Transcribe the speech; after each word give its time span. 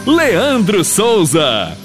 2. 0.07 0.17
Leandro 0.17 0.85
Souza. 0.85 1.77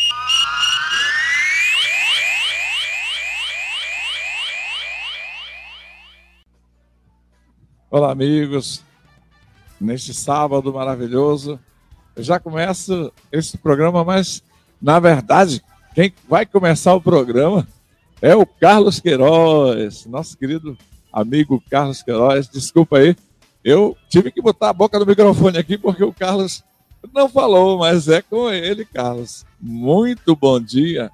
Olá, 7.89 8.11
amigos. 8.11 8.83
Neste 9.81 10.13
sábado 10.13 10.75
maravilhoso, 10.75 11.61
eu 12.17 12.23
já 12.25 12.41
começo 12.41 13.13
esse 13.31 13.57
programa, 13.57 14.03
mas 14.03 14.43
na 14.83 14.99
verdade, 14.99 15.63
quem 15.95 16.13
vai 16.29 16.45
começar 16.45 16.95
o 16.95 17.01
programa 17.01 17.65
é 18.21 18.35
o 18.35 18.45
Carlos 18.45 18.99
Queiroz, 18.99 20.05
nosso 20.05 20.37
querido 20.37 20.77
amigo 21.13 21.63
Carlos 21.71 22.03
Queiroz. 22.03 22.49
Desculpa 22.49 22.99
aí, 22.99 23.17
eu 23.65 23.97
tive 24.09 24.31
que 24.31 24.41
botar 24.41 24.71
a 24.71 24.73
boca 24.73 24.99
no 24.99 25.07
microfone 25.07 25.59
aqui 25.59 25.77
porque 25.77 26.05
o 26.05 26.13
Carlos 26.13 26.65
não 27.15 27.29
falou, 27.29 27.79
mas 27.79 28.09
é 28.09 28.23
com 28.23 28.51
ele, 28.51 28.85
Carlos. 28.85 29.45
Muito 29.61 30.35
bom 30.35 30.61
dia. 30.61 31.11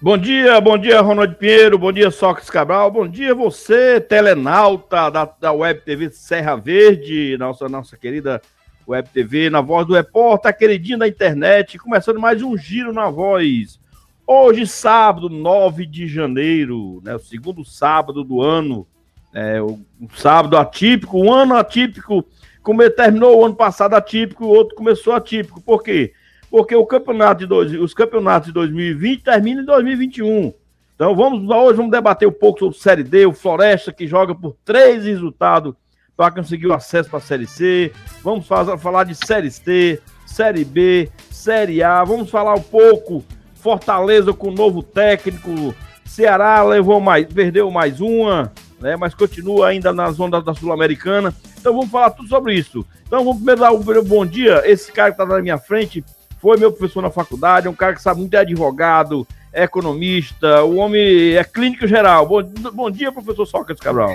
Bom 0.00 0.18
dia, 0.18 0.60
bom 0.60 0.76
dia, 0.76 1.00
Ronald 1.00 1.34
Pinheiro, 1.36 1.78
bom 1.78 1.90
dia, 1.90 2.10
Sócrates 2.10 2.50
Cabral, 2.50 2.90
bom 2.90 3.08
dia 3.08 3.34
você, 3.34 3.98
telenauta 3.98 5.08
da, 5.08 5.24
da 5.24 5.50
Web 5.50 5.80
TV 5.80 6.10
Serra 6.10 6.56
Verde, 6.56 7.38
nossa, 7.38 7.70
nossa 7.70 7.96
querida 7.96 8.42
Web 8.86 9.08
TV, 9.14 9.48
na 9.48 9.62
voz 9.62 9.86
do 9.86 9.94
repórter, 9.94 10.54
queridinho 10.58 10.98
da 10.98 11.08
internet, 11.08 11.78
começando 11.78 12.20
mais 12.20 12.42
um 12.42 12.54
Giro 12.54 12.92
na 12.92 13.08
Voz. 13.08 13.80
Hoje, 14.26 14.66
sábado, 14.66 15.30
9 15.30 15.86
de 15.86 16.06
janeiro, 16.06 17.00
né, 17.02 17.14
o 17.14 17.18
segundo 17.18 17.64
sábado 17.64 18.22
do 18.22 18.42
ano, 18.42 18.86
é, 19.34 19.60
um 19.60 19.84
sábado 20.14 20.56
atípico, 20.56 21.18
um 21.18 21.32
ano 21.32 21.56
atípico, 21.56 22.24
como 22.62 22.88
terminou 22.88 23.40
o 23.40 23.44
ano 23.44 23.56
passado 23.56 23.94
atípico, 23.94 24.46
o 24.46 24.48
outro 24.48 24.76
começou 24.76 25.12
atípico. 25.12 25.60
Por 25.60 25.82
quê? 25.82 26.12
Porque 26.48 26.74
o 26.76 26.86
campeonato 26.86 27.40
de 27.40 27.46
dois, 27.46 27.72
os 27.72 27.92
campeonatos 27.92 28.46
de 28.46 28.54
2020 28.54 29.24
terminam 29.24 29.62
em 29.62 29.66
2021. 29.66 30.54
Então 30.94 31.16
vamos 31.16 31.50
hoje 31.50 31.76
vamos 31.76 31.90
debater 31.90 32.28
um 32.28 32.32
pouco 32.32 32.60
sobre 32.60 32.78
Série 32.78 33.02
D, 33.02 33.26
o 33.26 33.32
Floresta 33.32 33.92
que 33.92 34.06
joga 34.06 34.32
por 34.32 34.56
três 34.64 35.04
resultados 35.04 35.74
para 36.16 36.30
conseguir 36.30 36.68
o 36.68 36.72
acesso 36.72 37.10
para 37.10 37.18
a 37.18 37.22
Série 37.22 37.48
C. 37.48 37.92
Vamos 38.22 38.46
fazer, 38.46 38.78
falar 38.78 39.02
de 39.02 39.16
Série 39.16 39.50
C, 39.50 40.00
Série 40.24 40.64
B, 40.64 41.10
Série 41.32 41.82
A. 41.82 42.04
Vamos 42.04 42.30
falar 42.30 42.54
um 42.54 42.62
pouco 42.62 43.24
Fortaleza 43.56 44.32
com 44.32 44.48
o 44.48 44.54
novo 44.54 44.80
técnico. 44.80 45.74
Ceará 46.04 46.62
levou 46.62 47.00
mais, 47.00 47.26
perdeu 47.26 47.68
mais 47.72 48.00
uma 48.00 48.52
né? 48.80 48.96
Mas 48.96 49.14
continua 49.14 49.68
ainda 49.68 49.92
na 49.92 50.10
zona 50.10 50.40
da 50.40 50.54
Sul-Americana. 50.54 51.34
Então 51.58 51.72
vamos 51.72 51.90
falar 51.90 52.10
tudo 52.10 52.28
sobre 52.28 52.54
isso. 52.54 52.84
Então 53.06 53.24
vamos 53.24 53.36
primeiro 53.36 53.60
dar 53.60 53.72
um 53.72 54.04
bom 54.04 54.26
dia. 54.26 54.62
Esse 54.64 54.92
cara 54.92 55.10
que 55.12 55.22
está 55.22 55.24
na 55.24 55.42
minha 55.42 55.58
frente 55.58 56.04
foi 56.40 56.58
meu 56.58 56.70
professor 56.70 57.00
na 57.00 57.10
faculdade, 57.10 57.66
é 57.66 57.70
um 57.70 57.74
cara 57.74 57.94
que 57.94 58.02
sabe 58.02 58.20
muito, 58.20 58.34
é 58.34 58.40
advogado, 58.40 59.26
é 59.50 59.62
economista, 59.62 60.62
o 60.62 60.76
homem 60.76 61.34
é 61.34 61.42
clínico 61.42 61.86
geral. 61.86 62.26
Bom, 62.26 62.42
bom 62.72 62.90
dia, 62.90 63.10
professor 63.10 63.46
Sócrates 63.46 63.82
Cabral. 63.82 64.14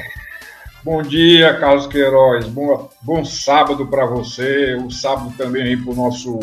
Bom 0.84 1.02
dia, 1.02 1.56
Carlos 1.56 1.88
Queiroz. 1.88 2.46
Bom, 2.48 2.90
bom 3.02 3.26
sábado 3.26 3.88
para 3.88 4.06
você. 4.06 4.76
O 4.76 4.90
sábado 4.90 5.34
também 5.38 5.64
aí 5.64 5.78
para 5.78 5.92
o 5.92 5.96
nosso 5.96 6.40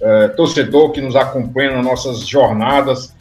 é, 0.00 0.28
torcedor 0.28 0.92
que 0.92 1.00
nos 1.00 1.16
acompanha 1.16 1.72
nas 1.72 1.84
nossas 1.84 2.26
jornadas. 2.26 3.14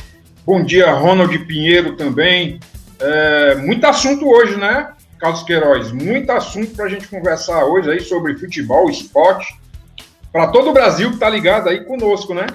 Bom 0.46 0.64
dia, 0.64 0.94
Ronald 0.94 1.38
Pinheiro 1.46 1.96
também. 1.96 2.60
É, 3.00 3.56
muito 3.56 3.86
assunto 3.86 4.28
hoje, 4.28 4.58
né, 4.58 4.94
Carlos 5.20 5.44
Queiroz? 5.44 5.92
Muito 5.92 6.32
assunto 6.32 6.76
para 6.76 6.86
a 6.86 6.90
gente 6.90 7.08
conversar 7.08 7.66
hoje 7.66 7.92
aí 7.92 8.00
sobre 8.00 8.38
futebol, 8.38 8.90
esporte, 8.90 9.56
para 10.32 10.48
todo 10.48 10.70
o 10.70 10.74
Brasil 10.74 11.10
que 11.10 11.16
está 11.16 11.30
ligado 11.30 11.70
aí 11.70 11.84
conosco, 11.84 12.34
né? 12.34 12.48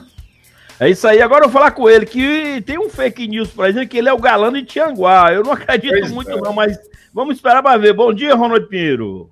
É 0.81 0.91
isso 0.91 1.07
aí. 1.07 1.23
Agora 1.23 1.45
eu 1.45 1.49
vou 1.49 1.61
falar 1.61 1.71
com 1.71 1.89
ele 1.89 2.05
que 2.05 2.61
tem 2.63 2.79
um 2.79 2.91
fake 2.91 3.29
news 3.29 3.51
para 3.51 3.69
dizer 3.69 3.87
que 3.87 3.99
ele 3.99 4.09
é 4.09 4.13
o 4.13 4.19
galã 4.19 4.53
de 4.53 4.65
Tianguá. 4.65 5.33
Eu 5.33 5.45
não 5.45 5.53
acredito 5.53 5.93
pois 5.93 6.11
muito, 6.11 6.31
é. 6.31 6.41
não, 6.41 6.53
mas 6.53 6.77
vamos 7.15 7.37
esperar 7.37 7.63
para 7.63 7.79
ver. 7.79 7.93
Bom 7.93 8.13
dia, 8.13 8.35
Ronald 8.35 8.67
Pinheiro. 8.67 9.31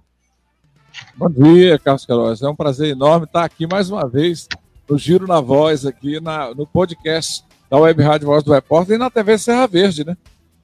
Bom 1.17 1.29
dia, 1.29 1.79
Carlos 1.79 2.07
Queiroz. 2.07 2.43
É 2.43 2.49
um 2.49 2.55
prazer 2.55 2.91
enorme 2.91 3.25
estar 3.25 3.45
aqui 3.45 3.67
mais 3.67 3.91
uma 3.91 4.09
vez 4.09 4.47
no 4.89 4.99
Giro 4.99 5.27
na 5.27 5.41
Voz, 5.41 5.87
aqui 5.87 6.21
na, 6.21 6.55
no 6.55 6.67
podcast 6.67 7.45
da 7.69 7.79
Web 7.79 8.03
Rádio 8.03 8.27
Voz 8.27 8.43
do 8.43 8.53
Repórter 8.53 8.97
e 8.97 8.99
na 8.99 9.11
TV 9.11 9.39
Serra 9.39 9.67
Verde, 9.67 10.05
né? 10.05 10.17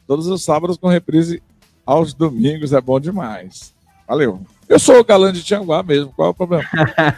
Todos 0.07 0.27
os 0.27 0.45
sábados 0.45 0.77
com 0.77 0.89
reprise 0.89 1.43
aos 1.85 2.15
domingos. 2.15 2.73
É 2.73 2.81
bom 2.81 3.01
demais. 3.01 3.75
Valeu. 4.07 4.41
Eu 4.69 4.79
sou 4.79 4.99
o 4.99 5.05
galã 5.05 5.33
de 5.33 5.45
Tianguá 5.45 5.83
mesmo, 5.83 6.13
qual 6.15 6.29
é 6.29 6.31
o 6.31 6.35
problema? 6.35 6.65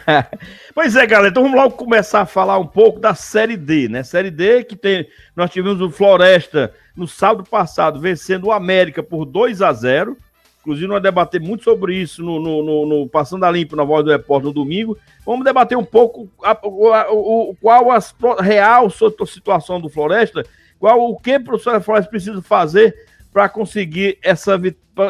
pois 0.73 0.95
é, 0.95 1.05
galera, 1.05 1.29
então 1.29 1.43
vamos 1.43 1.57
logo 1.57 1.75
começar 1.75 2.21
a 2.21 2.25
falar 2.25 2.59
um 2.59 2.65
pouco 2.65 2.99
da 2.99 3.15
Série 3.15 3.57
D, 3.57 3.87
né? 3.87 4.03
Série 4.03 4.29
D 4.29 4.63
que 4.63 4.75
tem, 4.75 5.07
nós 5.35 5.49
tivemos 5.49 5.81
o 5.81 5.89
Floresta 5.89 6.71
no 6.95 7.07
sábado 7.07 7.49
passado 7.49 7.99
vencendo 7.99 8.45
o 8.45 8.51
América 8.51 9.01
por 9.01 9.25
2 9.25 9.61
a 9.61 9.73
0 9.73 10.15
Inclusive, 10.61 10.87
nós 10.87 11.01
debater 11.01 11.39
muito 11.39 11.63
sobre 11.63 11.95
isso 11.95 12.21
no, 12.21 12.39
no, 12.39 12.61
no, 12.61 12.85
no 12.85 13.09
Passando 13.09 13.45
a 13.45 13.51
Limpo 13.51 13.75
na 13.75 13.83
Voz 13.83 14.03
do 14.03 14.11
Repórter 14.11 14.47
no 14.47 14.53
domingo. 14.53 14.97
Vamos 15.25 15.45
debater 15.45 15.77
um 15.77 15.85
pouco 15.85 16.29
a, 16.43 16.51
a, 16.51 17.11
o, 17.11 17.55
qual 17.61 17.89
a 17.91 17.99
real 18.41 18.89
situação 18.89 19.79
do 19.79 19.89
Floresta 19.89 20.43
qual 20.79 21.11
o 21.11 21.19
que 21.19 21.35
o 21.35 21.43
professor 21.43 21.81
Flores 21.81 22.07
precisa 22.07 22.41
fazer 22.41 22.95
para 23.33 23.49
conseguir 23.49 24.17
essa, 24.23 24.59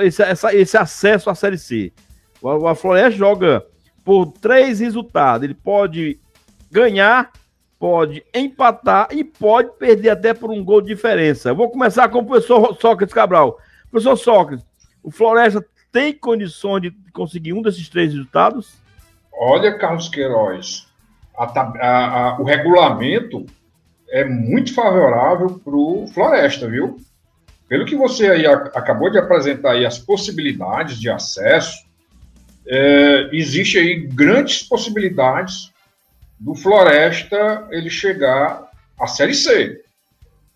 esse, 0.03 0.21
essa, 0.23 0.53
esse 0.53 0.77
acesso 0.77 1.29
à 1.29 1.35
Série 1.35 1.57
C? 1.57 1.93
O, 2.41 2.67
a 2.67 2.73
Floresta 2.73 3.11
joga 3.17 3.65
por 4.03 4.31
três 4.41 4.79
resultados. 4.79 5.43
Ele 5.43 5.53
pode 5.53 6.19
ganhar, 6.71 7.31
pode 7.77 8.25
empatar 8.33 9.09
e 9.11 9.23
pode 9.23 9.71
perder 9.77 10.09
até 10.09 10.33
por 10.33 10.49
um 10.49 10.63
gol 10.63 10.81
de 10.81 10.87
diferença. 10.87 11.49
Eu 11.49 11.55
vou 11.55 11.69
começar 11.69 12.09
com 12.09 12.19
o 12.19 12.25
professor 12.25 12.75
Sócrates 12.81 13.13
Cabral. 13.13 13.59
Professor 13.91 14.17
Sócrates, 14.17 14.65
O 15.03 15.11
Floresta 15.11 15.63
tem 15.91 16.13
condições 16.13 16.81
de 16.81 16.91
conseguir 17.13 17.53
um 17.53 17.61
desses 17.61 17.87
três 17.89 18.11
resultados? 18.11 18.77
Olha, 19.33 19.77
Carlos 19.77 20.09
Queiroz, 20.09 20.87
a, 21.37 21.45
a, 21.45 22.29
a, 22.35 22.41
o 22.41 22.43
regulamento 22.43 23.45
é 24.11 24.23
muito 24.25 24.73
favorável 24.73 25.59
para 25.63 25.75
o 25.75 26.07
Floresta, 26.13 26.67
viu? 26.67 26.97
Pelo 27.67 27.85
que 27.85 27.95
você 27.95 28.27
aí 28.29 28.45
acabou 28.47 29.11
de 29.11 29.17
apresentar 29.17 29.73
aí 29.73 29.85
as 29.85 29.99
possibilidades 29.99 30.99
de 30.99 31.09
acesso, 31.09 31.77
é, 32.67 33.29
existe 33.31 33.77
aí 33.77 34.07
grandes 34.07 34.63
possibilidades 34.63 35.71
do 36.39 36.55
Floresta 36.55 37.67
ele 37.69 37.89
chegar 37.89 38.69
à 38.99 39.07
Série 39.07 39.35
C. 39.35 39.81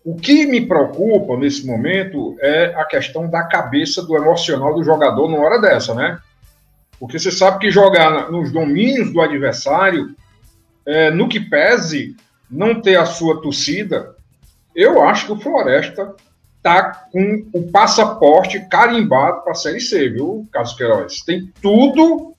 O 0.04 0.16
que 0.16 0.44
me 0.44 0.66
preocupa 0.66 1.36
nesse 1.36 1.66
momento 1.66 2.36
é 2.40 2.74
a 2.76 2.84
questão 2.84 3.28
da 3.28 3.44
cabeça 3.44 4.02
do 4.02 4.16
emocional 4.16 4.74
do 4.74 4.84
jogador 4.84 5.28
numa 5.28 5.42
hora 5.42 5.60
dessa, 5.60 5.94
né? 5.94 6.18
Porque 6.98 7.18
você 7.18 7.30
sabe 7.30 7.58
que 7.58 7.70
jogar 7.70 8.30
nos 8.30 8.52
domínios 8.52 9.12
do 9.12 9.20
adversário, 9.20 10.14
é, 10.86 11.10
no 11.10 11.28
que 11.28 11.40
pese 11.40 12.16
não 12.54 12.80
ter 12.80 12.96
a 12.96 13.04
sua 13.04 13.42
torcida, 13.42 14.14
eu 14.74 15.02
acho 15.02 15.26
que 15.26 15.32
o 15.32 15.40
Floresta 15.40 16.14
tá 16.62 17.08
com 17.10 17.46
o 17.52 17.70
passaporte 17.70 18.60
carimbado 18.68 19.42
para 19.42 19.52
a 19.52 19.56
Série 19.56 19.80
C, 19.80 20.08
viu, 20.08 20.46
Carlos 20.52 20.72
Queiroz? 20.74 21.20
Tem 21.22 21.52
tudo 21.60 22.34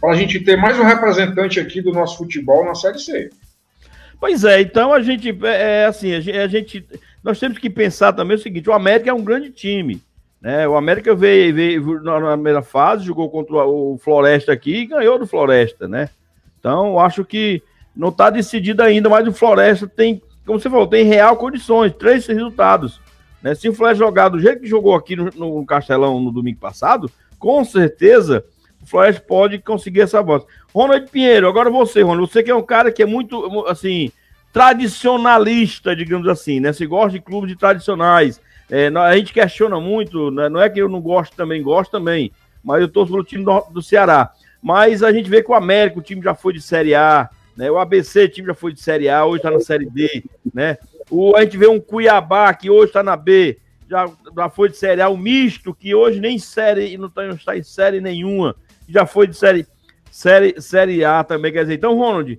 para 0.00 0.10
a 0.10 0.16
gente 0.16 0.40
ter 0.40 0.56
mais 0.56 0.78
um 0.78 0.82
representante 0.82 1.60
aqui 1.60 1.80
do 1.80 1.92
nosso 1.92 2.18
futebol 2.18 2.64
na 2.64 2.74
Série 2.74 2.98
C. 2.98 3.30
Pois 4.20 4.44
é, 4.44 4.60
então 4.60 4.92
a 4.92 5.00
gente, 5.00 5.30
é, 5.44 5.82
é 5.82 5.84
assim, 5.86 6.12
a 6.14 6.20
gente, 6.20 6.38
a 6.38 6.48
gente, 6.48 6.86
nós 7.22 7.38
temos 7.38 7.58
que 7.58 7.70
pensar 7.70 8.12
também 8.12 8.36
o 8.36 8.40
seguinte, 8.40 8.68
o 8.68 8.72
América 8.72 9.10
é 9.10 9.14
um 9.14 9.24
grande 9.24 9.50
time, 9.50 10.02
né, 10.40 10.66
o 10.66 10.76
América 10.76 11.14
veio, 11.14 11.54
veio 11.54 12.02
na 12.02 12.32
primeira 12.32 12.62
fase, 12.62 13.04
jogou 13.04 13.30
contra 13.30 13.64
o 13.64 13.98
Floresta 13.98 14.52
aqui 14.52 14.78
e 14.78 14.86
ganhou 14.86 15.18
do 15.18 15.26
Floresta, 15.26 15.86
né, 15.86 16.08
então 16.58 16.98
acho 16.98 17.24
que 17.24 17.62
não 17.94 18.08
está 18.08 18.30
decidido 18.30 18.82
ainda, 18.82 19.08
mas 19.08 19.26
o 19.26 19.32
Floresta 19.32 19.86
tem, 19.86 20.20
como 20.44 20.58
você 20.58 20.68
falou, 20.68 20.86
tem 20.86 21.04
real 21.04 21.36
condições, 21.36 21.92
três 21.92 22.26
resultados, 22.26 23.00
né, 23.42 23.54
se 23.54 23.68
o 23.68 23.74
Floresta 23.74 24.04
jogar 24.04 24.28
do 24.28 24.40
jeito 24.40 24.62
que 24.62 24.66
jogou 24.66 24.94
aqui 24.94 25.14
no, 25.14 25.30
no 25.34 25.66
Castelão 25.66 26.20
no 26.20 26.32
domingo 26.32 26.58
passado, 26.58 27.10
com 27.38 27.64
certeza 27.64 28.44
o 28.82 28.86
Floresta 28.86 29.22
pode 29.26 29.58
conseguir 29.58 30.02
essa 30.02 30.22
voz. 30.22 30.44
Ronald 30.74 31.10
Pinheiro, 31.10 31.48
agora 31.48 31.70
você, 31.70 32.02
Ronald, 32.02 32.30
você 32.30 32.42
que 32.42 32.50
é 32.50 32.54
um 32.54 32.62
cara 32.62 32.92
que 32.92 33.02
é 33.02 33.06
muito, 33.06 33.64
assim, 33.66 34.12
tradicionalista, 34.52 35.96
digamos 35.96 36.28
assim, 36.28 36.60
né? 36.60 36.72
Você 36.72 36.86
gosta 36.86 37.10
de 37.10 37.20
clubes 37.20 37.50
de 37.50 37.56
tradicionais. 37.56 38.40
É, 38.70 38.88
a 38.88 39.16
gente 39.16 39.32
questiona 39.32 39.80
muito, 39.80 40.30
né? 40.30 40.48
não 40.48 40.60
é 40.60 40.70
que 40.70 40.80
eu 40.80 40.88
não 40.88 41.00
gosto 41.00 41.34
também, 41.34 41.62
gosto 41.62 41.90
também, 41.90 42.30
mas 42.62 42.80
eu 42.80 42.88
torço 42.88 43.12
pelo 43.12 43.24
time 43.24 43.44
do, 43.44 43.60
do 43.72 43.82
Ceará. 43.82 44.30
Mas 44.62 45.02
a 45.02 45.12
gente 45.12 45.28
vê 45.28 45.42
que 45.42 45.50
o 45.50 45.54
América, 45.54 45.98
o 45.98 46.02
time 46.02 46.22
já 46.22 46.34
foi 46.34 46.52
de 46.52 46.60
Série 46.60 46.94
A, 46.94 47.28
né? 47.56 47.70
O 47.70 47.78
ABC, 47.78 48.28
time 48.28 48.48
já 48.48 48.54
foi 48.54 48.72
de 48.72 48.80
Série 48.80 49.08
A, 49.08 49.24
hoje 49.24 49.38
está 49.38 49.50
na 49.50 49.60
Série 49.60 49.86
D, 49.86 50.24
né? 50.52 50.78
O, 51.10 51.36
a 51.36 51.42
gente 51.42 51.56
vê 51.56 51.66
um 51.66 51.80
Cuiabá, 51.80 52.52
que 52.54 52.70
hoje 52.70 52.86
está 52.86 53.02
na 53.02 53.16
B, 53.16 53.58
já, 53.88 54.10
já 54.36 54.48
foi 54.48 54.68
de 54.68 54.76
Série 54.76 55.00
A, 55.00 55.08
o 55.08 55.16
Misto, 55.16 55.74
que 55.74 55.94
hoje 55.94 56.20
nem 56.20 56.38
série, 56.38 56.96
não 56.96 57.08
está, 57.08 57.22
não 57.22 57.34
está 57.34 57.56
em 57.56 57.62
série 57.62 58.00
nenhuma, 58.00 58.56
já 58.88 59.06
foi 59.06 59.26
de 59.26 59.36
Série 59.36 59.66
série, 60.14 60.60
série 60.60 61.04
A 61.04 61.24
também, 61.24 61.52
quer 61.52 61.62
dizer. 61.62 61.74
Então, 61.74 61.96
Ronald, 61.96 62.38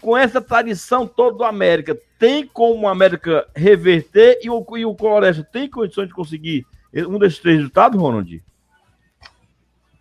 com 0.00 0.16
essa 0.16 0.40
tradição 0.40 1.06
toda 1.06 1.38
do 1.38 1.44
América, 1.44 1.96
tem 2.18 2.44
como 2.44 2.82
o 2.82 2.88
América 2.88 3.46
reverter 3.54 4.40
e 4.42 4.50
o, 4.50 4.64
e 4.76 4.84
o 4.84 4.96
Floresta 4.96 5.44
tem 5.44 5.70
condições 5.70 6.08
de 6.08 6.14
conseguir 6.14 6.66
um 7.08 7.18
desses 7.18 7.38
três 7.38 7.58
resultados, 7.58 8.00
Ronald? 8.00 8.42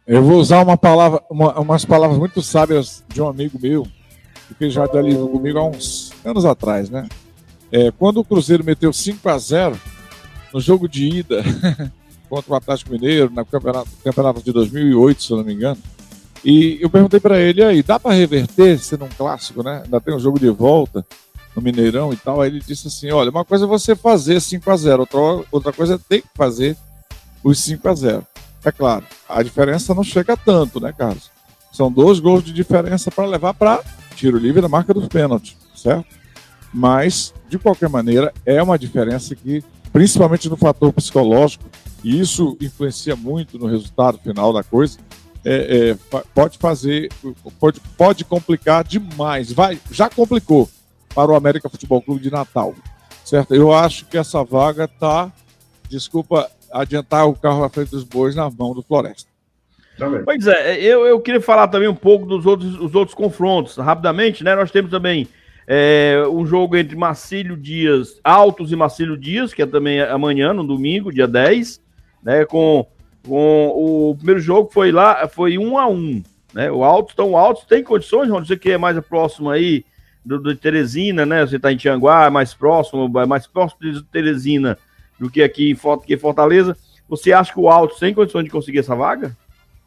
Eu 0.07 0.24
vou 0.24 0.38
usar 0.38 0.63
uma 0.63 0.77
palavra, 0.77 1.24
uma, 1.30 1.59
umas 1.59 1.86
palavras 1.86 2.18
muito 2.18 2.41
sábias 2.41 3.03
de 3.07 3.21
um 3.21 3.27
amigo 3.27 3.59
meu, 3.59 3.88
que 4.53 4.69
já 4.69 4.83
ali 4.83 5.15
comigo 5.15 5.57
há 5.57 5.68
uns 5.68 6.12
anos 6.24 6.45
atrás, 6.45 6.89
né? 6.89 7.07
É, 7.71 7.92
quando 7.92 8.19
o 8.19 8.24
Cruzeiro 8.24 8.63
meteu 8.63 8.94
5 8.94 9.27
a 9.27 9.38
0 9.38 9.80
no 10.53 10.59
jogo 10.59 10.88
de 10.88 11.07
ida 11.07 11.44
contra 12.30 12.53
o 12.53 12.56
Atlético 12.56 12.92
Mineiro, 12.92 13.31
no 13.33 13.45
campeonato, 13.45 13.89
campeonato 14.03 14.42
de 14.42 14.51
2008, 14.51 15.24
se 15.24 15.31
eu 15.31 15.38
não 15.38 15.44
me 15.44 15.53
engano, 15.53 15.81
e 16.44 16.77
eu 16.80 16.89
perguntei 16.89 17.19
para 17.19 17.39
ele, 17.39 17.63
aí, 17.63 17.81
dá 17.81 18.00
para 18.00 18.13
reverter 18.13 18.77
sendo 18.77 19.06
um 19.06 19.09
clássico, 19.09 19.63
né? 19.63 19.81
Ainda 19.83 20.00
tem 20.00 20.13
um 20.13 20.19
jogo 20.19 20.39
de 20.39 20.50
volta 20.50 21.03
no 21.56 21.62
Mineirão 21.62 22.13
e 22.13 22.18
tal. 22.18 22.39
Aí 22.39 22.51
ele 22.51 22.59
disse 22.59 22.88
assim: 22.88 23.12
olha, 23.12 23.31
uma 23.31 23.44
coisa 23.44 23.65
é 23.65 23.68
você 23.68 23.95
fazer 23.95 24.39
5 24.39 24.69
a 24.69 24.77
0 24.77 25.00
outra, 25.01 25.19
outra 25.51 25.74
coisa 25.74 25.95
é 25.95 25.98
ter 25.98 26.21
que 26.21 26.27
fazer 26.36 26.77
os 27.44 27.59
5 27.59 27.89
a 27.89 27.95
0 27.95 28.27
É 28.63 28.71
claro, 28.71 29.06
a 29.27 29.41
diferença 29.41 29.95
não 29.95 30.03
chega 30.03 30.38
tanto, 30.38 30.80
né, 30.80 30.94
Carlos? 30.95 31.31
São 31.71 31.91
dois 31.91 32.19
gols 32.19 32.44
de 32.44 32.53
diferença 32.53 33.09
para 33.09 33.25
levar 33.25 33.53
para 33.53 33.81
tiro 34.15 34.38
livre 34.38 34.62
na 34.62 34.69
marca 34.69 34.94
dos 34.94 35.07
pênaltis, 35.07 35.56
certo? 35.75 36.06
Mas, 36.73 37.33
de 37.50 37.57
qualquer 37.57 37.89
maneira, 37.89 38.33
é 38.45 38.62
uma 38.62 38.77
diferença 38.77 39.35
que, 39.35 39.63
principalmente 39.94 40.50
no 40.50 40.57
fator 40.57 40.91
psicológico, 40.91 41.63
e 42.03 42.19
isso 42.19 42.57
influencia 42.59 43.15
muito 43.15 43.57
no 43.57 43.65
resultado 43.65 44.17
final 44.19 44.51
da 44.51 44.63
coisa, 44.63 44.97
é, 45.44 45.89
é, 45.91 46.19
pode 46.33 46.57
fazer, 46.57 47.09
pode, 47.59 47.79
pode 47.97 48.25
complicar 48.25 48.83
demais. 48.83 49.51
Vai, 49.51 49.79
já 49.91 50.09
complicou 50.09 50.69
para 51.13 51.31
o 51.31 51.35
América 51.35 51.69
Futebol 51.69 52.01
Clube 52.01 52.21
de 52.21 52.31
Natal, 52.31 52.73
certo? 53.23 53.53
Eu 53.53 53.71
acho 53.71 54.06
que 54.06 54.17
essa 54.17 54.44
vaga 54.44 54.88
tá, 54.88 55.31
desculpa, 55.88 56.50
adiantar 56.71 57.27
o 57.27 57.35
carro 57.35 57.63
à 57.63 57.69
frente 57.69 57.91
dos 57.91 58.03
bois 58.03 58.35
na 58.35 58.50
mão 58.50 58.73
do 58.73 58.81
Floresta. 58.81 59.34
Também. 59.97 60.24
Pois 60.24 60.45
é, 60.47 60.80
eu, 60.81 61.06
eu 61.06 61.19
queria 61.19 61.42
falar 61.42 61.68
também 61.68 61.88
um 61.88 61.95
pouco 61.95 62.25
dos 62.25 62.45
outros, 62.45 62.80
os 62.80 62.94
outros 62.95 63.15
confrontos, 63.15 63.77
rapidamente, 63.77 64.44
né? 64.44 64.56
Nós 64.56 64.71
temos 64.71 64.92
também 64.92 65.27
é, 65.68 66.21
um 66.30 66.45
jogo 66.45 66.75
entre 66.75 66.95
Marcílio 66.95 67.56
Dias, 67.56 68.19
Altos 68.24 68.71
e 68.71 68.75
Marcílio 68.75 69.18
Dias, 69.18 69.53
que 69.53 69.62
é 69.62 69.65
também 69.65 70.01
amanhã, 70.01 70.53
no 70.53 70.63
domingo, 70.63 71.13
dia 71.13 71.27
10, 71.27 71.81
né? 72.24 72.45
Com 72.45 72.86
com 73.25 73.68
o 73.69 74.15
primeiro 74.15 74.39
jogo 74.39 74.69
foi 74.71 74.92
lá, 74.92 75.27
foi 75.27 75.57
um 75.57 75.77
a 75.77 75.88
um, 75.88 76.21
né? 76.53 76.71
O 76.71 76.83
Alto, 76.83 77.12
então 77.13 77.31
o 77.31 77.38
Alto 77.38 77.65
tem 77.68 77.83
condições, 77.83 78.30
onde 78.30 78.48
você 78.48 78.56
que 78.56 78.71
é 78.71 78.77
mais 78.77 79.00
próximo 79.00 79.50
aí 79.50 79.83
do, 80.24 80.39
do 80.39 80.56
Teresina, 80.56 81.25
né? 81.25 81.45
Você 81.45 81.57
está 81.57 81.71
em 81.71 81.77
Tianguá, 81.77 82.25
é 82.25 82.30
mais 82.30 82.53
próximo, 82.53 83.12
é 83.19 83.25
mais 83.25 83.48
próximo 83.48 83.81
de 83.81 84.03
Teresina 84.03 84.77
do 85.19 85.30
que 85.30 85.41
aqui 85.41 85.71
em 85.71 86.18
Fortaleza. 86.18 86.77
Você 87.09 87.33
acha 87.33 87.51
que 87.51 87.59
o 87.59 87.69
Alto 87.69 88.00
tem 88.00 88.13
condições 88.13 88.46
de 88.46 88.50
conseguir 88.50 88.79
essa 88.79 88.96
vaga? 88.96 89.36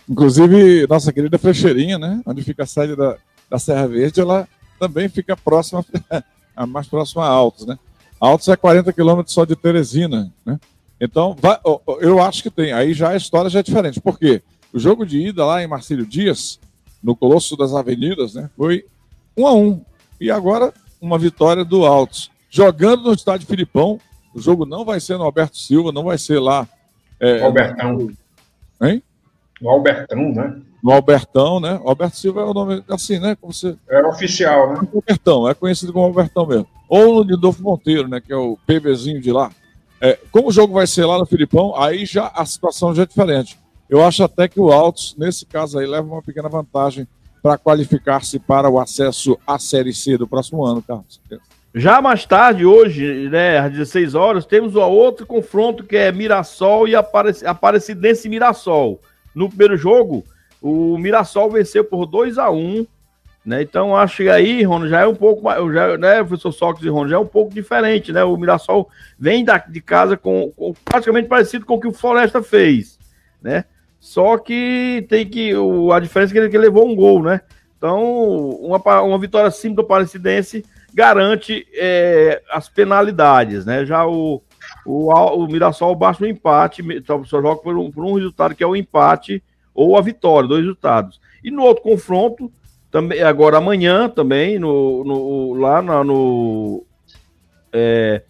Inclusive, 0.09 0.87
nossa 0.89 1.13
querida 1.13 1.39
Frecheirinha, 1.39 1.99
né? 1.99 2.23
Onde 2.25 2.43
fica 2.43 2.63
a 2.63 2.67
sede 2.67 2.97
da, 2.97 3.17
da 3.51 3.59
Serra 3.59 3.87
Verde, 3.87 4.21
ela 4.21 4.49
também 4.79 5.09
fica 5.09 5.37
próxima, 5.37 5.85
a 6.57 6.67
mais 6.67 6.87
próxima 6.87 7.25
a 7.25 7.29
Altos, 7.29 7.67
né? 7.67 7.79
Altos 8.21 8.49
é 8.49 8.57
40 8.57 8.93
quilômetros 8.93 9.35
só 9.35 9.45
de 9.45 9.55
Teresina, 9.55 10.33
né? 10.45 10.59
Então, 11.01 11.37
vai, 11.41 11.59
eu 12.01 12.21
acho 12.21 12.43
que 12.43 12.51
tem. 12.51 12.73
Aí 12.73 12.93
já 12.93 13.11
a 13.11 13.17
história 13.17 13.49
já 13.49 13.61
é 13.61 13.63
diferente. 13.63 14.01
Por 14.01 14.19
quê? 14.19 14.43
O 14.73 14.79
jogo 14.79 15.07
de 15.07 15.19
ida 15.19 15.45
lá 15.45 15.63
em 15.63 15.67
Marcílio 15.67 16.05
Dias, 16.05 16.59
no 17.03 17.15
Colosso 17.15 17.57
das 17.57 17.73
Avenidas, 17.73 18.35
né, 18.35 18.51
foi 18.57 18.85
um 19.37 19.47
a 19.47 19.55
um. 19.55 19.81
E 20.21 20.31
agora, 20.31 20.75
uma 21.01 21.19
vitória 21.19 21.65
do 21.65 21.87
Altos. 21.87 22.31
Jogando 22.51 23.05
no 23.05 23.13
estádio 23.13 23.47
Filipão, 23.47 24.01
o 24.35 24.41
jogo 24.41 24.67
não 24.67 24.85
vai 24.85 25.01
ser 25.01 25.17
no 25.17 25.25
Alberto 25.25 25.57
Silva, 25.57 25.93
não 25.93 26.05
vai 26.05 26.19
ser 26.19 26.41
lá. 26.41 26.67
É, 27.21 27.43
Albertão. 27.43 28.11
Hein? 28.83 29.03
No 29.61 29.71
Albertão, 29.71 30.33
né? 30.33 30.57
No 30.83 30.93
Albertão, 30.93 31.61
né? 31.61 31.81
Alberto 31.85 32.17
Silva 32.17 32.43
é 32.43 32.45
o 32.45 32.55
nome 32.55 32.85
assim, 32.89 33.19
né? 33.19 33.37
Como 33.41 33.53
você... 33.53 33.77
É 33.89 34.01
oficial, 34.07 34.73
né? 34.73 34.89
Albertão, 34.95 35.49
é 35.49 35.55
conhecido 35.55 35.93
como 35.93 36.07
Albertão 36.07 36.47
mesmo. 36.47 36.67
Ou 36.89 37.17
no 37.17 37.23
Lindolfo 37.23 37.63
Monteiro, 37.63 38.09
né? 38.09 38.21
Que 38.21 38.33
é 38.33 38.37
o 38.37 38.57
PVzinho 38.67 39.21
de 39.21 39.33
lá. 39.33 39.51
É, 40.01 40.19
como 40.31 40.49
o 40.49 40.53
jogo 40.53 40.75
vai 40.75 40.87
ser 40.87 41.05
lá 41.05 41.19
no 41.19 41.27
Filipão, 41.27 41.75
aí 41.77 42.07
já 42.07 42.31
a 42.35 42.45
situação 42.45 42.95
já 42.95 43.03
é 43.03 43.07
diferente. 43.07 43.59
Eu 43.91 44.05
acho 44.05 44.23
até 44.23 44.47
que 44.47 44.61
o 44.61 44.71
Altos, 44.71 45.17
nesse 45.19 45.45
caso 45.45 45.79
aí, 45.79 45.87
leva 45.87 46.07
uma 46.07 46.23
pequena 46.23 46.49
vantagem 46.49 47.07
para 47.43 47.59
qualificar-se 47.59 48.39
para 48.39 48.69
o 48.69 48.79
acesso 48.79 49.39
à 49.47 49.59
Série 49.59 49.93
C 49.93 50.17
do 50.17 50.29
próximo 50.29 50.65
ano, 50.65 50.83
Carlos. 50.83 51.21
Já 51.75 52.01
mais 52.01 52.25
tarde, 52.25 52.65
hoje, 52.65 53.29
né, 53.29 53.59
às 53.59 53.73
16 53.73 54.15
horas, 54.15 54.47
temos 54.47 54.75
o 54.75 54.81
outro 54.81 55.27
confronto 55.27 55.85
que 55.85 55.97
é 55.97 56.11
Mirassol 56.13 56.89
e 56.89 56.95
Aparecidense 56.95 58.27
e 58.27 58.31
Mirassol. 58.31 59.01
No 59.39 59.49
primeiro 59.49 59.77
jogo, 59.77 60.25
o 60.61 60.99
Mirassol 60.99 61.51
venceu 61.51 61.85
por 61.85 62.07
2 62.07 62.39
a 62.39 62.51
1 62.51 62.87
né? 63.47 63.63
Então, 63.63 63.97
acho 63.97 64.19
que 64.19 64.29
aí, 64.29 64.63
Rono, 64.63 64.87
já 64.89 65.01
é 65.01 65.07
um 65.07 65.15
pouco 65.15 65.43
mais, 65.43 65.59
já, 65.73 65.97
né, 65.97 66.23
professor 66.23 66.53
Sócrates 66.53 66.85
e 66.85 66.91
Rono, 66.91 67.09
já 67.09 67.17
é 67.17 67.19
um 67.19 67.27
pouco 67.27 67.55
diferente, 67.55 68.13
né? 68.13 68.23
O 68.23 68.37
Mirassol 68.37 68.91
vem 69.19 69.43
da, 69.43 69.57
de 69.57 69.81
casa 69.81 70.19
com, 70.19 70.53
com, 70.55 70.75
praticamente 70.85 71.29
parecido 71.29 71.65
com 71.65 71.77
o 71.77 71.81
que 71.81 71.89
o 71.89 71.93
Floresta 71.93 72.43
fez, 72.43 72.99
né? 73.41 73.65
Só 73.99 74.37
que 74.37 75.07
tem 75.09 75.27
que, 75.27 75.55
o, 75.55 75.93
a 75.93 75.99
diferença 75.99 76.31
é 76.31 76.35
que 76.35 76.39
ele, 76.41 76.49
que 76.51 76.57
ele 76.57 76.65
levou 76.65 76.87
um 76.87 76.95
gol, 76.95 77.23
né? 77.23 77.41
Então, 77.79 78.51
uma, 78.51 79.01
uma 79.01 79.19
vitória 79.19 79.51
simples 79.51 79.77
do 79.77 79.85
Parecidense 79.85 80.63
garante 80.93 81.67
é, 81.73 82.43
as 82.51 82.69
penalidades, 82.69 83.65
né? 83.65 83.87
Já 83.87 84.07
o, 84.07 84.43
o, 84.89 85.13
o 85.13 85.47
Mirassol 85.47 85.95
baixa 85.95 86.25
no 86.25 86.31
empate, 86.31 86.83
só 87.05 87.23
joga 87.43 87.61
por 87.61 87.77
um, 87.77 87.91
por 87.91 88.05
um 88.05 88.15
resultado 88.15 88.55
que 88.55 88.65
é 88.65 88.67
o 88.67 88.75
empate 88.75 89.43
ou 89.75 89.99
a 89.99 90.01
vitória, 90.01 90.49
dois 90.49 90.63
resultados. 90.63 91.21
E 91.45 91.51
no 91.51 91.63
outro 91.63 91.83
confronto, 91.83 92.51
também 92.91 93.23
agora 93.23 93.59
amanhã 93.59 94.09
também, 94.09 94.59
no, 94.59 95.05
no 95.05 95.55
lá 95.55 95.83
na, 95.83 96.03
no. 96.03 96.85
É, 97.71 98.23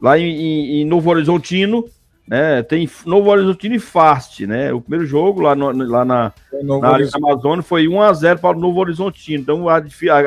lá 0.00 0.18
em, 0.18 0.80
em, 0.80 0.84
Novo 0.84 1.08
Horizontino, 1.10 1.84
né? 2.26 2.60
Tem 2.64 2.90
Novo 3.06 3.30
Horizontino 3.30 3.76
e 3.76 3.78
Fast, 3.78 4.44
né? 4.48 4.72
O 4.72 4.80
primeiro 4.80 5.06
jogo 5.06 5.40
lá, 5.40 5.54
no, 5.54 5.70
lá 5.70 6.04
na, 6.04 6.32
na 6.60 6.88
área 6.88 7.08
Amazônia 7.14 7.62
foi 7.62 7.86
1x0 7.86 8.38
para 8.38 8.56
o 8.56 8.60
Novo 8.60 8.80
Horizontino. 8.80 9.42
Então, 9.42 9.68
a, 9.68 9.80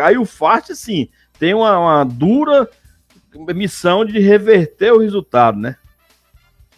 aí 0.06 0.18
o 0.18 0.24
Fast, 0.24 0.72
assim, 0.72 1.10
tem 1.38 1.54
uma, 1.54 1.78
uma 1.78 2.04
dura 2.06 2.70
missão 3.54 4.06
de 4.06 4.20
reverter 4.20 4.92
o 4.94 5.00
resultado, 5.00 5.60
né? 5.60 5.76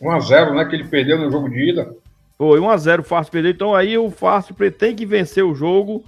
1x0, 0.02 0.54
né? 0.54 0.66
Que 0.66 0.76
ele 0.76 0.86
perdeu 0.86 1.18
no 1.18 1.32
jogo 1.32 1.50
de 1.50 1.70
ida. 1.70 1.96
Foi 2.38 2.60
1x0 2.60 3.00
o 3.00 3.04
Fácil 3.04 3.32
perdeu. 3.32 3.52
Então 3.52 3.76
aí 3.76 3.98
o 3.98 4.10
Fácil 4.10 4.56
tem 4.72 4.96
que 4.96 5.06
vencer 5.06 5.44
o 5.44 5.56
jogo 5.56 6.04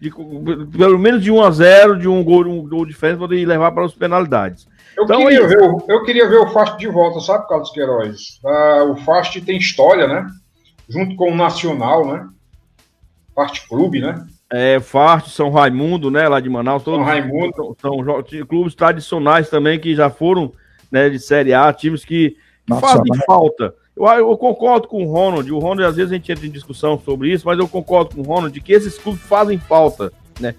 de, 0.00 0.10
pelo 0.10 0.98
menos 0.98 1.22
de 1.22 1.30
1x0, 1.30 1.98
de 1.98 2.08
um 2.08 2.24
gol, 2.24 2.44
um 2.46 2.68
gol 2.68 2.84
de 2.84 2.92
diferença, 2.92 3.20
poder 3.20 3.46
levar 3.46 3.70
para 3.70 3.84
as 3.84 3.94
penalidades. 3.94 4.66
Eu, 4.96 5.04
então, 5.04 5.18
queria 5.20 5.40
aí... 5.40 5.46
ver 5.46 5.62
o, 5.62 5.84
eu 5.88 6.02
queria 6.02 6.28
ver 6.28 6.38
o 6.38 6.48
Fast 6.48 6.76
de 6.76 6.88
volta, 6.88 7.20
sabe, 7.20 7.46
Carlos 7.46 7.70
Queiroz? 7.70 8.40
Ah, 8.44 8.84
o 8.84 8.96
Fast 8.96 9.40
tem 9.42 9.56
história, 9.56 10.08
né? 10.08 10.26
Junto 10.88 11.14
com 11.14 11.30
o 11.30 11.36
Nacional, 11.36 12.06
né? 12.06 12.28
Fast 13.34 13.66
Clube, 13.68 14.00
né? 14.00 14.26
É, 14.52 14.78
Fast, 14.80 15.30
São 15.30 15.50
Raimundo, 15.50 16.10
né? 16.10 16.28
Lá 16.28 16.38
de 16.38 16.50
Manaus. 16.50 16.82
Todos 16.82 17.00
São 17.00 17.08
Raimundo. 17.08 17.76
São, 17.80 17.96
são 18.04 18.46
clubes 18.46 18.74
tradicionais 18.74 19.48
também 19.48 19.80
que 19.80 19.94
já 19.94 20.10
foram 20.10 20.52
né, 20.90 21.08
de 21.08 21.18
Série 21.18 21.54
A, 21.54 21.72
times 21.72 22.04
que, 22.04 22.36
que 22.66 22.74
fazem 22.78 23.16
falta. 23.26 23.74
Eu, 23.96 24.06
eu, 24.06 24.36
concordo 24.36 24.86
com 24.86 25.02
o 25.02 25.10
Ronald. 25.10 25.50
O 25.50 25.58
Ronald, 25.58 25.84
às 25.84 25.96
vezes, 25.96 26.12
a 26.12 26.14
gente 26.14 26.30
entra 26.30 26.46
em 26.46 26.50
discussão 26.50 27.00
sobre 27.02 27.32
isso, 27.32 27.46
mas 27.46 27.58
eu 27.58 27.66
concordo 27.66 28.14
com 28.14 28.20
o 28.20 28.24
Ronald 28.24 28.52
de 28.52 28.60
que 28.60 28.72
esses 28.72 28.98
clubes 28.98 29.22
fazem 29.22 29.58
falta, 29.58 30.12
né? 30.38 30.54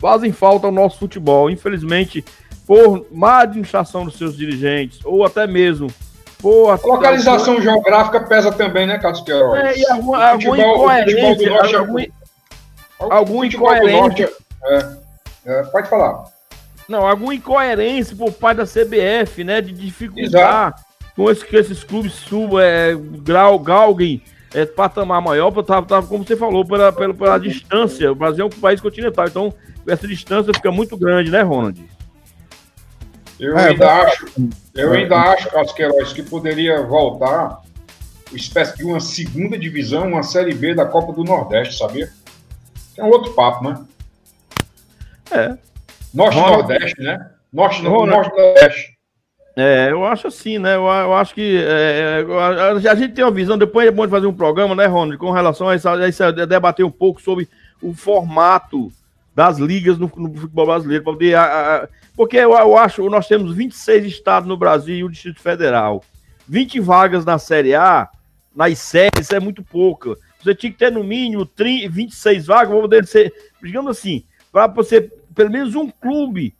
Fazem 0.00 0.32
falta 0.32 0.66
ao 0.66 0.72
nosso 0.72 0.98
futebol. 0.98 1.50
Infelizmente, 1.50 2.24
por 2.66 3.06
má 3.10 3.40
administração 3.40 4.04
dos 4.04 4.16
seus 4.16 4.36
dirigentes, 4.36 5.00
ou 5.04 5.24
até 5.24 5.46
mesmo 5.46 5.88
por. 6.40 6.70
A 6.70 6.74
localização 6.74 7.60
geográfica 7.60 8.20
pesa 8.20 8.52
também, 8.52 8.86
né, 8.86 8.98
Carlos 8.98 9.20
Queiroz? 9.22 9.60
É, 9.60 9.78
e 9.78 9.86
algum, 9.86 10.14
alguma 10.14 10.58
incoerência. 10.58 11.50
Norte, 11.50 11.76
algum, 11.76 12.04
algum 13.10 13.44
incoerência. 13.44 14.30
É, 14.64 14.96
é, 15.46 15.62
pode 15.64 15.88
falar. 15.88 16.24
Não, 16.88 17.06
alguma 17.06 17.34
incoerência 17.34 18.14
por 18.16 18.32
parte 18.32 18.58
da 18.58 18.64
CBF, 18.64 19.44
né, 19.44 19.60
de 19.60 19.72
dificultar 19.72 20.68
Exato. 20.68 20.82
com 21.16 21.30
esse, 21.30 21.44
que 21.44 21.56
esses 21.56 21.84
clubes 21.84 22.12
subam, 22.12 22.60
é, 22.60 22.94
grau, 22.94 23.58
galguem 23.58 24.22
é, 24.54 24.66
patamar 24.66 25.22
maior, 25.22 25.50
tá, 25.62 25.80
tá, 25.82 26.02
como 26.02 26.24
você 26.24 26.36
falou, 26.36 26.64
pela, 26.64 26.92
pela, 26.92 27.14
pela 27.14 27.38
distância. 27.38 28.12
O 28.12 28.14
Brasil 28.14 28.44
é 28.44 28.46
um 28.46 28.60
país 28.60 28.80
continental, 28.80 29.26
então 29.26 29.54
essa 29.86 30.06
distância 30.06 30.52
fica 30.52 30.70
muito 30.70 30.96
grande, 30.96 31.30
né, 31.30 31.42
Ronald? 31.42 31.82
Eu 33.40 33.56
é, 33.58 33.70
ainda 33.70 33.92
acho, 34.02 34.26
eu 34.74 34.92
ainda 34.92 35.16
acho, 35.16 35.50
Carlos 35.50 35.72
Queiroz, 35.72 36.12
que 36.12 36.22
poderia 36.22 36.82
voltar 36.82 37.60
uma 38.30 38.36
espécie 38.36 38.76
de 38.76 38.84
uma 38.84 39.00
segunda 39.00 39.58
divisão, 39.58 40.08
uma 40.08 40.22
Série 40.22 40.54
B 40.54 40.74
da 40.74 40.84
Copa 40.84 41.12
do 41.12 41.24
Nordeste, 41.24 41.76
sabia? 41.76 42.10
É 42.96 43.02
um 43.02 43.08
outro 43.08 43.32
papo, 43.32 43.68
né? 43.68 43.84
É. 45.30 45.56
Norte-Nordeste, 46.12 47.00
né? 47.00 47.30
Norte-Nordeste. 47.52 48.92
É, 49.54 49.90
eu 49.90 50.04
acho 50.06 50.28
assim, 50.28 50.58
né? 50.58 50.76
Eu, 50.76 50.84
eu 50.84 51.14
acho 51.14 51.34
que 51.34 51.62
é, 51.62 52.24
a, 52.40 52.90
a, 52.90 52.94
gente 52.94 53.12
tem 53.12 53.24
uma 53.24 53.30
visão, 53.30 53.58
depois 53.58 53.86
é 53.86 53.90
bom 53.90 54.04
de 54.06 54.10
fazer 54.10 54.26
um 54.26 54.32
programa, 54.32 54.74
né, 54.74 54.86
Ronald, 54.86 55.18
com 55.18 55.30
relação 55.30 55.68
a 55.68 55.76
isso, 55.76 55.88
a 55.88 56.08
isso 56.08 56.32
debater 56.46 56.84
um 56.84 56.90
pouco 56.90 57.20
sobre 57.20 57.48
o 57.82 57.92
formato 57.92 58.90
das 59.34 59.58
ligas 59.58 59.98
no, 59.98 60.10
no 60.16 60.34
futebol 60.34 60.66
brasileiro, 60.66 61.04
poder, 61.04 61.34
a, 61.34 61.88
porque 62.16 62.36
eu, 62.36 62.52
eu, 62.52 62.76
acho 62.76 63.08
nós 63.08 63.26
temos 63.26 63.54
26 63.54 64.06
estados 64.06 64.48
no 64.48 64.56
Brasil 64.56 64.96
e 64.96 65.04
o 65.04 65.10
Distrito 65.10 65.40
Federal. 65.40 66.02
20 66.48 66.80
vagas 66.80 67.24
na 67.24 67.38
Série 67.38 67.74
A, 67.74 68.08
nas 68.54 68.78
séries, 68.78 69.30
é 69.30 69.40
muito 69.40 69.62
pouca. 69.62 70.16
Você 70.42 70.54
tinha 70.54 70.72
que 70.72 70.78
ter 70.78 70.90
no 70.90 71.04
mínimo 71.04 71.46
30, 71.46 71.88
26 71.88 72.46
vagas, 72.46 72.68
vamos 72.68 72.82
poder 72.82 73.06
ser, 73.06 73.32
digamos 73.62 73.90
assim, 73.96 74.24
para 74.50 74.66
você, 74.66 75.10
pelo 75.34 75.50
menos 75.50 75.74
um 75.74 75.88
clube, 75.88 76.54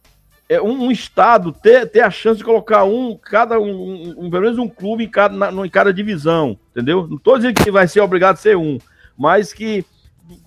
é, 0.49 0.61
um, 0.61 0.85
um, 0.85 0.91
estado, 0.91 1.53
ter, 1.53 1.89
ter 1.89 2.01
a 2.01 2.11
chance 2.11 2.39
de 2.39 2.45
colocar 2.45 2.85
um, 2.85 3.17
cada 3.17 3.59
um, 3.59 4.15
um 4.17 4.31
pelo 4.31 4.43
menos 4.43 4.59
um 4.59 4.69
clube 4.69 5.05
em 5.05 5.09
cada, 5.09 5.51
na, 5.51 5.67
em 5.67 5.71
cada 5.71 5.93
divisão, 5.93 6.59
entendeu? 6.71 7.07
Não 7.09 7.17
estou 7.17 7.37
dizendo 7.37 7.63
que 7.63 7.71
vai 7.71 7.89
ser 7.89 8.01
obrigado 8.01 8.35
a 8.35 8.37
ser 8.37 8.57
um, 8.57 8.79
mas 9.17 9.53
que 9.53 9.85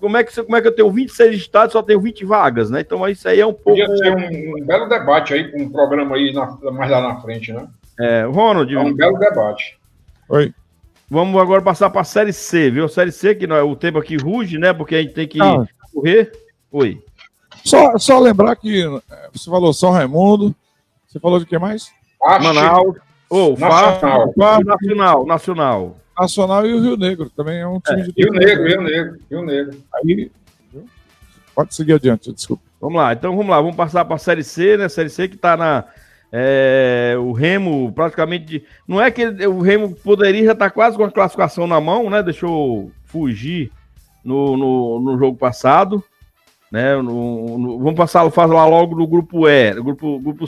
como 0.00 0.16
é 0.16 0.24
que, 0.24 0.42
como 0.42 0.56
é 0.56 0.60
que 0.60 0.68
eu 0.68 0.74
tenho 0.74 0.90
26 0.90 1.36
estados 1.36 1.72
só 1.72 1.82
tenho 1.82 2.00
20 2.00 2.24
vagas, 2.24 2.70
né? 2.70 2.80
Então 2.80 3.06
isso 3.08 3.28
aí 3.28 3.40
é 3.40 3.46
um 3.46 3.52
pouco. 3.52 3.78
Podia 3.78 3.96
ser 3.96 4.16
um, 4.16 4.58
um 4.58 4.64
belo 4.64 4.88
debate 4.88 5.34
aí, 5.34 5.50
com 5.50 5.62
um 5.62 5.70
programa 5.70 6.16
aí 6.16 6.32
na, 6.32 6.46
mais 6.72 6.90
lá 6.90 7.00
na 7.00 7.20
frente, 7.20 7.52
né? 7.52 7.68
É, 7.98 8.24
Ronald. 8.24 8.72
É 8.74 8.78
um 8.78 8.94
belo 8.94 9.18
debate. 9.18 9.78
Oi. 10.28 10.52
Vamos 11.08 11.40
agora 11.40 11.62
passar 11.62 11.90
para 11.90 12.00
a 12.00 12.04
Série 12.04 12.32
C, 12.32 12.70
viu? 12.70 12.88
Série 12.88 13.12
C, 13.12 13.34
que 13.34 13.46
não 13.46 13.56
é 13.56 13.62
o 13.62 13.76
tempo 13.76 13.98
aqui 13.98 14.16
ruge, 14.16 14.58
né? 14.58 14.72
Porque 14.72 14.96
a 14.96 15.02
gente 15.02 15.14
tem 15.14 15.28
que 15.28 15.40
ah. 15.40 15.64
correr. 15.92 16.32
Oi. 16.72 17.02
Só, 17.64 17.96
só 17.98 18.18
lembrar 18.18 18.56
que 18.56 18.82
é, 18.82 19.28
você 19.32 19.50
falou 19.50 19.72
São 19.72 19.90
Raimundo, 19.90 20.54
você 21.06 21.18
falou 21.18 21.38
de 21.38 21.46
que 21.46 21.58
mais? 21.58 21.90
Manaus. 22.20 22.96
Oh, 23.28 23.56
Nacional. 23.58 24.32
Nacional, 24.36 25.26
Nacional. 25.26 25.96
Nacional 26.18 26.66
e 26.66 26.72
o 26.72 26.80
Rio 26.80 26.96
Negro 26.96 27.30
também 27.30 27.58
é 27.58 27.66
um 27.66 27.80
time 27.80 28.00
é, 28.00 28.04
de. 28.04 28.12
Rio 28.16 28.32
Negro, 28.32 28.66
Rio 28.66 28.82
Negro, 28.82 29.18
Rio 29.30 29.42
Negro. 29.42 29.78
Aí, 29.94 30.30
pode 31.54 31.74
seguir 31.74 31.94
adiante, 31.94 32.32
desculpa. 32.32 32.62
Vamos 32.80 32.96
lá, 32.96 33.12
então 33.12 33.36
vamos 33.36 33.50
lá, 33.50 33.60
vamos 33.60 33.76
passar 33.76 34.04
para 34.04 34.16
a 34.16 34.18
Série 34.18 34.44
C, 34.44 34.76
né? 34.76 34.88
Série 34.88 35.10
C 35.10 35.28
que 35.28 35.34
está 35.34 35.56
na. 35.56 35.84
É, 36.32 37.14
o 37.18 37.32
Remo 37.32 37.92
praticamente. 37.92 38.64
Não 38.86 39.00
é 39.00 39.10
que 39.10 39.22
ele, 39.22 39.46
o 39.46 39.60
Remo 39.60 39.94
poderia 39.94 40.44
já 40.44 40.52
estar 40.52 40.66
tá 40.66 40.70
quase 40.70 40.96
com 40.96 41.04
a 41.04 41.10
classificação 41.10 41.66
na 41.66 41.80
mão, 41.80 42.10
né? 42.10 42.22
Deixou 42.22 42.90
fugir 43.04 43.70
no, 44.24 44.56
no, 44.56 45.00
no 45.00 45.18
jogo 45.18 45.36
passado. 45.36 46.02
Né? 46.70 46.96
No, 46.96 47.58
no, 47.58 47.78
vamos 47.78 47.94
passar 47.94 48.28
falar 48.30 48.66
logo 48.66 48.96
no 48.96 49.06
grupo 49.06 49.48
E, 49.48 49.72
grupo, 49.74 50.18
grupo, 50.18 50.44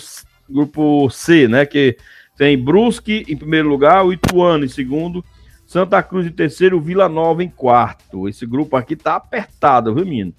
grupo 0.49 1.11
C, 1.11 1.47
né? 1.47 1.65
Que 1.65 1.97
tem 2.37 2.63
Brusque 2.63 3.25
em 3.29 3.37
primeiro 3.37 3.69
lugar, 3.69 4.05
o 4.05 4.13
Ituano 4.13 4.65
em 4.65 4.69
segundo, 4.69 5.25
Santa 5.67 6.03
Cruz 6.03 6.27
em 6.27 6.33
terceiro, 6.33 6.81
Vila 6.81 7.09
Nova 7.09 7.43
em 7.43 7.49
quarto. 7.49 8.29
Esse 8.29 8.47
grupo 8.47 8.77
aqui 8.77 8.97
tá 8.97 9.17
apertado, 9.17 9.95
viu, 9.95 10.05
menino? 10.05 10.33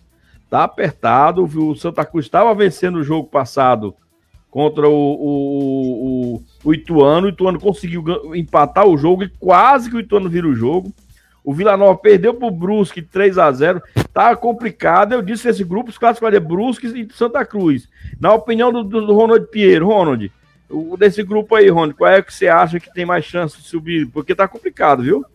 Tá 0.50 0.63
apertado. 0.63 1.43
O 1.43 1.75
Santa 1.75 2.03
Cruz 2.03 2.25
estava 2.25 2.53
vencendo 2.55 2.98
o 2.98 3.03
jogo 3.03 3.27
passado 3.27 3.96
contra 4.50 4.88
o, 4.88 4.94
o, 4.94 6.36
o, 6.36 6.44
o, 6.63 6.74
Ituano. 6.74 7.27
O 7.27 7.29
Ituano 7.29 7.60
conseguiu 7.60 8.03
empatar 8.36 8.88
o 8.88 8.98
jogo 8.98 9.24
e 9.24 9.29
quase 9.29 9.89
que 9.89 9.96
o 9.96 10.00
Ituano 10.00 10.29
vira 10.29 10.48
o 10.48 10.56
jogo. 10.56 10.94
O 11.44 11.53
Vila 11.53 11.77
Nova 11.77 11.98
perdeu 11.98 12.34
pro 12.34 12.51
Brusque 12.51 13.01
3 13.01 13.38
a 13.38 13.51
0 13.51 13.82
Tá 14.13 14.36
complicado. 14.36 15.13
Eu 15.13 15.22
disse 15.22 15.44
que 15.44 15.50
esse 15.50 15.63
grupo, 15.63 15.89
os 15.89 15.98
classificaria 15.98 16.39
Brusque 16.39 16.88
e 16.88 17.08
Santa 17.13 17.46
Cruz. 17.46 17.88
Na 18.20 18.34
opinião 18.34 18.72
do, 18.72 18.84
do, 18.84 19.13
Ronald 19.13 19.48
Pinheiro, 19.48 19.88
Ronald, 19.88 20.32
o, 20.70 20.98
desse 20.98 21.24
grupo 21.24 21.56
aí, 21.56 21.70
Rony, 21.70 21.94
qual 21.94 22.12
é 22.12 22.22
que 22.22 22.34
você 22.34 22.48
acha 22.48 22.79
que 22.79 22.94
tem 22.94 23.06
mais 23.06 23.25
chance 23.25 23.58
de 23.58 23.68
subir? 23.68 24.08
Porque 24.08 24.36
tá 24.36 24.48
complicado, 24.48 25.03
viu? 25.03 25.25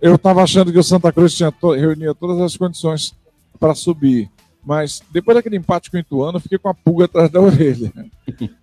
Eu 0.00 0.18
tava 0.18 0.42
achando 0.42 0.72
que 0.72 0.78
o 0.78 0.82
Santa 0.82 1.12
Cruz 1.12 1.34
tinha 1.34 1.52
to 1.52 1.72
reunia 1.72 2.14
todas 2.14 2.40
as 2.40 2.56
condições 2.56 3.14
para 3.60 3.74
subir. 3.74 4.28
Mas 4.64 5.02
depois 5.10 5.36
daquele 5.36 5.56
empate 5.56 5.90
com 5.90 5.96
o 5.96 6.00
Ituano, 6.00 6.36
eu 6.36 6.40
fiquei 6.40 6.58
com 6.58 6.68
a 6.68 6.74
pulga 6.74 7.06
atrás 7.06 7.30
da 7.30 7.40
orelha. 7.42 7.92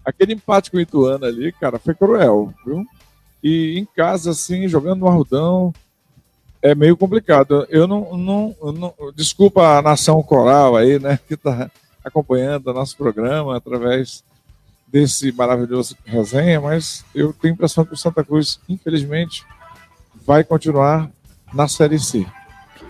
Aquele 0.06 0.34
empate 0.34 0.72
com 0.72 0.78
o 0.78 0.82
Ituano 0.82 1.26
ali, 1.26 1.52
cara, 1.52 1.78
foi 1.78 1.94
cruel, 1.94 2.54
viu? 2.66 2.86
E 3.44 3.78
em 3.78 3.86
casa, 3.86 4.32
assim, 4.32 4.68
jogando 4.68 5.00
no 5.00 5.08
Arrudão, 5.08 5.74
é 6.62 6.74
meio 6.76 6.96
complicado. 6.96 7.66
Eu 7.70 7.88
não, 7.88 8.18
não, 8.18 8.56
não, 8.74 8.94
Desculpa 9.16 9.78
a 9.78 9.82
nação 9.82 10.22
coral 10.24 10.76
aí, 10.76 11.00
né, 11.00 11.20
que 11.28 11.36
tá 11.36 11.70
acompanhando 12.04 12.68
o 12.68 12.74
nosso 12.74 12.96
programa 12.98 13.58
através 13.58 14.24
desse 14.88 15.32
maravilhoso 15.32 15.96
resenha, 16.04 16.60
mas 16.60 17.06
eu 17.14 17.32
tenho 17.34 17.54
a 17.54 17.56
impressão 17.56 17.86
que 17.86 17.94
o 17.94 17.98
Santa 17.98 18.24
Cruz, 18.24 18.60
infelizmente, 18.68 19.46
vai 20.26 20.44
continuar 20.44 21.10
na 21.54 21.68
Série 21.68 22.00
C. 22.00 22.26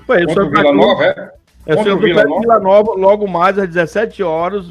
Ué, 0.08 0.24
o 0.26 0.30
Santa 0.30 0.50
Vila 0.50 0.74
Nova, 0.74 1.04
é? 1.04 1.34
É, 1.70 1.94
o 1.94 2.00
Vila 2.00 2.24
Nova? 2.24 2.42
Vila 2.42 2.60
Nova, 2.60 2.92
logo 2.94 3.28
mais 3.28 3.58
às 3.58 3.68
17 3.68 4.24
horas, 4.24 4.66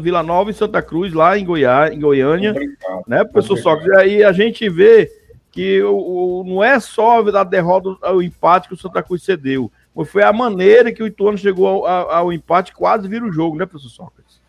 Vila 0.00 0.22
Nova 0.22 0.50
e 0.50 0.54
Santa 0.54 0.80
Cruz, 0.80 1.12
lá 1.12 1.38
em, 1.38 1.44
Goiás, 1.44 1.92
em 1.92 2.00
Goiânia, 2.00 2.50
Obrigado. 2.50 3.02
né, 3.06 3.24
professor 3.24 3.58
Sócrates? 3.58 3.92
E 3.92 4.00
aí 4.00 4.24
a 4.24 4.32
gente 4.32 4.68
vê 4.68 5.10
que 5.52 5.82
o, 5.82 5.96
o, 6.40 6.44
não 6.44 6.64
é 6.64 6.78
só 6.80 7.20
a 7.20 7.44
derrota, 7.44 7.90
o 8.12 8.22
empate 8.22 8.68
que 8.68 8.74
o 8.74 8.78
Santa 8.78 9.02
Cruz 9.02 9.22
cedeu, 9.22 9.70
mas 9.94 10.08
foi 10.08 10.22
a 10.22 10.32
maneira 10.32 10.92
que 10.92 11.02
o 11.02 11.06
Ituano 11.06 11.36
chegou 11.36 11.66
ao, 11.66 11.86
ao, 11.86 12.10
ao 12.10 12.32
empate, 12.32 12.72
quase 12.72 13.08
vira 13.08 13.24
o 13.24 13.32
jogo, 13.32 13.56
né, 13.56 13.66
professor 13.66 13.90
Sócrates? 13.90 14.40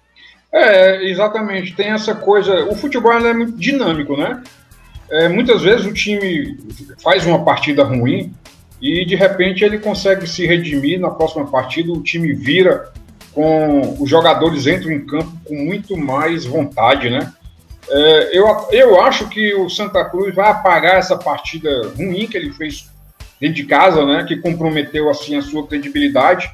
É, 0.54 1.10
exatamente. 1.10 1.74
Tem 1.74 1.92
essa 1.92 2.14
coisa. 2.14 2.66
O 2.66 2.76
futebol 2.76 3.14
é 3.14 3.34
muito 3.34 3.58
dinâmico, 3.58 4.18
né? 4.18 4.44
é, 5.12 5.28
muitas 5.28 5.62
vezes 5.62 5.86
o 5.86 5.94
time 5.94 6.58
faz 7.04 7.26
uma 7.26 7.44
partida 7.44 7.84
ruim 7.84 8.34
e 8.82 9.06
de 9.06 9.16
repente 9.16 9.64
ele 9.64 9.78
consegue 9.78 10.28
se 10.28 10.46
redimir 10.46 11.00
na 11.00 11.12
próxima 11.12 11.46
partida, 11.46 11.92
o 11.92 12.02
time 12.02 12.34
vira 12.34 12.92
com 13.32 13.96
os 14.00 14.10
jogadores 14.10 14.68
entram 14.68 14.92
em 14.92 15.06
campo 15.06 15.32
com 15.46 15.56
muito 15.56 15.96
mais 15.96 16.46
vontade, 16.46 17.10
né? 17.10 17.32
É, 17.90 18.38
eu, 18.38 18.46
eu 18.72 19.02
acho 19.02 19.28
que 19.30 19.54
o 19.54 19.70
Santa 19.70 20.04
Cruz 20.06 20.34
vai 20.34 20.50
apagar 20.50 20.96
essa 20.96 21.18
partida 21.18 21.92
ruim 21.96 22.28
que 22.28 22.38
ele 22.38 22.52
fez 22.52 22.90
dentro 23.40 23.56
de 23.56 23.66
casa, 23.66 24.06
né? 24.06 24.26
Que 24.28 24.38
comprometeu 24.38 25.10
assim 25.10 25.38
a 25.38 25.42
sua 25.42 25.66
credibilidade. 25.68 26.52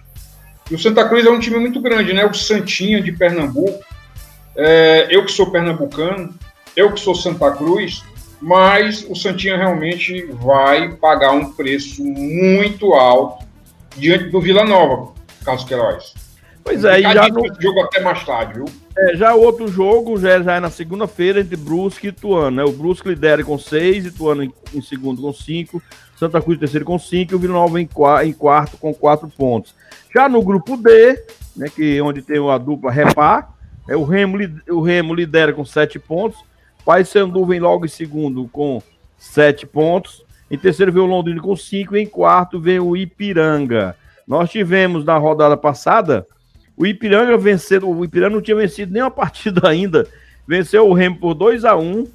E 0.70 0.76
o 0.76 0.80
Santa 0.80 1.08
Cruz 1.08 1.26
é 1.26 1.30
um 1.30 1.40
time 1.40 1.58
muito 1.58 1.80
grande, 1.80 2.14
né? 2.14 2.26
O 2.26 2.34
Santinha 2.34 3.02
de 3.02 3.12
Pernambuco. 3.12 3.84
É, 4.56 5.08
eu 5.10 5.24
que 5.24 5.32
sou 5.32 5.52
pernambucano, 5.52 6.34
eu 6.76 6.92
que 6.92 7.00
sou 7.00 7.14
Santa 7.14 7.52
Cruz, 7.52 8.04
mas 8.42 9.06
o 9.10 9.16
Santinha 9.16 9.58
realmente 9.58 10.26
vai 10.34 10.94
pagar 10.94 11.32
um 11.32 11.52
preço 11.52 12.04
muito 12.04 12.94
alto 12.94 13.46
diante 13.96 14.26
do 14.30 14.40
Vila 14.40 14.64
Nova, 14.64 15.14
Carlos 15.44 15.64
Queiroz. 15.64 16.14
Pois 16.64 16.84
é, 16.84 17.00
e 17.00 17.04
já 17.04 17.30
no... 17.30 17.62
jogo 17.62 17.82
até 17.82 18.02
mais 18.02 18.24
tarde, 18.26 18.56
viu? 18.56 18.66
É, 18.98 19.16
já 19.16 19.34
outro 19.34 19.68
jogo 19.68 20.20
já, 20.20 20.42
já 20.42 20.56
é 20.56 20.60
na 20.60 20.70
segunda-feira 20.70 21.40
entre 21.40 21.56
Brusque 21.56 22.08
e 22.08 22.10
Ituano, 22.10 22.58
né? 22.58 22.64
O 22.64 22.72
Brusque 22.72 23.08
lidera 23.08 23.44
com 23.44 23.58
6, 23.58 24.08
Ituano 24.08 24.44
em, 24.44 24.54
em, 24.74 24.82
segundo 24.82 25.22
com 25.22 25.32
5, 25.32 25.82
Santa 26.18 26.42
Cruz 26.42 26.58
em 26.58 26.60
terceiro 26.60 26.86
com 26.86 27.00
5 27.00 27.32
e 27.32 27.36
o 27.36 27.40
Vila 27.40 27.54
Nova 27.54 27.80
em, 27.80 27.88
em 28.26 28.34
quarto 28.34 28.78
com 28.78 28.94
4 28.94 29.30
pontos. 29.30 29.74
Já 30.14 30.28
no 30.28 30.42
grupo 30.42 30.76
D, 30.76 31.24
né, 31.56 31.68
que 31.74 31.98
é 31.98 32.04
onde 32.04 32.22
tem 32.22 32.38
a 32.50 32.58
dupla 32.58 32.92
Repar, 32.92 33.54
é, 33.88 33.96
o, 33.96 34.04
Remo, 34.04 34.38
o 34.70 34.82
Remo 34.82 35.14
lidera 35.14 35.54
com 35.54 35.64
7 35.64 35.98
pontos, 36.00 36.38
Paysandu 36.88 37.46
vem 37.46 37.60
logo 37.60 37.84
em 37.84 37.90
segundo 37.90 38.48
com 38.48 38.82
7 39.18 39.68
pontos, 39.68 40.24
em 40.50 40.58
terceiro 40.58 40.90
vem 40.90 41.04
o 41.04 41.06
Londrina 41.06 41.42
com 41.42 41.54
5 41.54 41.98
e 41.98 42.02
em 42.04 42.06
quarto 42.08 42.62
vem 42.62 42.80
o 42.80 42.96
Ipiranga. 42.96 43.94
Nós 44.26 44.50
tivemos 44.50 45.04
na 45.04 45.18
rodada 45.18 45.58
passada 45.58 46.26
o 46.78 46.86
Ipiranga 46.86 47.38
vencendo, 47.38 47.90
o 47.90 48.06
Ipiranga 48.06 48.36
não 48.36 48.42
tinha 48.42 48.56
vencido 48.56 48.94
nenhuma 48.94 49.12
partida 49.12 49.68
ainda. 49.68 50.08
Venceu 50.48 50.88
o 50.88 50.94
Remo 50.94 51.18
por 51.18 51.34
2 51.34 51.66
a 51.66 51.76
1 51.76 52.08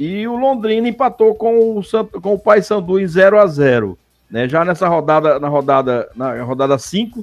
e 0.00 0.26
o 0.26 0.34
Londrina 0.34 0.88
empatou 0.88 1.34
com 1.34 1.76
o 1.76 1.82
Santo, 1.82 2.18
com 2.22 2.32
o 2.32 2.38
Paysandu 2.38 2.98
em 2.98 3.06
0 3.06 3.38
a 3.38 3.46
0, 3.46 3.98
né? 4.30 4.48
Já 4.48 4.64
nessa 4.64 4.88
rodada, 4.88 5.38
na 5.38 5.48
rodada, 5.48 6.08
na 6.16 6.42
rodada 6.42 6.78
5, 6.78 7.22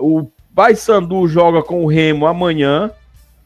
o 0.00 0.28
Paysandu 0.54 1.26
joga 1.26 1.62
com 1.62 1.82
o 1.82 1.86
Remo 1.86 2.26
amanhã, 2.26 2.90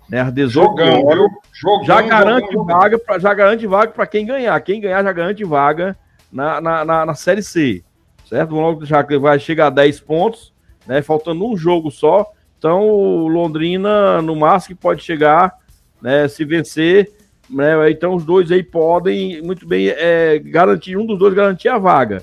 né, 0.09 0.21
às 0.21 0.33
18 0.33 0.69
jogão, 0.69 1.05
horas. 1.05 1.31
Jogão, 1.53 1.85
já 1.85 2.03
garante 2.03 2.53
jogão, 2.53 2.79
vaga 2.79 2.99
para 2.99 3.19
já 3.19 3.35
garante 3.35 3.67
vaga 3.67 3.93
para 3.93 4.07
quem 4.07 4.27
ganhar. 4.27 4.61
Quem 4.61 4.81
ganhar 4.81 5.03
já 5.03 5.13
garante 5.13 5.45
vaga 5.45 5.97
na, 6.33 6.61
na, 6.61 6.85
na, 6.85 7.07
na 7.07 7.15
série 7.15 7.43
C. 7.43 7.83
Certo? 8.25 8.51
Vamos 8.51 8.65
logo 8.65 8.85
já 8.85 9.03
vai 9.21 9.39
chegar 9.39 9.69
a 9.69 9.71
10 9.71 10.01
pontos 10.01 10.57
né? 10.87 11.03
Faltando 11.03 11.45
um 11.45 11.57
jogo 11.57 11.91
só. 11.91 12.33
Então, 12.59 12.89
o 12.89 13.29
Londrina, 13.29 14.23
no 14.23 14.37
máximo, 14.37 14.77
pode 14.77 15.03
chegar, 15.03 15.53
né? 16.01 16.29
Se 16.29 16.45
vencer, 16.45 17.11
né? 17.51 17.91
Então, 17.91 18.15
os 18.15 18.25
dois 18.25 18.51
aí 18.51 18.63
podem 18.63 19.43
muito 19.43 19.67
bem 19.67 19.89
é, 19.89 20.39
garantir, 20.39 20.97
um 20.97 21.05
dos 21.05 21.19
dois 21.19 21.35
garantir 21.35 21.69
a 21.69 21.79
vaga, 21.79 22.23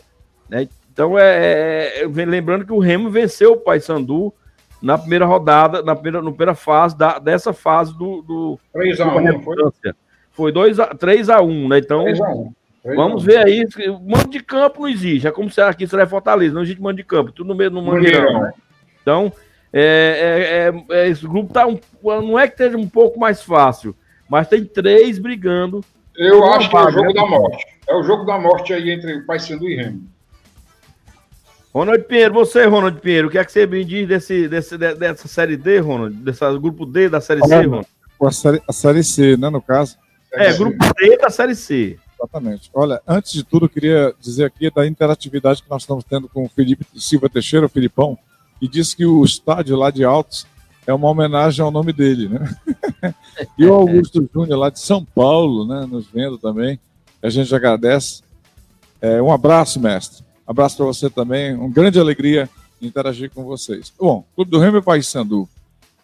né? 0.49 0.67
Então, 0.91 1.17
é, 1.17 2.01
é, 2.01 2.07
lembrando 2.07 2.65
que 2.65 2.73
o 2.73 2.79
Remo 2.79 3.09
venceu 3.09 3.53
o 3.53 3.57
Paysandu 3.57 4.33
na 4.83 4.97
primeira 4.97 5.25
rodada, 5.25 5.81
na 5.81 5.95
primeira, 5.95 6.21
na 6.21 6.29
primeira 6.29 6.53
fase 6.53 6.97
da, 6.97 7.17
dessa 7.17 7.53
fase 7.53 7.97
do. 7.97 8.21
do 8.21 8.59
3 8.73 8.99
a 8.99 9.07
1 9.15 9.41
foi? 9.41 9.55
Foi 10.31 10.51
2 10.51 10.79
a, 10.81 10.87
3 10.87 11.29
a 11.29 11.41
1 11.41 11.67
né? 11.69 11.77
Então. 11.77 12.03
3 12.03 12.19
a 12.19 12.29
1. 12.29 12.53
Vamos 12.97 13.23
ver 13.23 13.37
aí. 13.37 13.65
Mando 14.05 14.29
de 14.29 14.41
campo 14.41 14.81
não 14.81 14.89
existe. 14.89 15.25
É 15.25 15.31
como 15.31 15.49
se 15.49 15.61
aqui 15.61 15.87
será 15.87 16.05
Fortaleza. 16.05 16.53
Não 16.53 16.63
existe 16.63 16.81
mando 16.81 16.97
de 16.97 17.03
campo. 17.05 17.31
Tudo 17.31 17.47
no 17.47 17.55
meio 17.55 17.71
do 17.71 17.81
Mangueirão. 17.81 18.41
Né? 18.41 18.51
Então, 19.01 19.31
é, 19.71 20.69
é, 20.91 20.95
é, 20.97 21.07
esse 21.07 21.25
grupo 21.25 21.53
tá 21.53 21.65
um, 21.65 21.79
não 22.03 22.37
é 22.37 22.45
que 22.45 22.53
esteja 22.53 22.77
um 22.77 22.87
pouco 22.87 23.17
mais 23.17 23.41
fácil, 23.41 23.95
mas 24.29 24.49
tem 24.49 24.65
três 24.65 25.17
brigando. 25.17 25.81
Eu 26.17 26.43
acho 26.51 26.69
que 26.69 26.75
é 26.75 26.81
o 26.81 26.91
jogo 26.91 27.07
né? 27.07 27.13
da 27.13 27.25
morte. 27.25 27.65
É 27.87 27.95
o 27.95 28.03
jogo 28.03 28.25
da 28.25 28.37
morte 28.37 28.73
aí 28.73 28.91
entre 28.91 29.13
o 29.13 29.25
Paysandu 29.25 29.69
e 29.69 29.77
Remo. 29.77 30.03
Ronald 31.73 32.03
Pinheiro, 32.03 32.33
você, 32.35 32.65
Ronald 32.65 32.99
Pinheiro, 32.99 33.27
o 33.27 33.31
que 33.31 33.37
é 33.37 33.43
que 33.43 33.51
você 33.51 33.65
me 33.65 33.83
diz 33.83 34.07
desse, 34.07 34.47
desse, 34.47 34.77
dessa 34.77 35.27
série 35.27 35.57
D, 35.57 35.79
Ronald? 35.79 36.15
Desse 36.15 36.39
grupo 36.59 36.85
D 36.85 37.09
da 37.09 37.19
série 37.19 37.41
C, 37.41 37.55
Ronald? 37.55 37.87
A 38.21 38.31
série, 38.31 38.61
a 38.67 38.71
série 38.71 39.03
C, 39.03 39.35
né, 39.37 39.49
no 39.49 39.61
caso? 39.61 39.97
É, 40.31 40.53
grupo 40.53 40.77
D 40.95 41.17
da 41.17 41.31
série 41.31 41.55
C. 41.55 41.97
Exatamente. 42.15 42.69
Olha, 42.73 43.01
antes 43.07 43.33
de 43.33 43.43
tudo, 43.43 43.65
eu 43.65 43.69
queria 43.69 44.13
dizer 44.21 44.45
aqui 44.45 44.71
da 44.71 44.85
interatividade 44.85 45.63
que 45.63 45.69
nós 45.69 45.81
estamos 45.81 46.03
tendo 46.03 46.29
com 46.29 46.45
o 46.45 46.49
Felipe 46.49 46.85
Silva 46.95 47.27
Teixeira, 47.27 47.65
o 47.65 47.69
Filipão, 47.69 48.17
que 48.59 48.67
disse 48.67 48.95
que 48.95 49.05
o 49.05 49.23
estádio 49.25 49.75
lá 49.75 49.89
de 49.89 50.03
Altos 50.03 50.45
é 50.85 50.93
uma 50.93 51.09
homenagem 51.09 51.65
ao 51.65 51.71
nome 51.71 51.91
dele, 51.91 52.29
né? 52.29 52.55
e 53.57 53.65
o 53.65 53.73
Augusto 53.73 54.29
Júnior, 54.31 54.59
lá 54.59 54.69
de 54.69 54.79
São 54.79 55.03
Paulo, 55.03 55.65
né, 55.65 55.87
nos 55.89 56.07
vendo 56.07 56.37
também. 56.37 56.79
A 57.21 57.29
gente 57.29 57.53
agradece. 57.53 58.21
É, 59.01 59.21
um 59.21 59.31
abraço, 59.31 59.79
mestre. 59.79 60.23
Abraço 60.45 60.77
para 60.77 60.85
você 60.85 61.09
também. 61.09 61.55
Uma 61.55 61.69
grande 61.69 61.99
alegria 61.99 62.49
interagir 62.81 63.31
com 63.31 63.43
vocês. 63.43 63.91
Bom, 63.97 64.25
Clube 64.35 64.51
do 64.51 64.59
Remo 64.59 64.77
e 64.77 64.81
Paysandu 64.81 65.47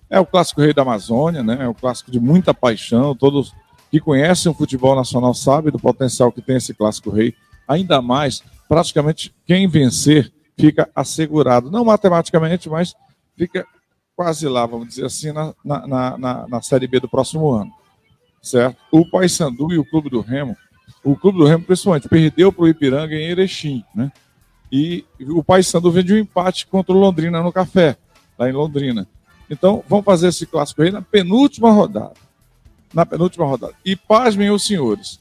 é 0.10 0.20
o 0.20 0.26
clássico 0.26 0.62
rei 0.62 0.74
da 0.74 0.82
Amazônia, 0.82 1.44
né? 1.44 1.58
É 1.62 1.68
o 1.68 1.74
clássico 1.74 2.10
de 2.10 2.20
muita 2.20 2.54
paixão. 2.54 3.16
Todos 3.16 3.54
que 3.92 4.00
conhecem 4.00 4.52
o 4.52 4.56
futebol 4.56 4.96
nacional 4.96 5.34
sabem 5.34 5.72
do 5.72 5.80
potencial 5.80 6.32
que 6.32 6.42
tem 6.42 6.58
esse 6.58 6.74
clássico 6.74 7.10
rei. 7.10 7.34
Ainda 7.68 8.02
mais, 8.02 8.44
praticamente 8.68 9.34
quem 9.46 9.68
vencer 9.68 10.32
fica 10.58 10.90
assegurado. 10.96 11.70
Não 11.70 11.86
matematicamente, 11.86 12.70
mas 12.70 12.96
fica 13.38 13.66
quase 14.16 14.48
lá, 14.48 14.66
vamos 14.66 14.90
dizer 14.90 15.06
assim, 15.06 15.32
na, 15.32 15.54
na, 15.64 16.18
na, 16.18 16.48
na 16.48 16.62
Série 16.62 16.88
B 16.88 17.00
do 17.00 17.08
próximo 17.08 17.52
ano. 17.52 17.72
Certo? 18.42 18.78
O 18.92 19.10
Paysandu 19.10 19.72
e 19.72 19.78
o 19.78 19.86
Clube 19.86 20.10
do 20.10 20.22
Remo, 20.22 20.58
o 21.04 21.16
Clube 21.16 21.38
do 21.38 21.46
Remo, 21.46 21.64
principalmente, 21.64 22.10
perdeu 22.10 22.52
para 22.52 22.64
o 22.64 22.68
Ipiranga 22.68 23.16
em 23.16 23.30
Erechim, 23.30 23.84
né? 23.94 24.12
E 24.72 25.06
o 25.22 25.44
Paysandu 25.44 25.92
vem 25.92 26.04
de 26.04 26.14
um 26.14 26.18
empate 26.18 26.68
contra 26.68 26.94
o 26.94 27.00
Londrina 27.00 27.42
no 27.42 27.52
Café, 27.52 27.98
lá 28.38 28.50
em 28.50 28.54
Londrina. 28.54 29.08
Então, 29.50 29.84
vamos 29.88 30.06
fazer 30.06 30.28
esse 30.28 30.46
clássico 30.46 30.82
aí 30.82 30.92
na 30.92 31.02
penúltima 31.02 31.72
rodada 31.72 32.30
na 32.94 33.06
penúltima 33.06 33.46
rodada. 33.46 33.74
E 33.86 33.96
pasmem 33.96 34.50
os 34.50 34.66
senhores, 34.66 35.20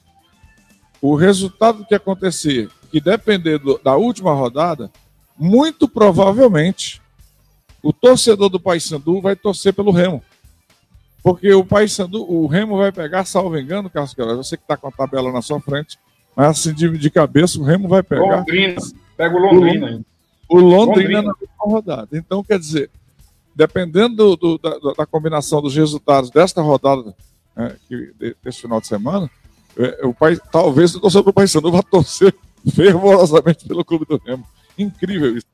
o 1.01 1.15
resultado 1.15 1.85
que 1.85 1.95
acontecer, 1.95 2.69
que 2.91 3.01
depender 3.01 3.59
do, 3.59 3.79
da 3.79 3.97
última 3.97 4.33
rodada, 4.33 4.91
muito 5.37 5.89
provavelmente 5.89 7.01
o 7.83 7.93
torcedor 7.93 8.49
do 8.49 8.59
Paysandu 8.59 9.21
vai 9.21 9.37
torcer 9.37 9.73
pelo 9.73 9.93
Remo. 9.93 10.23
Porque 11.23 11.53
o 11.53 11.65
Paysandu, 11.65 12.23
o 12.29 12.47
Remo 12.47 12.77
vai 12.77 12.91
pegar, 12.91 13.25
salvo 13.25 13.59
engano, 13.59 13.91
Carlos 13.91 14.15
Queiroz, 14.15 14.37
você 14.37 14.57
que 14.57 14.65
está 14.65 14.77
com 14.77 14.89
a 14.89 14.93
tabela 14.93 15.31
na 15.31 15.43
sua 15.43 15.61
frente, 15.61 15.99
mas 16.35 16.49
assim 16.49 16.73
de, 16.73 16.97
de 16.97 17.11
cabeça 17.11 17.59
o 17.59 17.65
Remo 17.65 17.89
vai 17.89 18.03
pegar. 18.03 18.39
Londrina, 18.39 18.81
pega 19.19 19.37
o 19.37 19.39
Londrina 19.41 19.87
ainda. 19.89 20.05
O 20.49 20.57
Londrina, 20.61 20.87
Londrina 20.87 21.23
na 21.23 21.29
última 21.31 21.65
rodada. 21.65 22.09
Então, 22.13 22.43
quer 22.45 22.59
dizer, 22.59 22.89
dependendo 23.55 24.37
do, 24.37 24.37
do, 24.37 24.59
da, 24.59 24.93
da 24.97 25.05
combinação 25.05 25.61
dos 25.61 25.75
resultados 25.75 26.31
desta 26.31 26.63
rodada 26.63 27.13
né, 27.55 27.77
que, 27.89 28.15
desse 28.43 28.63
final 28.63 28.81
de 28.81 28.87
semana, 28.87 29.29
é, 29.77 30.07
o 30.07 30.15
pai, 30.15 30.39
talvez 30.51 30.95
o 30.95 31.01
torcedor 31.01 31.25
do 31.25 31.33
Paysandu 31.33 31.73
vá 31.73 31.83
torcer 31.83 32.33
fervorosamente 32.73 33.67
pelo 33.67 33.85
clube 33.85 34.07
do 34.07 34.21
Remo. 34.25 34.47
Incrível 34.79 35.37
isso. 35.37 35.47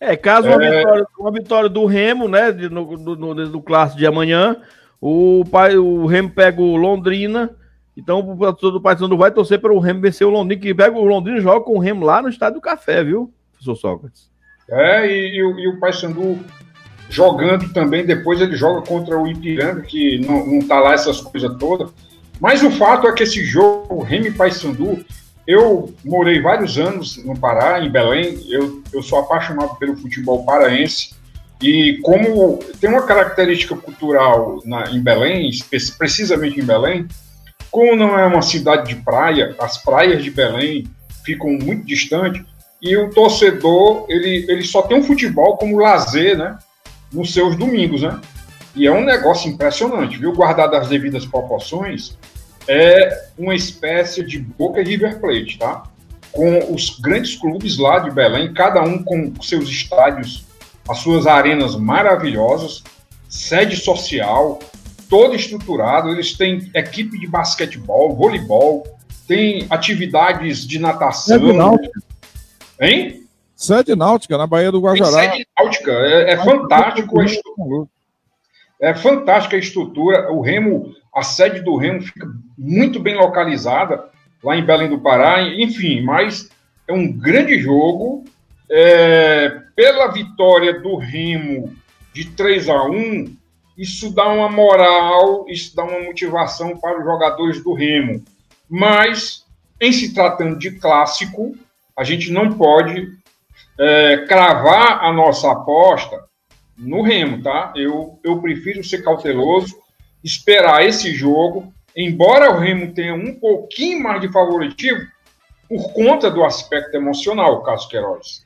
É, 0.00 0.16
caso 0.16 0.48
uma, 0.48 0.64
é... 0.64 0.78
Vitória, 0.78 1.06
uma 1.18 1.32
vitória, 1.32 1.68
do 1.68 1.84
Remo, 1.86 2.28
né, 2.28 2.52
no, 2.52 2.96
no, 2.96 3.16
no, 3.16 3.34
no 3.34 3.62
clássico 3.62 3.98
de 3.98 4.06
amanhã, 4.06 4.56
o, 5.00 5.44
pai, 5.50 5.76
o 5.76 6.06
Remo 6.06 6.30
pega 6.30 6.62
o 6.62 6.76
Londrina, 6.76 7.50
então 7.96 8.20
o 8.20 8.36
torcedor 8.36 8.72
do 8.72 8.80
Paysandu 8.80 9.16
vai 9.16 9.30
torcer 9.30 9.60
para 9.60 9.72
o 9.72 9.78
Remo 9.78 10.00
vencer 10.00 10.26
o 10.26 10.30
Londrina, 10.30 10.60
que 10.60 10.74
pega 10.74 10.96
o 10.96 11.04
Londrina 11.04 11.38
e 11.38 11.42
joga 11.42 11.64
com 11.64 11.76
o 11.76 11.80
Remo 11.80 12.04
lá 12.04 12.20
no 12.20 12.28
Estádio 12.28 12.56
do 12.56 12.60
Café, 12.60 13.04
viu, 13.04 13.32
professor 13.52 13.76
Sócrates? 13.76 14.30
É, 14.68 15.06
e, 15.06 15.36
e, 15.36 15.38
e 15.38 15.68
o 15.68 15.78
Paysandu 15.78 16.38
jogando 17.08 17.72
também, 17.72 18.04
depois 18.04 18.40
ele 18.40 18.56
joga 18.56 18.86
contra 18.86 19.18
o 19.18 19.26
Ipiranga, 19.26 19.82
que 19.82 20.18
não, 20.26 20.46
não 20.46 20.66
tá 20.66 20.80
lá 20.80 20.94
essas 20.94 21.20
coisas 21.20 21.54
todas. 21.58 21.90
Mas 22.40 22.62
o 22.62 22.70
fato 22.70 23.06
é 23.06 23.12
que 23.12 23.22
esse 23.22 23.44
jogo, 23.44 24.02
Remy 24.02 24.32
Paysandu, 24.32 25.04
eu 25.46 25.94
morei 26.04 26.40
vários 26.40 26.78
anos 26.78 27.22
no 27.24 27.38
Pará, 27.38 27.80
em 27.80 27.90
Belém, 27.90 28.40
eu, 28.48 28.82
eu 28.92 29.02
sou 29.02 29.20
apaixonado 29.20 29.76
pelo 29.76 29.96
futebol 29.96 30.44
paraense, 30.44 31.14
e 31.62 31.98
como 32.02 32.58
tem 32.80 32.90
uma 32.90 33.02
característica 33.02 33.76
cultural 33.76 34.60
na, 34.64 34.90
em 34.90 35.00
Belém, 35.00 35.50
precisamente 35.96 36.60
em 36.60 36.64
Belém, 36.64 37.06
como 37.74 37.96
não 37.96 38.16
é 38.16 38.24
uma 38.24 38.40
cidade 38.40 38.94
de 38.94 39.02
praia, 39.02 39.52
as 39.58 39.78
praias 39.78 40.22
de 40.22 40.30
Belém 40.30 40.86
ficam 41.24 41.50
muito 41.50 41.84
distantes, 41.84 42.40
e 42.80 42.96
o 42.96 43.10
torcedor, 43.10 44.06
ele, 44.08 44.46
ele 44.48 44.62
só 44.62 44.82
tem 44.82 44.96
o 44.96 45.02
futebol 45.02 45.56
como 45.56 45.80
lazer, 45.80 46.38
né? 46.38 46.56
nos 47.12 47.34
seus 47.34 47.56
domingos, 47.56 48.02
né? 48.02 48.20
E 48.76 48.86
é 48.86 48.92
um 48.92 49.04
negócio 49.04 49.50
impressionante, 49.50 50.16
viu? 50.16 50.32
Guardado 50.32 50.76
as 50.76 50.86
devidas 50.86 51.26
proporções, 51.26 52.16
é 52.68 53.26
uma 53.36 53.56
espécie 53.56 54.24
de 54.24 54.38
Boca 54.38 54.80
River 54.80 55.18
Plate, 55.18 55.58
tá? 55.58 55.82
Com 56.30 56.72
os 56.72 57.00
grandes 57.00 57.34
clubes 57.34 57.76
lá 57.76 57.98
de 57.98 58.12
Belém, 58.12 58.54
cada 58.54 58.82
um 58.82 59.02
com 59.02 59.34
seus 59.42 59.68
estádios, 59.68 60.44
as 60.88 60.98
suas 60.98 61.26
arenas 61.26 61.74
maravilhosas, 61.74 62.84
sede 63.28 63.76
social, 63.76 64.60
todo 65.08 65.34
estruturado. 65.34 66.10
Eles 66.10 66.36
têm 66.36 66.70
equipe 66.74 67.18
de 67.18 67.26
basquetebol, 67.26 68.14
voleibol, 68.14 68.86
tem 69.26 69.66
atividades 69.70 70.66
de 70.66 70.78
natação. 70.78 71.38
Sede 71.38 71.52
náutica. 71.52 72.00
Hein? 72.80 73.24
Sede 73.56 73.94
náutica, 73.94 74.36
na 74.36 74.46
Baía 74.46 74.70
do 74.70 74.80
Guajará. 74.80 75.20
Tem 75.20 75.30
sede 75.30 75.46
náutica. 75.58 75.92
É, 75.92 76.32
é 76.32 76.36
fantástico 76.44 77.20
a 77.20 77.24
estrutura. 77.24 77.88
É 78.80 78.94
fantástica 78.94 79.56
a 79.56 79.58
estrutura. 79.58 80.32
O 80.32 80.40
Remo, 80.40 80.94
a 81.14 81.22
sede 81.22 81.60
do 81.60 81.76
Remo 81.76 82.02
fica 82.02 82.28
muito 82.58 83.00
bem 83.00 83.14
localizada 83.14 84.04
lá 84.42 84.56
em 84.56 84.64
Belém 84.64 84.90
do 84.90 85.00
Pará. 85.00 85.40
Enfim, 85.42 86.02
mas 86.02 86.50
é 86.86 86.92
um 86.92 87.10
grande 87.10 87.58
jogo. 87.58 88.24
É, 88.70 89.60
pela 89.76 90.08
vitória 90.08 90.80
do 90.80 90.96
Remo 90.96 91.72
de 92.12 92.24
3 92.30 92.68
a 92.68 92.84
1 92.84 93.36
isso 93.76 94.14
dá 94.14 94.28
uma 94.28 94.48
moral, 94.48 95.46
isso 95.48 95.74
dá 95.74 95.84
uma 95.84 96.00
motivação 96.00 96.76
para 96.78 96.98
os 96.98 97.04
jogadores 97.04 97.62
do 97.62 97.72
Remo. 97.72 98.24
Mas, 98.68 99.44
em 99.80 99.92
se 99.92 100.14
tratando 100.14 100.58
de 100.58 100.72
clássico, 100.72 101.54
a 101.96 102.04
gente 102.04 102.30
não 102.30 102.52
pode 102.52 103.08
é, 103.78 104.24
cravar 104.28 105.04
a 105.04 105.12
nossa 105.12 105.50
aposta 105.50 106.24
no 106.76 107.02
Remo, 107.02 107.42
tá? 107.42 107.72
Eu, 107.76 108.18
eu 108.22 108.40
prefiro 108.40 108.82
ser 108.82 109.02
cauteloso, 109.02 109.76
esperar 110.22 110.84
esse 110.84 111.12
jogo, 111.12 111.72
embora 111.96 112.52
o 112.52 112.58
Remo 112.58 112.92
tenha 112.92 113.14
um 113.14 113.34
pouquinho 113.34 114.02
mais 114.02 114.20
de 114.20 114.32
favoritivo, 114.32 115.00
por 115.68 115.92
conta 115.92 116.30
do 116.30 116.44
aspecto 116.44 116.94
emocional, 116.96 117.62
Cássio 117.62 117.88
Queiroz. 117.88 118.43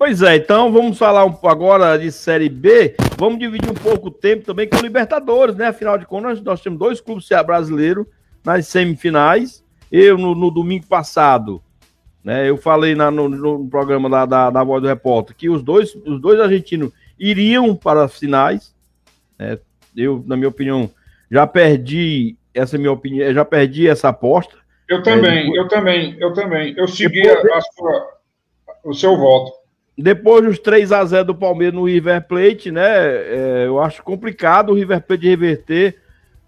Pois 0.00 0.22
é, 0.22 0.36
então 0.36 0.72
vamos 0.72 0.96
falar 0.96 1.26
um, 1.26 1.38
agora 1.46 1.98
de 1.98 2.10
Série 2.10 2.48
B. 2.48 2.96
Vamos 3.18 3.38
dividir 3.38 3.70
um 3.70 3.74
pouco 3.74 4.08
o 4.08 4.10
tempo 4.10 4.46
também 4.46 4.66
com 4.66 4.78
o 4.78 4.80
Libertadores, 4.80 5.54
né? 5.54 5.66
Afinal 5.66 5.98
de 5.98 6.06
contas, 6.06 6.40
nós 6.40 6.62
temos 6.62 6.78
dois 6.78 7.02
clubes 7.02 7.28
brasileiros 7.44 8.06
nas 8.42 8.66
semifinais. 8.66 9.62
Eu, 9.92 10.16
no, 10.16 10.34
no 10.34 10.50
domingo 10.50 10.86
passado, 10.86 11.62
né, 12.24 12.48
eu 12.48 12.56
falei 12.56 12.94
na, 12.94 13.10
no, 13.10 13.28
no, 13.28 13.68
programa 13.68 14.08
da, 14.08 14.24
da, 14.24 14.48
da 14.48 14.64
Voz 14.64 14.80
do 14.80 14.88
Repórter 14.88 15.36
que 15.36 15.50
os 15.50 15.62
dois, 15.62 15.94
os 15.94 16.18
dois 16.18 16.40
argentinos 16.40 16.94
iriam 17.18 17.76
para 17.76 18.02
as 18.02 18.18
finais. 18.18 18.74
Né? 19.38 19.58
Eu, 19.94 20.24
na 20.26 20.34
minha 20.34 20.48
opinião, 20.48 20.90
já 21.30 21.46
perdi 21.46 22.38
essa 22.54 22.78
minha 22.78 22.90
opinião, 22.90 23.34
já 23.34 23.44
perdi 23.44 23.86
essa 23.86 24.08
aposta. 24.08 24.56
Eu 24.88 25.02
também, 25.02 25.40
é, 25.40 25.42
depois... 25.42 25.58
eu 25.58 25.68
também, 25.68 26.16
eu 26.18 26.32
também. 26.32 26.74
Eu 26.74 26.88
segui 26.88 27.20
depois... 27.20 27.52
a 27.52 27.60
sua, 27.60 28.08
o 28.82 28.94
seu 28.94 29.14
voto. 29.18 29.59
Depois 30.02 30.42
dos 30.42 30.58
3 30.58 30.92
a 30.92 31.04
0 31.04 31.26
do 31.26 31.34
Palmeiras 31.34 31.74
no 31.74 31.84
River 31.84 32.26
Plate, 32.26 32.70
né? 32.70 32.86
É, 32.86 33.64
eu 33.66 33.78
acho 33.78 34.02
complicado 34.02 34.70
o 34.70 34.74
River 34.74 35.02
Plate 35.02 35.28
reverter 35.28 35.96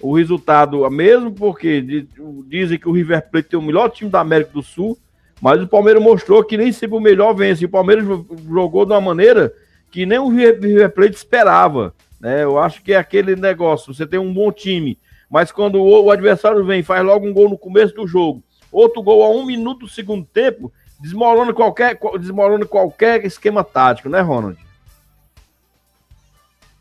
o 0.00 0.16
resultado, 0.16 0.88
mesmo 0.90 1.30
porque 1.30 2.06
dizem 2.48 2.78
que 2.78 2.88
o 2.88 2.92
River 2.92 3.28
Plate 3.30 3.50
tem 3.50 3.58
o 3.58 3.62
melhor 3.62 3.90
time 3.90 4.10
da 4.10 4.20
América 4.20 4.52
do 4.52 4.62
Sul, 4.62 4.98
mas 5.40 5.62
o 5.62 5.68
Palmeiras 5.68 6.02
mostrou 6.02 6.42
que 6.42 6.56
nem 6.56 6.72
sempre 6.72 6.96
o 6.96 7.00
melhor 7.00 7.34
vence. 7.34 7.64
O 7.64 7.68
Palmeiras 7.68 8.04
jogou 8.50 8.86
de 8.86 8.92
uma 8.92 9.00
maneira 9.00 9.52
que 9.90 10.06
nem 10.06 10.18
o 10.18 10.28
River 10.28 10.90
Plate 10.90 11.14
esperava. 11.14 11.94
Né? 12.18 12.42
Eu 12.42 12.58
acho 12.58 12.82
que 12.82 12.94
é 12.94 12.96
aquele 12.96 13.36
negócio: 13.36 13.92
você 13.92 14.06
tem 14.06 14.18
um 14.18 14.32
bom 14.32 14.50
time, 14.50 14.98
mas 15.30 15.52
quando 15.52 15.78
o 15.78 16.10
adversário 16.10 16.64
vem 16.64 16.82
faz 16.82 17.04
logo 17.04 17.26
um 17.26 17.34
gol 17.34 17.50
no 17.50 17.58
começo 17.58 17.94
do 17.94 18.06
jogo, 18.06 18.42
outro 18.72 19.02
gol 19.02 19.22
a 19.22 19.28
um 19.28 19.44
minuto 19.44 19.80
do 19.80 19.88
segundo 19.88 20.24
tempo, 20.24 20.72
desmorona 21.02 21.52
qualquer, 21.52 21.98
desmorona 22.18 22.64
qualquer 22.64 23.24
esquema 23.26 23.64
tático, 23.64 24.08
né, 24.08 24.20
Ronald? 24.20 24.58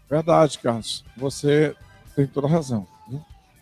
Verdade, 0.09 0.59
Carlos. 0.59 1.03
Você 1.17 1.75
tem 2.15 2.27
toda 2.27 2.47
a 2.47 2.49
razão. 2.49 2.87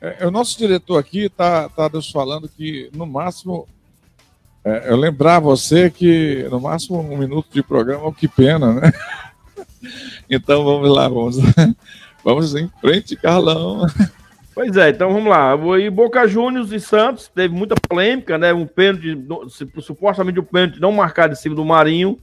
É, 0.01 0.25
o 0.25 0.31
nosso 0.31 0.57
diretor 0.57 0.97
aqui 0.97 1.25
está 1.25 1.67
tá 1.69 1.89
nos 1.89 2.09
falando 2.09 2.47
que, 2.47 2.89
no 2.93 3.05
máximo, 3.05 3.67
é, 4.63 4.91
eu 4.91 4.97
lembrar 4.97 5.39
você 5.39 5.89
que, 5.89 6.47
no 6.49 6.59
máximo, 6.59 6.99
um 6.99 7.17
minuto 7.17 7.47
de 7.51 7.63
programa, 7.63 8.13
que 8.13 8.27
pena, 8.27 8.73
né? 8.73 8.91
Então 10.29 10.63
vamos 10.65 10.89
lá, 10.89 11.07
vamos, 11.07 11.37
vamos 12.23 12.53
em 12.53 12.69
frente, 12.81 13.15
Carlão. 13.15 13.87
Pois 14.53 14.75
é, 14.75 14.89
então 14.89 15.13
vamos 15.13 15.29
lá. 15.29 15.55
E 15.79 15.89
Boca 15.89 16.27
Juniors 16.27 16.71
e 16.71 16.79
Santos, 16.79 17.27
teve 17.27 17.53
muita 17.53 17.75
polêmica, 17.75 18.37
né? 18.37 18.53
Um 18.53 18.65
pênalti, 18.65 19.17
supostamente 19.81 20.39
um 20.39 20.43
pênalti 20.43 20.79
não 20.79 20.91
marcado 20.91 21.33
em 21.33 21.35
cima 21.35 21.55
do 21.55 21.63
Marinho, 21.63 22.17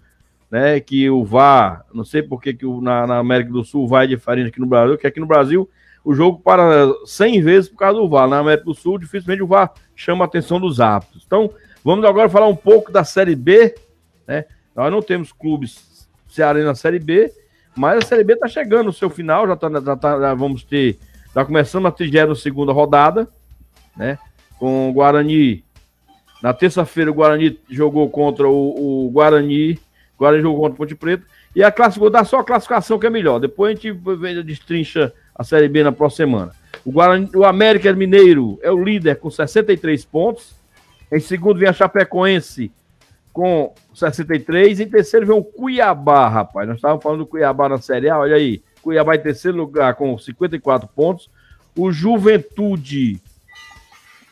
né? 0.51 0.79
Que 0.81 1.09
o 1.09 1.25
VAR, 1.25 1.85
não 1.95 2.05
sei 2.05 2.23
por 2.23 2.41
que, 2.43 2.53
que 2.53 2.67
na, 2.81 3.07
na, 3.07 3.19
América 3.19 3.51
do 3.51 3.65
Sul 3.65 3.85
o 3.85 3.89
VAR 3.89 4.05
é 4.05 4.09
diferente 4.09 4.49
aqui 4.49 4.61
no 4.61 4.67
Brasil, 4.67 4.99
que 4.99 5.07
aqui 5.07 5.21
no 5.21 5.27
Brasil 5.27 5.69
o 6.05 6.15
jogo 6.15 6.41
para 6.41 6.89
100 7.05 7.43
vezes 7.43 7.69
por 7.71 7.79
causa 7.79 7.99
do 7.99 8.09
VAR. 8.09 8.29
Na 8.29 8.39
América 8.39 8.65
do 8.65 8.75
Sul, 8.75 8.99
dificilmente 8.99 9.43
o 9.43 9.47
VAR 9.47 9.73
chama 9.95 10.25
a 10.25 10.27
atenção 10.27 10.61
dos 10.61 10.81
árbitros. 10.81 11.25
Então, 11.27 11.51
vamos 11.83 12.05
agora 12.05 12.29
falar 12.29 12.49
um 12.49 12.57
pouco 12.57 12.93
da 12.93 13.03
Série 13.03 13.35
B, 13.35 13.75
né? 14.27 14.45
Nós 14.75 14.93
não 14.93 15.01
temos 15.01 15.33
clubes 15.33 16.07
cearense 16.29 16.67
na 16.67 16.75
Série 16.75 16.99
B, 16.99 17.33
mas 17.75 18.05
a 18.05 18.07
Série 18.07 18.25
B 18.25 18.35
está 18.35 18.47
chegando 18.47 18.87
no 18.87 18.93
seu 18.93 19.09
final, 19.09 19.47
já, 19.47 19.57
tá, 19.57 19.71
já, 19.71 19.97
tá, 19.97 20.21
já 20.21 20.35
vamos 20.35 20.63
ter 20.63 20.99
Está 21.37 21.45
começando 21.45 21.85
a 21.85 21.91
32 21.91 22.47
rodada, 22.69 23.29
né? 23.95 24.19
Com 24.59 24.89
o 24.89 24.93
Guarani. 24.95 25.63
Na 26.43 26.55
terça-feira, 26.55 27.11
o 27.11 27.15
Guarani 27.15 27.61
jogou 27.69 28.09
contra 28.09 28.49
o, 28.49 29.05
o 29.05 29.11
Guarani. 29.11 29.73
O 29.73 30.21
Guarani 30.21 30.43
jogou 30.43 30.63
contra 30.63 30.73
o 30.73 30.77
Ponte 30.79 30.95
Preta. 30.95 31.27
E 31.55 31.63
a 31.63 31.71
classificou, 31.71 32.09
dá 32.09 32.25
só 32.25 32.39
a 32.39 32.45
classificação 32.45 32.99
que 32.99 33.07
é 33.07 33.11
melhor. 33.11 33.39
Depois 33.39 33.79
a 33.79 33.79
gente 33.79 34.43
destrincha 34.45 35.13
a 35.35 35.45
Série 35.45 35.69
B 35.69 35.85
na 35.85 35.93
próxima 35.93 36.27
semana. 36.27 36.53
O, 36.87 36.91
Guarani, 36.91 37.29
o 37.35 37.45
América 37.45 37.93
Mineiro 37.93 38.59
é 38.63 38.73
o 38.73 38.83
líder 38.83 39.17
com 39.17 39.31
63 39.31 40.07
pontos. 40.07 40.55
Em 41.13 41.21
segundo 41.21 41.59
vem 41.59 41.69
a 41.69 41.73
Chapecoense 41.75 42.73
com 43.31 43.75
63. 43.93 44.81
Em 44.81 44.89
terceiro 44.89 45.27
vem 45.27 45.37
o 45.37 45.45
Cuiabá, 45.45 46.31
rapaz. 46.31 46.67
Nós 46.67 46.79
estávamos 46.79 47.03
falando 47.03 47.19
do 47.19 47.27
Cuiabá 47.27 47.69
na 47.69 47.77
Série 47.77 48.09
A, 48.09 48.21
olha 48.21 48.37
aí. 48.37 48.63
Cuiabá 48.87 49.17
em 49.17 49.21
terceiro 49.21 49.57
lugar 49.57 49.97
com 49.97 50.17
54 50.17 50.89
pontos. 50.95 51.29
O 51.77 51.91
Juventude 51.91 53.21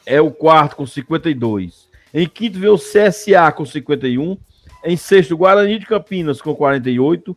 é 0.07 0.21
o 0.21 0.31
quarto 0.31 0.77
com 0.77 0.87
52. 0.87 1.89
Em 2.15 2.29
quinto 2.29 2.61
vem 2.61 2.71
o 2.71 2.79
CSA 2.79 3.51
com 3.51 3.67
51. 3.67 4.39
Em 4.85 4.97
sexto, 4.97 5.37
Guarani 5.37 5.81
de 5.81 5.87
Campinas 5.87 6.41
com 6.41 6.55
48. 6.55 7.37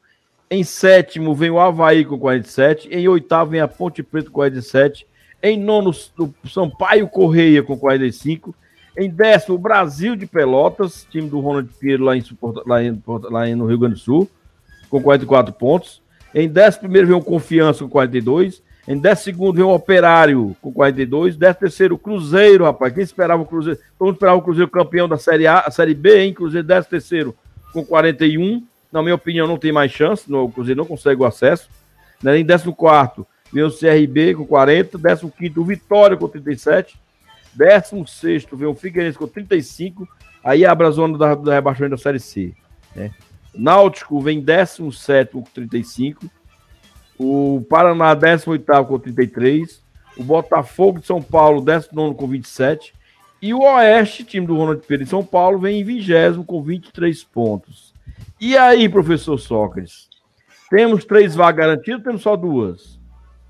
Em 0.51 0.63
sétimo 0.63 1.33
vem 1.33 1.49
o 1.49 1.59
Havaí 1.59 2.05
com 2.05 2.19
47. 2.19 2.87
Em 2.91 3.07
oitavo 3.07 3.49
vem 3.49 3.61
a 3.61 3.67
Ponte 3.67 4.03
Preta 4.03 4.27
com 4.27 4.33
47. 4.33 5.07
Em 5.41 5.59
nono, 5.59 5.89
o 5.89 6.47
Sampaio 6.47 7.07
Correia 7.07 7.63
com 7.63 7.75
45. 7.75 8.53
Em 8.95 9.09
décimo, 9.09 9.55
o 9.55 9.59
Brasil 9.59 10.15
de 10.15 10.27
Pelotas, 10.27 11.07
time 11.09 11.27
do 11.27 11.39
Ronald 11.39 11.67
Pinheiro 11.79 12.03
lá, 12.03 12.15
em, 12.15 12.23
lá, 12.67 12.79
lá 13.23 13.47
no 13.55 13.65
Rio 13.65 13.79
Grande 13.79 13.95
do 13.95 14.01
Sul, 14.01 14.29
com 14.87 15.01
44 15.01 15.51
pontos. 15.53 16.05
Em 16.33 16.47
11 16.49 17.05
vem 17.05 17.13
o 17.13 17.21
Confiança 17.21 17.83
com 17.83 17.89
42. 17.89 18.61
Em 18.87 18.97
12 18.97 19.31
vem 19.53 19.63
o 19.63 19.73
Operário 19.73 20.55
com 20.61 20.71
42. 20.71 21.35
13 21.35 21.93
o 21.93 21.97
Cruzeiro, 21.97 22.63
rapaz. 22.63 22.93
Quem 22.93 23.03
esperava 23.03 23.41
o 23.41 23.45
Cruzeiro? 23.45 23.79
Todo 23.97 24.07
mundo 24.07 24.15
esperava 24.15 24.37
o 24.37 24.41
Cruzeiro 24.41 24.71
campeão 24.71 25.09
da 25.09 25.17
Série 25.17 25.45
A, 25.45 25.59
a 25.59 25.71
Série 25.71 25.93
B, 25.93 26.23
hein? 26.23 26.33
Cruzeiro 26.33 26.65
13 26.65 27.33
com 27.73 27.83
41. 27.83 28.65
Na 28.91 29.03
minha 29.03 29.15
opinião, 29.15 29.45
não 29.45 29.57
tem 29.57 29.71
mais 29.71 29.91
chance. 29.91 30.31
O 30.31 30.49
Cruzeiro 30.49 30.77
não 30.77 30.85
consegue 30.85 31.21
o 31.21 31.25
acesso. 31.25 31.69
Né? 32.23 32.39
Em 32.39 32.45
14 32.45 32.73
vem 33.51 33.63
o 33.63 33.71
CRB 33.71 34.35
com 34.35 34.45
40. 34.45 34.97
15 34.97 35.59
o 35.59 35.63
Vitória 35.65 36.15
com 36.15 36.27
37. 36.27 36.97
16 37.53 38.47
vem 38.53 38.67
o 38.67 38.75
Figueirense 38.75 39.17
com 39.17 39.27
35. 39.27 40.07
Aí 40.43 40.65
abre 40.65 40.87
a 40.87 40.91
zona 40.91 41.17
da, 41.17 41.35
da 41.35 41.55
rebaixamento 41.55 41.95
da 41.95 42.01
Série 42.01 42.19
C. 42.19 42.53
Né? 42.95 43.11
Náutico 43.53 44.19
vem 44.19 44.41
17 44.41 45.31
com 45.31 45.41
35. 45.41 46.25
O 47.17 47.65
Paraná, 47.69 48.13
18 48.13 48.63
com 48.85 48.99
33. 48.99 49.81
O 50.17 50.23
Botafogo 50.23 50.99
de 50.99 51.07
São 51.07 51.21
Paulo, 51.21 51.61
19 51.61 52.15
com 52.15 52.27
27. 52.27 52.93
E 53.41 53.53
o 53.53 53.61
Oeste, 53.61 54.23
time 54.23 54.47
do 54.47 54.55
Ronald 54.55 54.81
Pereira 54.81 55.03
de 55.03 55.09
São 55.09 55.23
Paulo, 55.23 55.59
vem 55.59 55.81
em 55.81 55.83
20 55.83 56.43
com 56.45 56.61
23 56.61 57.23
pontos. 57.23 57.93
E 58.39 58.57
aí, 58.57 58.89
professor 58.89 59.37
Sócrates? 59.37 60.07
Temos 60.69 61.05
três 61.05 61.35
vagas 61.35 61.65
garantidas 61.65 61.99
ou 61.99 62.03
temos 62.03 62.21
só 62.21 62.35
duas? 62.35 62.99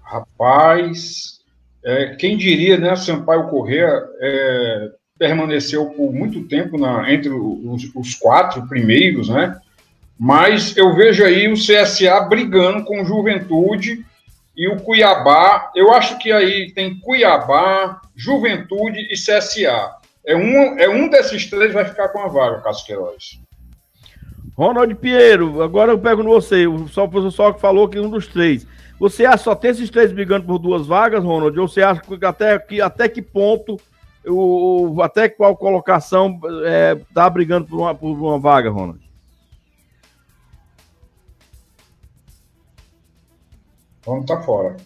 Rapaz, 0.04 1.42
é, 1.84 2.16
quem 2.16 2.38
diria, 2.38 2.78
né? 2.78 2.96
Sampaio 2.96 3.50
Corrêa 3.50 3.90
é, 4.20 4.92
permaneceu 5.18 5.88
por 5.88 6.14
muito 6.14 6.48
tempo 6.48 6.78
na, 6.78 7.12
entre 7.12 7.30
os, 7.30 7.90
os 7.96 8.16
quatro 8.16 8.68
primeiros, 8.68 9.30
né? 9.30 9.60
Mas 10.20 10.76
eu 10.76 10.96
vejo 10.96 11.24
aí 11.24 11.48
o 11.48 11.54
CSA 11.54 12.22
brigando 12.22 12.84
com 12.84 13.06
Juventude 13.06 14.04
e 14.56 14.68
o 14.68 14.78
Cuiabá, 14.78 15.72
eu 15.76 15.94
acho 15.94 16.18
que 16.18 16.32
aí 16.32 16.72
tem 16.74 17.00
Cuiabá, 17.00 18.02
Juventude 18.16 19.08
e 19.12 19.14
CSA. 19.14 19.92
É 20.26 20.36
um, 20.36 20.80
é 20.80 20.90
um 20.90 21.08
desses 21.08 21.48
três 21.48 21.72
vai 21.72 21.86
ficar 21.86 22.10
com 22.10 22.20
a 22.20 22.28
vaga, 22.28 22.62
Casqueiroz. 22.62 23.40
Ronald 24.58 24.96
Pinheiro, 24.96 25.62
agora 25.62 25.92
eu 25.92 26.00
pergunto 26.00 26.30
você, 26.30 26.66
só 26.90 27.06
o 27.06 27.10
professor 27.10 27.54
que 27.54 27.62
falou 27.62 27.88
que 27.88 28.00
um 28.00 28.10
dos 28.10 28.26
três. 28.26 28.66
Você 29.00 29.24
acha 29.24 29.44
só 29.44 29.54
tem 29.56 29.70
esses 29.70 29.92
três 29.92 30.12
brigando 30.12 30.48
por 30.48 30.58
duas 30.58 30.88
vagas, 30.88 31.24
Ronald? 31.24 31.58
Ou 31.60 31.68
você 31.68 31.84
acha 31.84 32.02
que 32.02 32.26
até 32.26 32.58
que, 32.58 32.82
até 32.82 33.08
que 33.08 33.22
ponto, 33.22 33.80
o, 34.26 35.00
até 35.04 35.30
qual 35.30 35.56
colocação 35.56 36.40
é, 36.66 36.98
tá 37.14 37.30
brigando 37.30 37.68
por 37.68 37.78
uma, 37.78 37.94
por 37.94 38.12
uma 38.12 38.40
vaga, 38.40 38.72
Ronald? 38.72 39.07
Ronald 44.08 44.26
tá 44.26 44.42
fora. 44.42 44.78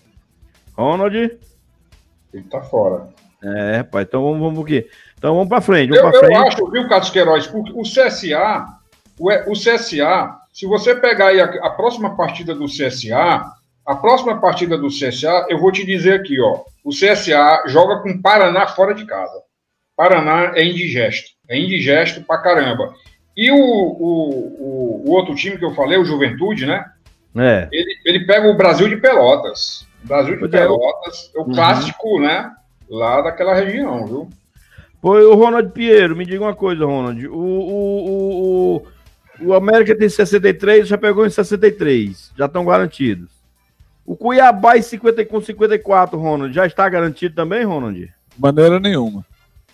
Ronald? 0.76 1.16
Ele 2.34 2.44
tá 2.50 2.62
fora. 2.62 3.10
É, 3.44 3.84
pai, 3.84 4.04
então 4.04 4.24
vamos, 4.24 4.40
vamos 4.40 4.64
aqui. 4.64 4.90
Então 5.18 5.36
vamos 5.36 5.48
para 5.50 5.62
frente. 5.62 5.90
Vamos 5.90 6.16
eu, 6.16 6.20
frente. 6.20 6.36
eu 6.36 6.48
acho, 6.48 6.72
viu, 6.72 6.90
Carlos 6.90 7.10
Queiroz, 7.12 7.48
porque 7.48 7.72
o 7.72 7.84
CSA, 7.84 8.66
o, 9.20 9.30
o 9.52 9.54
CSA, 9.54 10.38
se 10.52 10.66
você 10.66 10.96
pegar 10.96 11.28
aí 11.28 11.40
a, 11.40 11.46
a, 11.46 11.70
próxima 11.70 12.16
partida 12.16 12.56
do 12.56 12.66
CSA, 12.66 13.46
a 13.86 13.96
próxima 13.96 14.40
partida 14.40 14.78
do 14.78 14.88
CSA, 14.88 15.46
eu 15.50 15.60
vou 15.60 15.72
te 15.72 15.86
dizer 15.86 16.20
aqui, 16.20 16.40
ó, 16.42 16.62
o 16.84 16.90
CSA 16.90 17.64
joga 17.68 18.02
com 18.02 18.22
Paraná 18.22 18.68
fora 18.68 18.96
de 18.96 19.06
casa. 19.06 19.42
Paraná 19.96 20.54
é 20.56 20.64
indigesto, 20.64 21.30
é 21.48 21.60
indigesto 21.60 22.24
pra 22.24 22.40
caramba. 22.40 22.94
E 23.38 23.52
o, 23.52 23.56
o, 23.56 25.04
o, 25.04 25.04
o 25.08 25.12
outro 25.12 25.36
time 25.36 25.58
que 25.58 25.66
eu 25.66 25.76
falei, 25.76 25.98
o 25.98 26.06
Juventude, 26.06 26.66
né? 26.66 26.86
É. 27.36 27.68
Ele, 27.72 27.98
ele 28.06 28.26
pega 28.26 28.50
o 28.50 28.58
Brasil 28.58 28.90
de 28.90 28.98
Pelotas. 28.98 29.88
O 30.04 30.08
Brasil 30.08 30.38
de 30.38 30.46
é, 30.46 30.48
Pelotas, 30.48 31.32
é 31.36 31.40
o 31.40 31.44
uhum. 31.44 31.54
clássico, 31.54 32.20
né? 32.20 32.52
Lá 32.90 33.22
daquela 33.22 33.54
região, 33.54 34.06
viu? 34.06 34.30
Foi 35.02 35.24
o 35.26 35.34
Ronald 35.34 35.72
Pinheiro, 35.72 36.16
me 36.16 36.26
diga 36.26 36.44
uma 36.44 36.56
coisa, 36.56 36.86
Ronald. 36.86 37.26
O, 37.28 37.34
o, 37.36 38.84
o, 39.42 39.48
o 39.48 39.54
América 39.54 39.98
tem 39.98 40.08
63, 40.08 40.88
já 40.88 40.98
pegou 40.98 41.26
em 41.26 41.30
63. 41.30 42.32
Já 42.38 42.46
estão 42.46 42.66
garantidos. 42.66 43.30
O 44.06 44.16
Cuiabá 44.16 44.78
em 44.78 44.82
50, 44.82 45.26
com 45.26 45.42
54, 45.42 46.20
Ronald, 46.20 46.54
já 46.54 46.66
está 46.66 46.88
garantido 46.88 47.34
também, 47.34 47.64
Ronald? 47.64 48.14
Maneira 48.38 48.80
nenhuma. 48.80 49.26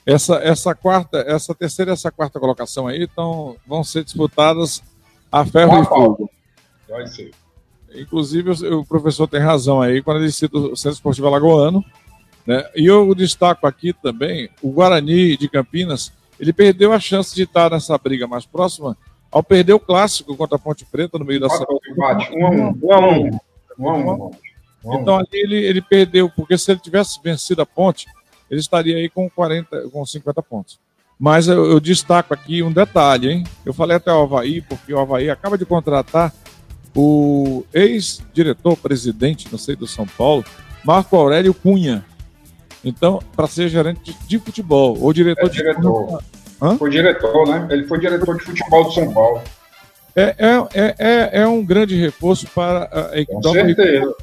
Essa, 0.05 0.35
essa 0.35 0.73
quarta, 0.73 1.17
essa 1.27 1.53
terceira 1.53 1.91
e 1.91 1.93
essa 1.93 2.09
quarta 2.09 2.39
colocação 2.39 2.87
aí 2.87 3.03
então, 3.03 3.57
vão 3.65 3.83
ser 3.83 4.05
disputadas 4.05 4.81
a 5.29 5.45
ferro 5.45 5.81
e 5.81 5.85
fogo. 5.85 6.31
Vai 6.87 7.05
ser. 7.07 7.31
Inclusive, 7.95 8.51
o 8.73 8.85
professor 8.85 9.27
tem 9.27 9.39
razão 9.39 9.81
aí 9.81 10.01
quando 10.01 10.21
ele 10.21 10.31
cita 10.31 10.57
o 10.57 10.75
Centro 10.75 10.95
Esportivo 10.95 11.27
Alagoano. 11.27 11.83
Né? 12.45 12.63
E 12.75 12.85
eu 12.85 13.13
destaco 13.13 13.67
aqui 13.67 13.93
também 13.93 14.49
o 14.61 14.71
Guarani 14.71 15.35
de 15.37 15.49
Campinas. 15.49 16.11
Ele 16.39 16.53
perdeu 16.53 16.93
a 16.93 16.99
chance 16.99 17.33
de 17.35 17.43
estar 17.43 17.71
nessa 17.71 17.97
briga 17.97 18.27
mais 18.27 18.45
próxima 18.45 18.95
ao 19.31 19.43
perder 19.43 19.73
o 19.73 19.79
clássico 19.79 20.35
contra 20.35 20.55
a 20.55 20.59
Ponte 20.59 20.85
Preta 20.85 21.17
no 21.17 21.25
meio 21.25 21.39
da 21.39 21.49
semana. 21.49 21.79
Um 21.97 22.03
a 22.03 22.49
um. 22.49 22.79
Um 22.81 22.93
a 22.93 22.99
um. 22.99 23.39
Um 23.77 23.89
a 23.89 24.13
um. 24.13 24.31
Então 24.93 25.17
ali 25.17 25.27
ele, 25.33 25.57
ele 25.57 25.81
perdeu, 25.81 26.29
porque 26.29 26.57
se 26.57 26.71
ele 26.71 26.79
tivesse 26.79 27.19
vencido 27.21 27.61
a 27.61 27.65
Ponte, 27.65 28.07
ele 28.49 28.59
estaria 28.59 28.95
aí 28.95 29.09
com 29.09 29.29
40, 29.29 29.89
com 29.89 30.05
50 30.05 30.41
pontos. 30.41 30.79
Mas 31.19 31.47
eu, 31.47 31.65
eu 31.65 31.79
destaco 31.79 32.33
aqui 32.33 32.61
um 32.61 32.71
detalhe, 32.71 33.29
hein? 33.29 33.43
Eu 33.65 33.73
falei 33.73 33.97
até 33.97 34.11
o 34.11 34.21
Havaí, 34.21 34.61
porque 34.61 34.93
o 34.93 34.99
Havaí 34.99 35.29
acaba 35.29 35.57
de 35.57 35.65
contratar 35.65 36.31
o 36.97 37.63
ex-diretor-presidente, 37.71 39.47
não 39.51 39.59
sei, 39.59 39.75
do 39.75 39.85
São 39.85 40.07
Paulo, 40.07 40.43
Marco 40.83 41.15
Aurélio 41.15 41.53
Cunha. 41.53 42.03
Então, 42.83 43.21
para 43.35 43.45
ser 43.45 43.69
gerente 43.69 44.17
de 44.27 44.39
futebol, 44.39 44.97
ou 44.99 45.13
diretor 45.13 45.45
é, 45.45 45.49
diretor. 45.49 46.23
de 46.71 46.77
Foi 46.79 46.89
diretor, 46.89 47.47
né? 47.47 47.67
Ele 47.69 47.85
foi 47.85 47.99
diretor 47.99 48.35
de 48.35 48.43
futebol 48.43 48.85
do 48.85 48.91
São 48.91 49.13
Paulo. 49.13 49.41
É, 50.15 50.35
é, 50.73 50.95
é, 50.97 51.29
é 51.41 51.47
um 51.47 51.63
grande 51.63 51.95
reforço 51.95 52.47
para 52.47 52.89
a 53.11 53.19
equipe. 53.19 53.41
Com 53.43 53.53
certeza. 53.53 54.15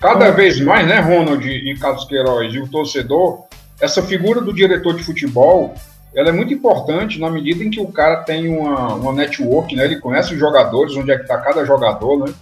Cada 0.00 0.30
vez 0.30 0.60
mais, 0.60 0.86
né, 0.86 0.98
Ronald 0.98 1.46
e 1.48 1.76
Carlos 1.78 2.04
Queiroz, 2.06 2.52
e 2.52 2.58
o 2.58 2.66
torcedor, 2.66 3.44
essa 3.80 4.02
figura 4.02 4.40
do 4.40 4.52
diretor 4.52 4.96
de 4.96 5.04
futebol 5.04 5.74
ela 6.14 6.30
é 6.30 6.32
muito 6.32 6.52
importante 6.52 7.20
na 7.20 7.30
medida 7.30 7.62
em 7.62 7.70
que 7.70 7.80
o 7.80 7.88
cara 7.88 8.22
tem 8.22 8.48
uma, 8.48 8.94
uma 8.94 9.12
network, 9.12 9.74
né? 9.76 9.84
Ele 9.84 10.00
conhece 10.00 10.32
os 10.32 10.40
jogadores, 10.40 10.96
onde 10.96 11.10
é 11.10 11.16
que 11.16 11.22
está 11.22 11.38
cada 11.38 11.64
jogador, 11.64 12.26
né? 12.26 12.34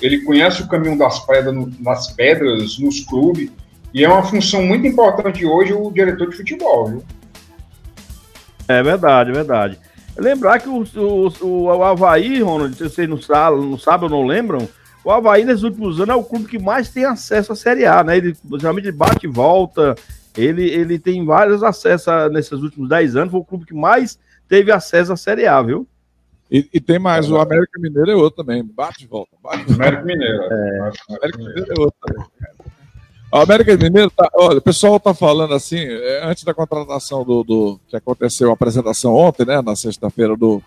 Ele 0.00 0.20
conhece 0.20 0.62
o 0.62 0.68
caminho 0.68 0.98
das 0.98 1.20
pedras, 1.20 1.54
no, 1.54 1.72
pedras 2.14 2.78
nos 2.78 3.00
clubes, 3.00 3.50
e 3.94 4.04
é 4.04 4.08
uma 4.08 4.22
função 4.22 4.62
muito 4.62 4.86
importante 4.86 5.44
hoje 5.46 5.72
o 5.72 5.90
diretor 5.90 6.28
de 6.28 6.36
futebol, 6.36 6.86
viu? 6.86 7.02
É 8.68 8.82
verdade, 8.82 9.30
é 9.30 9.32
verdade. 9.32 9.78
Lembrar 10.18 10.58
que 10.58 10.68
o, 10.68 10.84
o, 11.40 11.62
o 11.64 11.82
Havaí, 11.82 12.42
Ronald, 12.42 12.74
se 12.76 12.84
vocês 12.84 13.08
não 13.08 13.20
sabem, 13.20 13.60
não 13.60 13.78
sabem 13.78 14.10
ou 14.10 14.10
não 14.10 14.26
lembram, 14.26 14.68
o 15.04 15.10
Havaí 15.10 15.44
nesses 15.44 15.62
últimos 15.62 16.00
anos 16.00 16.14
é 16.14 16.18
o 16.18 16.24
clube 16.24 16.46
que 16.46 16.58
mais 16.58 16.88
tem 16.88 17.04
acesso 17.04 17.52
à 17.52 17.56
Série 17.56 17.86
A, 17.86 18.02
né? 18.02 18.16
Ele 18.16 18.36
geralmente 18.58 18.90
bate 18.90 19.26
e 19.26 19.30
volta, 19.30 19.94
ele, 20.36 20.68
ele 20.68 20.98
tem 20.98 21.24
vários 21.24 21.62
acessos 21.62 22.08
a, 22.08 22.28
nesses 22.28 22.52
últimos 22.52 22.88
10 22.88 23.16
anos, 23.16 23.30
foi 23.30 23.40
o 23.40 23.44
clube 23.44 23.66
que 23.66 23.74
mais 23.74 24.18
teve 24.48 24.70
acesso 24.70 25.12
à 25.12 25.16
Série 25.16 25.46
A, 25.46 25.60
viu? 25.62 25.86
E, 26.50 26.68
e 26.72 26.80
tem 26.80 26.98
mais, 26.98 27.30
o 27.30 27.38
América 27.38 27.80
Mineiro 27.80 28.10
é 28.10 28.14
outro 28.14 28.44
também, 28.44 28.62
bate 28.64 29.04
e 29.04 29.06
volta. 29.06 29.36
Bate, 29.42 29.72
América 29.72 30.02
Mineiro. 30.04 30.42
É. 30.42 30.92
América 31.08 31.38
Mineiro 31.38 31.74
é 31.76 31.80
outro 31.80 31.96
também. 32.00 32.24
O 33.32 33.36
América 33.38 33.76
Mineiro, 33.76 34.10
tá, 34.10 34.30
olha, 34.34 34.58
o 34.58 34.62
pessoal 34.62 35.00
tá 35.00 35.12
falando 35.12 35.52
assim, 35.54 35.78
é, 35.78 36.24
antes 36.24 36.44
da 36.44 36.54
contratação 36.54 37.24
do, 37.24 37.42
do, 37.42 37.80
que 37.88 37.96
aconteceu 37.96 38.50
a 38.50 38.54
apresentação 38.54 39.14
ontem, 39.14 39.44
né, 39.44 39.60
na 39.60 39.74
sexta-feira, 39.74 40.36
do, 40.36 40.62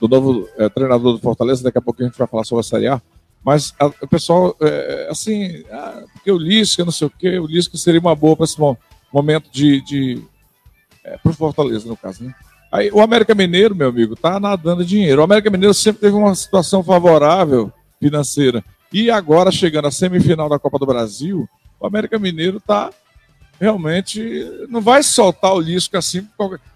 do 0.00 0.08
novo 0.08 0.48
é, 0.56 0.68
treinador 0.70 1.12
do 1.12 1.18
Fortaleza, 1.18 1.62
daqui 1.62 1.76
a 1.76 1.82
pouco 1.82 2.02
a 2.02 2.06
gente 2.06 2.16
vai 2.16 2.26
falar 2.26 2.44
sobre 2.44 2.60
a 2.60 2.64
Série 2.64 2.88
A, 2.88 3.00
mas 3.44 3.74
a, 3.78 3.86
o 3.86 4.08
pessoal, 4.08 4.56
é, 4.62 5.08
assim, 5.10 5.62
ah, 5.70 6.02
porque 6.14 6.32
o 6.32 6.38
Lisca, 6.38 6.84
não 6.84 6.92
sei 6.92 7.06
o 7.06 7.10
quê, 7.10 7.38
o 7.38 7.46
Lisca 7.46 7.76
seria 7.76 8.00
uma 8.00 8.16
boa 8.16 8.34
para 8.34 8.44
esse 8.44 8.58
momento 8.58 8.87
momento 9.12 9.50
de. 9.50 9.80
de 9.82 10.22
é, 11.04 11.16
para 11.16 11.30
o 11.30 11.34
Fortaleza, 11.34 11.88
no 11.88 11.96
caso, 11.96 12.24
né? 12.24 12.34
Aí, 12.70 12.90
o 12.92 13.00
América 13.00 13.34
Mineiro, 13.34 13.74
meu 13.74 13.88
amigo, 13.88 14.14
tá 14.14 14.38
nadando 14.38 14.84
dinheiro. 14.84 15.22
O 15.22 15.24
América 15.24 15.50
Mineiro 15.50 15.72
sempre 15.72 16.02
teve 16.02 16.14
uma 16.14 16.34
situação 16.34 16.82
favorável 16.82 17.72
financeira. 17.98 18.62
E 18.92 19.10
agora, 19.10 19.50
chegando 19.50 19.88
à 19.88 19.90
semifinal 19.90 20.50
da 20.50 20.58
Copa 20.58 20.78
do 20.78 20.84
Brasil, 20.84 21.48
o 21.80 21.86
América 21.86 22.18
Mineiro 22.18 22.60
tá 22.60 22.90
realmente. 23.58 24.20
Não 24.68 24.82
vai 24.82 25.02
soltar 25.02 25.54
o 25.54 25.60
Lisco 25.60 25.96
assim. 25.96 26.26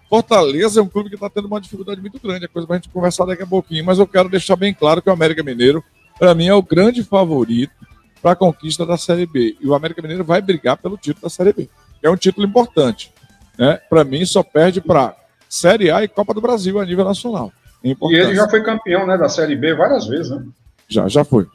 Fortaleza 0.09 0.79
é 0.79 0.83
um 0.83 0.89
clube 0.89 1.09
que 1.09 1.15
está 1.15 1.29
tendo 1.29 1.45
uma 1.45 1.61
dificuldade 1.61 2.01
muito 2.01 2.19
grande. 2.19 2.45
É 2.45 2.47
coisa 2.47 2.67
para 2.67 2.77
a 2.77 2.79
gente 2.79 2.89
conversar 2.89 3.25
daqui 3.25 3.43
a 3.43 3.47
pouquinho. 3.47 3.85
Mas 3.85 3.99
eu 3.99 4.07
quero 4.07 4.29
deixar 4.29 4.55
bem 4.55 4.73
claro 4.73 4.99
que 4.99 5.09
o 5.09 5.13
América 5.13 5.43
Mineiro, 5.43 5.83
para 6.17 6.33
mim, 6.33 6.47
é 6.47 6.55
o 6.55 6.63
grande 6.63 7.03
favorito 7.03 7.73
para 8.19 8.31
a 8.31 8.35
conquista 8.35 8.83
da 8.83 8.97
Série 8.97 9.27
B. 9.27 9.57
E 9.61 9.67
o 9.67 9.75
América 9.75 10.01
Mineiro 10.01 10.23
vai 10.23 10.41
brigar 10.41 10.77
pelo 10.77 10.97
título 10.97 11.21
da 11.21 11.29
Série 11.29 11.53
B 11.53 11.69
é 12.03 12.09
um 12.09 12.17
título 12.17 12.45
importante. 12.45 13.11
Né? 13.57 13.79
Para 13.89 14.03
mim, 14.03 14.25
só 14.25 14.43
perde 14.43 14.81
para 14.81 15.15
Série 15.49 15.89
A 15.89 16.03
e 16.03 16.07
Copa 16.07 16.33
do 16.33 16.41
Brasil 16.41 16.79
a 16.79 16.85
nível 16.85 17.05
nacional. 17.05 17.51
É 17.83 17.89
e 17.89 18.15
ele 18.15 18.35
já 18.35 18.47
foi 18.47 18.63
campeão 18.63 19.05
né, 19.07 19.17
da 19.17 19.29
Série 19.29 19.55
B 19.55 19.73
várias 19.73 20.07
vezes, 20.07 20.31
né? 20.31 20.43
Já, 20.87 21.07
já 21.07 21.23
foi. 21.23 21.47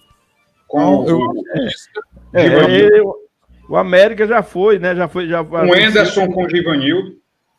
Com 0.66 1.02
então, 1.02 1.06
eu, 1.06 1.32
é, 2.34 2.46
é, 2.46 3.02
o 3.68 3.76
América 3.76 4.26
já 4.26 4.42
foi, 4.42 4.78
né? 4.78 4.94
Já 4.94 5.08
foi, 5.08 5.26
já 5.26 5.42
Com 5.42 5.56
o 5.56 5.76
Enderson 5.76 6.30
com 6.30 6.44
o 6.44 6.48
Givanildo. 6.48 7.16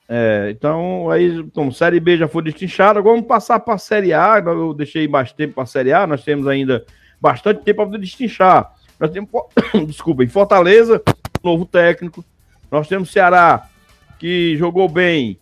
É, 0.07 0.49
então 0.51 1.09
aí, 1.09 1.43
como 1.53 1.71
Série 1.71 1.99
B 1.99 2.17
já 2.17 2.27
foi 2.27 2.43
destinchada, 2.43 2.99
agora 2.99 3.15
vamos 3.15 3.27
passar 3.27 3.59
para 3.59 3.75
a 3.75 3.79
Série 3.79 4.13
A. 4.13 4.41
Eu 4.45 4.73
deixei 4.73 5.07
bastante 5.07 5.37
tempo 5.37 5.55
para 5.55 5.63
a 5.63 5.67
Série 5.67 5.93
A, 5.93 6.07
nós 6.07 6.23
temos 6.23 6.47
ainda 6.47 6.85
bastante 7.19 7.61
tempo 7.61 7.87
para 7.87 7.99
destinchar. 7.99 8.71
Nós 8.99 9.11
temos, 9.11 9.29
desculpa, 9.87 10.23
em 10.23 10.27
Fortaleza, 10.27 11.01
novo 11.43 11.65
técnico, 11.65 12.23
nós 12.71 12.87
temos 12.87 13.11
Ceará, 13.11 13.67
que 14.19 14.55
jogou 14.57 14.87
bem 14.87 15.39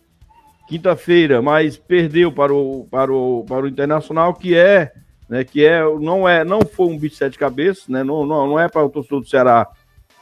quinta-feira, 0.68 1.40
mas 1.40 1.76
perdeu 1.76 2.30
para 2.30 2.52
o, 2.52 2.86
para 2.90 3.12
o, 3.12 3.44
para 3.48 3.64
o 3.64 3.68
Internacional, 3.68 4.34
que 4.34 4.54
é, 4.54 4.92
né, 5.28 5.42
que 5.42 5.64
é, 5.64 5.82
não 5.82 6.28
é, 6.28 6.44
não 6.44 6.60
foi 6.60 6.86
um 6.86 6.98
bicho 6.98 7.14
de 7.14 7.18
sete 7.18 7.38
cabeças, 7.38 7.88
né, 7.88 8.04
não, 8.04 8.24
não, 8.26 8.46
não 8.46 8.60
é 8.60 8.68
para 8.68 8.84
o 8.84 8.90
torcedor 8.90 9.20
do 9.20 9.28
Ceará 9.28 9.66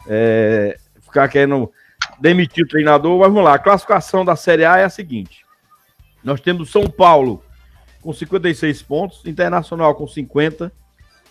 é, 0.08 0.76
ficar 1.02 1.28
querendo 1.28 1.70
demitir 2.20 2.64
o 2.64 2.68
treinador, 2.68 3.18
mas 3.18 3.28
vamos 3.28 3.44
lá, 3.44 3.54
a 3.54 3.58
classificação 3.58 4.24
da 4.24 4.36
Série 4.36 4.64
A 4.64 4.78
é 4.78 4.84
a 4.84 4.90
seguinte, 4.90 5.44
nós 6.22 6.40
temos 6.40 6.70
São 6.70 6.88
Paulo 6.88 7.42
com 8.00 8.12
56 8.12 8.82
pontos, 8.82 9.26
Internacional 9.26 9.94
com 9.96 10.06
50, 10.06 10.72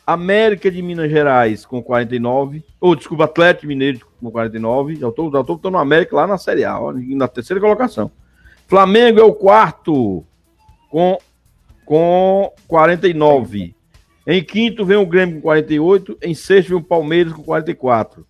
América 0.06 0.70
de 0.70 0.82
Minas 0.82 1.10
Gerais 1.10 1.66
com 1.66 1.82
49. 1.82 2.64
Ou, 2.80 2.92
oh, 2.92 2.96
desculpa, 2.96 3.24
Atlético 3.26 3.68
Mineiro 3.68 4.08
com 4.20 4.30
49. 4.30 4.96
Já 4.96 5.10
estou 5.10 5.32
já 5.32 5.44
tô 5.44 5.78
América 5.78 6.16
lá 6.16 6.28
na 6.28 6.38
Série 6.38 6.64
A, 6.64 6.80
ó, 6.80 6.94
na 6.94 7.28
terceira 7.28 7.60
colocação. 7.60 8.12
Flamengo 8.68 9.20
é 9.20 9.24
o 9.24 9.34
quarto 9.34 10.24
com, 10.90 11.18
com 11.86 12.54
49. 12.68 13.76
Em 14.28 14.44
quinto 14.44 14.86
vem 14.86 14.98
o 14.98 15.06
Grêmio 15.06 15.36
com 15.36 15.42
48. 15.42 16.18
Em 16.22 16.34
sexto 16.34 16.70
vem 16.70 16.78
o 16.78 16.84
Palmeiras 16.84 17.34
com 17.34 17.44
44. 17.44 18.26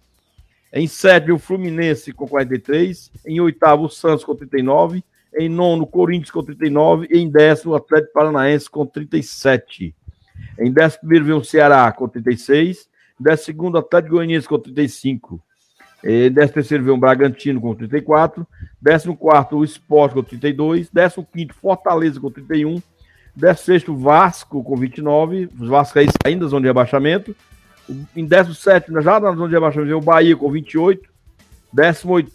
Em 0.73 0.87
sétimo, 0.87 1.35
o 1.35 1.39
Fluminense 1.39 2.11
com 2.11 2.27
43. 2.27 3.11
Em 3.25 3.39
oitavo, 3.39 3.85
o 3.85 3.89
Santos 3.89 4.25
com 4.25 4.35
39. 4.35 5.03
Em 5.37 5.47
nono, 5.47 5.83
o 5.83 5.87
Corinthians 5.87 6.31
com 6.31 6.43
39. 6.43 7.07
E 7.09 7.17
em 7.17 7.29
décimo, 7.29 7.71
o 7.71 7.75
Atlético 7.75 8.13
Paranaense 8.13 8.69
com 8.69 8.85
37. 8.85 9.95
Em 10.59 10.71
décimo 10.71 11.01
primeiro, 11.01 11.25
vem 11.25 11.35
o 11.35 11.43
Ceará 11.43 11.91
com 11.91 12.07
36. 12.07 12.87
Em 13.19 13.23
décimo 13.23 13.45
segundo, 13.45 13.75
o 13.75 13.79
Atlético 13.79 14.15
Goianiense 14.15 14.47
com 14.47 14.59
35. 14.59 15.41
Em 16.03 16.31
décimo 16.31 16.53
terceiro, 16.53 16.83
vem 16.83 16.93
o 16.93 16.97
Bragantino 16.97 17.59
com 17.59 17.73
34. 17.73 18.45
Décimo 18.81 19.17
quarto, 19.17 19.57
o 19.57 19.63
Sport 19.63 20.13
com 20.13 20.23
32. 20.23 20.89
Décimo 20.89 21.27
quinto, 21.31 21.53
Fortaleza 21.55 22.19
com 22.19 22.29
31. 22.29 22.81
16 23.35 23.83
Vasco 23.87 24.63
com 24.63 24.77
29, 24.77 25.49
os 25.59 25.67
Vasco 25.67 25.99
aí 25.99 26.07
saindo 26.23 26.45
da 26.45 26.47
zona 26.47 26.61
de 26.61 26.67
rebaixamento. 26.67 27.35
Em 28.15 28.25
17, 28.25 28.91
já 29.01 29.19
na 29.19 29.31
zona 29.33 29.47
de 29.47 29.53
rebaixamento, 29.53 29.89
vem 29.89 29.97
o 29.97 30.01
Bahia 30.01 30.35
com 30.37 30.49
28. 30.49 31.09
18 31.73 32.31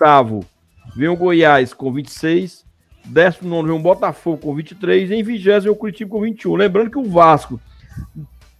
vem 0.95 1.09
o 1.09 1.17
Goiás 1.17 1.73
com 1.73 1.91
26. 1.91 2.67
19 3.07 3.69
vem 3.69 3.77
o 3.77 3.83
Botafogo 3.83 4.39
com 4.39 4.55
23. 4.55 5.11
E 5.11 5.15
em 5.15 5.23
20 5.23 5.43
vem 5.43 5.71
o 5.71 5.77
Curitiba 5.77 6.11
com 6.11 6.21
21. 6.21 6.55
Lembrando 6.55 6.91
que 6.91 6.99
o 6.99 7.05
Vasco 7.05 7.59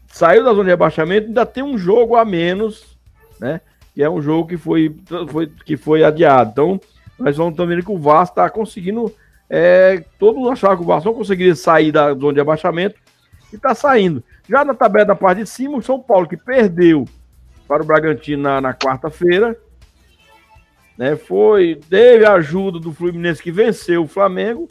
saiu 0.09 0.45
da 0.45 0.51
zona 0.51 0.65
de 0.65 0.71
rebaixamento, 0.71 1.29
ainda 1.29 1.47
tem 1.47 1.63
um 1.63 1.79
jogo 1.79 2.17
a 2.17 2.25
menos, 2.25 2.99
né? 3.39 3.61
Que 3.95 4.03
é 4.03 4.11
um 4.11 4.21
jogo 4.21 4.49
que 4.49 4.57
foi, 4.57 4.97
foi, 5.29 5.47
que 5.47 5.77
foi 5.77 6.05
adiado. 6.05 6.51
Então, 6.51 6.81
nós 7.19 7.37
vamos 7.37 7.57
também 7.57 7.81
que 7.83 7.91
o 7.91 7.99
Vasco 7.99 8.33
está 8.33 8.49
conseguindo 8.49 9.13
é, 9.53 10.05
todo 10.17 10.37
mundo 10.37 10.51
achava 10.51 10.77
que 10.77 10.83
o 10.83 10.87
Vasco 10.87 11.09
não 11.09 11.17
conseguiria 11.17 11.57
sair 11.57 11.91
da 11.91 12.15
zona 12.15 12.35
de 12.35 12.41
abaixamento 12.41 12.95
e 13.53 13.57
está 13.57 13.75
saindo. 13.75 14.23
Já 14.49 14.65
na 14.65 14.75
tabela 14.75 15.07
da 15.07 15.17
parte 15.17 15.43
de 15.43 15.49
cima, 15.49 15.77
o 15.77 15.83
São 15.83 15.99
Paulo, 15.99 16.29
que 16.29 16.37
perdeu 16.37 17.05
para 17.67 17.83
o 17.83 17.87
Bragantino 17.87 18.45
na, 18.45 18.61
na 18.61 18.73
quarta-feira, 18.73 19.59
né, 20.97 21.17
foi, 21.17 21.81
teve 21.89 22.25
a 22.25 22.35
ajuda 22.35 22.79
do 22.79 22.93
Fluminense 22.93 23.43
que 23.43 23.51
venceu 23.51 24.05
o 24.05 24.09
Flamengo. 24.09 24.69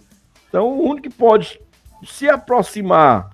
Então, 0.47 0.69
o 0.69 0.89
único 0.89 1.09
que 1.09 1.15
pode 1.15 1.59
se 2.05 2.29
aproximar, 2.29 3.31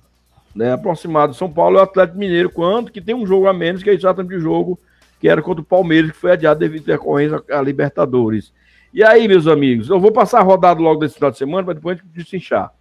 né, 0.55 0.71
aproximar 0.71 1.27
do 1.27 1.33
São 1.33 1.51
Paulo 1.51 1.77
é 1.77 1.81
o 1.81 1.83
Atlético 1.83 2.17
Mineiro, 2.17 2.49
quanto 2.49 2.91
que 2.91 3.01
tem 3.01 3.13
um 3.13 3.27
jogo 3.27 3.47
a 3.47 3.53
menos, 3.53 3.83
que 3.83 3.89
é 3.89 3.93
exatamente 3.93 4.35
o 4.35 4.39
jogo 4.39 4.79
que 5.19 5.27
era 5.27 5.41
contra 5.41 5.61
o 5.61 5.65
Palmeiras, 5.65 6.11
que 6.11 6.17
foi 6.17 6.31
adiado 6.31 6.59
devido 6.59 6.89
à 6.89 6.93
decorrência 6.93 7.43
a 7.49 7.61
Libertadores. 7.61 8.53
E 8.93 9.03
aí, 9.03 9.27
meus 9.27 9.47
amigos, 9.47 9.89
eu 9.89 9.99
vou 9.99 10.11
passar 10.11 10.39
a 10.39 10.43
rodada 10.43 10.79
logo 10.79 10.99
desse 11.01 11.15
final 11.15 11.31
de 11.31 11.37
semana, 11.37 11.65
para 11.65 11.73
depois 11.73 11.97
a 11.97 12.01
gente 12.01 12.13
desinchar. 12.13 12.71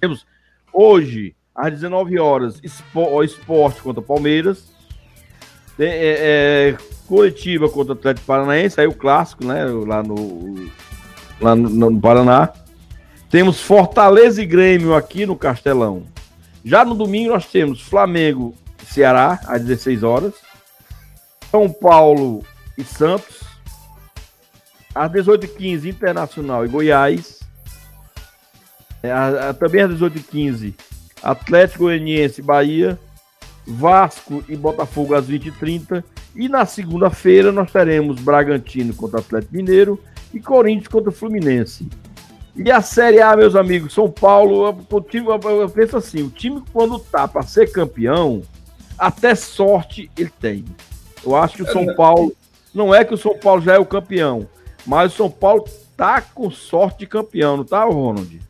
Temos 0.00 0.26
hoje, 0.72 1.34
às 1.54 1.72
19 1.72 2.18
horas, 2.18 2.60
esporte 2.62 3.82
contra 3.82 4.00
Palmeiras. 4.00 4.72
Tem, 5.76 5.90
é, 5.90 6.16
é, 6.20 6.76
contra 7.68 7.94
Atlético 7.94 8.26
Paranaense, 8.26 8.80
aí 8.80 8.86
o 8.86 8.94
clássico, 8.94 9.44
né? 9.44 9.64
Lá 9.64 10.02
no, 10.02 10.70
lá 11.40 11.54
no, 11.54 11.90
no 11.90 12.00
Paraná. 12.00 12.50
Temos 13.28 13.60
Fortaleza 13.60 14.42
e 14.42 14.46
Grêmio 14.46 14.94
aqui 14.94 15.26
no 15.26 15.36
Castelão. 15.36 16.04
Já 16.64 16.84
no 16.84 16.94
domingo 16.94 17.30
nós 17.30 17.46
temos 17.46 17.80
Flamengo 17.80 18.54
e 18.82 18.86
Ceará, 18.86 19.40
às 19.46 19.62
16 19.62 20.02
horas. 20.02 20.34
São 21.50 21.68
Paulo 21.68 22.44
e 22.78 22.84
Santos 22.84 23.40
às 24.94 25.10
18h15, 25.10 25.86
Internacional 25.86 26.64
e 26.64 26.68
Goiás. 26.68 27.40
É, 29.02 29.52
também 29.54 29.82
às 29.82 29.90
18h15, 29.92 30.74
Atlético 31.22 31.84
Goianiense 31.84 32.40
e 32.40 32.44
Bahia. 32.44 32.98
Vasco 33.66 34.42
e 34.48 34.56
Botafogo 34.56 35.14
às 35.14 35.26
20h30. 35.28 36.02
E 36.34 36.48
na 36.48 36.66
segunda-feira 36.66 37.52
nós 37.52 37.70
teremos 37.70 38.20
Bragantino 38.20 38.94
contra 38.94 39.20
Atlético 39.20 39.54
Mineiro 39.54 40.00
e 40.32 40.40
Corinthians 40.40 40.88
contra 40.88 41.12
Fluminense. 41.12 41.88
E 42.62 42.70
a 42.70 42.82
Série 42.82 43.22
A, 43.22 43.34
meus 43.34 43.56
amigos, 43.56 43.94
São 43.94 44.10
Paulo, 44.10 44.68
o 44.90 45.00
time, 45.00 45.28
eu 45.28 45.68
penso 45.70 45.96
assim, 45.96 46.22
o 46.22 46.28
time 46.28 46.62
quando 46.72 46.98
tá 46.98 47.26
para 47.26 47.40
ser 47.42 47.72
campeão, 47.72 48.42
até 48.98 49.34
sorte 49.34 50.10
ele 50.16 50.30
tem. 50.38 50.64
Eu 51.24 51.34
acho 51.34 51.56
que 51.56 51.62
o 51.62 51.72
São 51.72 51.94
Paulo, 51.94 52.36
não 52.74 52.94
é 52.94 53.02
que 53.02 53.14
o 53.14 53.18
São 53.18 53.34
Paulo 53.38 53.62
já 53.62 53.76
é 53.76 53.78
o 53.78 53.86
campeão, 53.86 54.46
mas 54.84 55.14
o 55.14 55.16
São 55.16 55.30
Paulo 55.30 55.64
tá 55.96 56.20
com 56.20 56.50
sorte 56.50 57.00
de 57.00 57.06
campeão, 57.06 57.56
não 57.56 57.64
tá, 57.64 57.84
Ronald? 57.84 58.40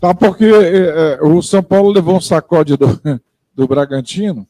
Tá 0.00 0.12
porque 0.12 0.46
é, 0.46 1.14
é, 1.14 1.18
o 1.22 1.40
São 1.40 1.62
Paulo 1.62 1.92
levou 1.92 2.16
um 2.16 2.20
sacode 2.20 2.76
do, 2.76 3.00
do 3.54 3.68
Bragantino, 3.68 4.44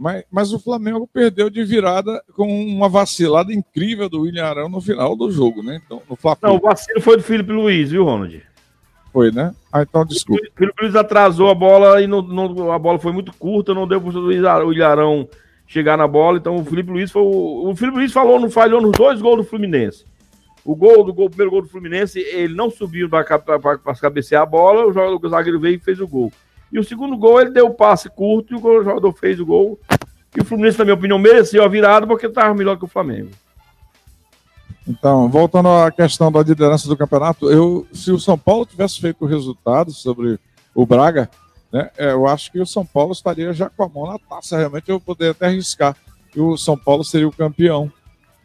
mas, 0.00 0.24
mas 0.32 0.52
o 0.54 0.58
Flamengo 0.58 1.06
perdeu 1.06 1.50
de 1.50 1.62
virada 1.62 2.24
com 2.34 2.48
uma 2.48 2.88
vacilada 2.88 3.52
incrível 3.52 4.08
do 4.08 4.22
William 4.22 4.46
Arão 4.46 4.66
no 4.66 4.80
final 4.80 5.14
do 5.14 5.30
jogo, 5.30 5.62
né? 5.62 5.78
Então, 5.84 6.00
no 6.08 6.18
Não, 6.40 6.56
o 6.56 6.58
vacilo 6.58 7.02
foi 7.02 7.18
do 7.18 7.22
Felipe 7.22 7.52
Luiz, 7.52 7.90
viu, 7.90 8.04
Ronald? 8.04 8.42
Foi, 9.12 9.30
né? 9.30 9.54
Ah, 9.70 9.82
então 9.82 10.06
desculpa. 10.06 10.42
O 10.42 10.58
Felipe 10.58 10.82
Luiz 10.82 10.96
atrasou 10.96 11.50
a 11.50 11.54
bola 11.54 12.00
e 12.00 12.06
não, 12.06 12.22
não, 12.22 12.72
a 12.72 12.78
bola 12.78 12.98
foi 12.98 13.12
muito 13.12 13.30
curta, 13.34 13.74
não 13.74 13.86
deu 13.86 14.00
para 14.00 14.64
o 14.64 14.72
Ilharão 14.72 15.28
chegar 15.66 15.98
na 15.98 16.08
bola. 16.08 16.38
Então 16.38 16.56
o 16.56 16.64
Felipe 16.64 16.90
Luiz 16.90 17.10
foi. 17.10 17.20
O, 17.20 17.68
o 17.68 17.76
Felipe 17.76 17.98
Luiz 17.98 18.10
falou, 18.10 18.40
não 18.40 18.48
falhou 18.48 18.80
nos 18.80 18.92
dois 18.92 19.20
gols 19.20 19.36
do 19.36 19.44
Fluminense. 19.44 20.06
O 20.64 20.74
gol 20.74 21.04
do 21.04 21.12
gol, 21.12 21.26
o 21.26 21.30
primeiro 21.30 21.50
gol 21.50 21.60
do 21.60 21.68
Fluminense, 21.68 22.20
ele 22.20 22.54
não 22.54 22.70
subiu 22.70 23.06
para 23.10 23.22
cabecear 24.00 24.44
a 24.44 24.46
bola, 24.46 24.86
o 24.86 24.92
jogador 24.94 25.20
o 25.22 25.28
zagueiro 25.28 25.60
veio 25.60 25.76
e 25.76 25.78
fez 25.78 26.00
o 26.00 26.08
gol. 26.08 26.32
E 26.72 26.78
o 26.78 26.84
segundo 26.84 27.16
gol, 27.16 27.40
ele 27.40 27.50
deu 27.50 27.66
o 27.66 27.74
passe 27.74 28.08
curto 28.08 28.54
e 28.54 28.56
o 28.56 28.82
jogador 28.82 29.12
fez 29.12 29.40
o 29.40 29.46
gol. 29.46 29.78
E 30.36 30.40
o 30.40 30.44
Fluminense, 30.44 30.78
na 30.78 30.84
minha 30.84 30.94
opinião, 30.94 31.18
mereceu 31.18 31.64
a 31.64 31.68
virada 31.68 32.06
porque 32.06 32.26
estava 32.26 32.54
melhor 32.54 32.78
que 32.78 32.84
o 32.84 32.88
Flamengo. 32.88 33.30
Então, 34.86 35.28
voltando 35.28 35.68
à 35.68 35.90
questão 35.90 36.30
da 36.30 36.42
liderança 36.42 36.88
do 36.88 36.96
campeonato, 36.96 37.50
eu, 37.50 37.86
se 37.92 38.10
o 38.10 38.18
São 38.18 38.38
Paulo 38.38 38.66
tivesse 38.66 39.00
feito 39.00 39.24
o 39.24 39.28
resultado 39.28 39.90
sobre 39.92 40.38
o 40.74 40.86
Braga, 40.86 41.28
né, 41.72 41.90
é, 41.98 42.12
eu 42.12 42.26
acho 42.26 42.50
que 42.50 42.60
o 42.60 42.66
São 42.66 42.84
Paulo 42.84 43.12
estaria 43.12 43.52
já 43.52 43.68
com 43.68 43.84
a 43.84 43.88
mão 43.88 44.06
na 44.06 44.18
taça. 44.18 44.56
Realmente 44.58 44.90
eu 44.90 45.00
poderia 45.00 45.32
até 45.32 45.46
arriscar 45.46 45.96
que 46.30 46.40
o 46.40 46.56
São 46.56 46.76
Paulo 46.76 47.04
seria 47.04 47.28
o 47.28 47.32
campeão 47.32 47.92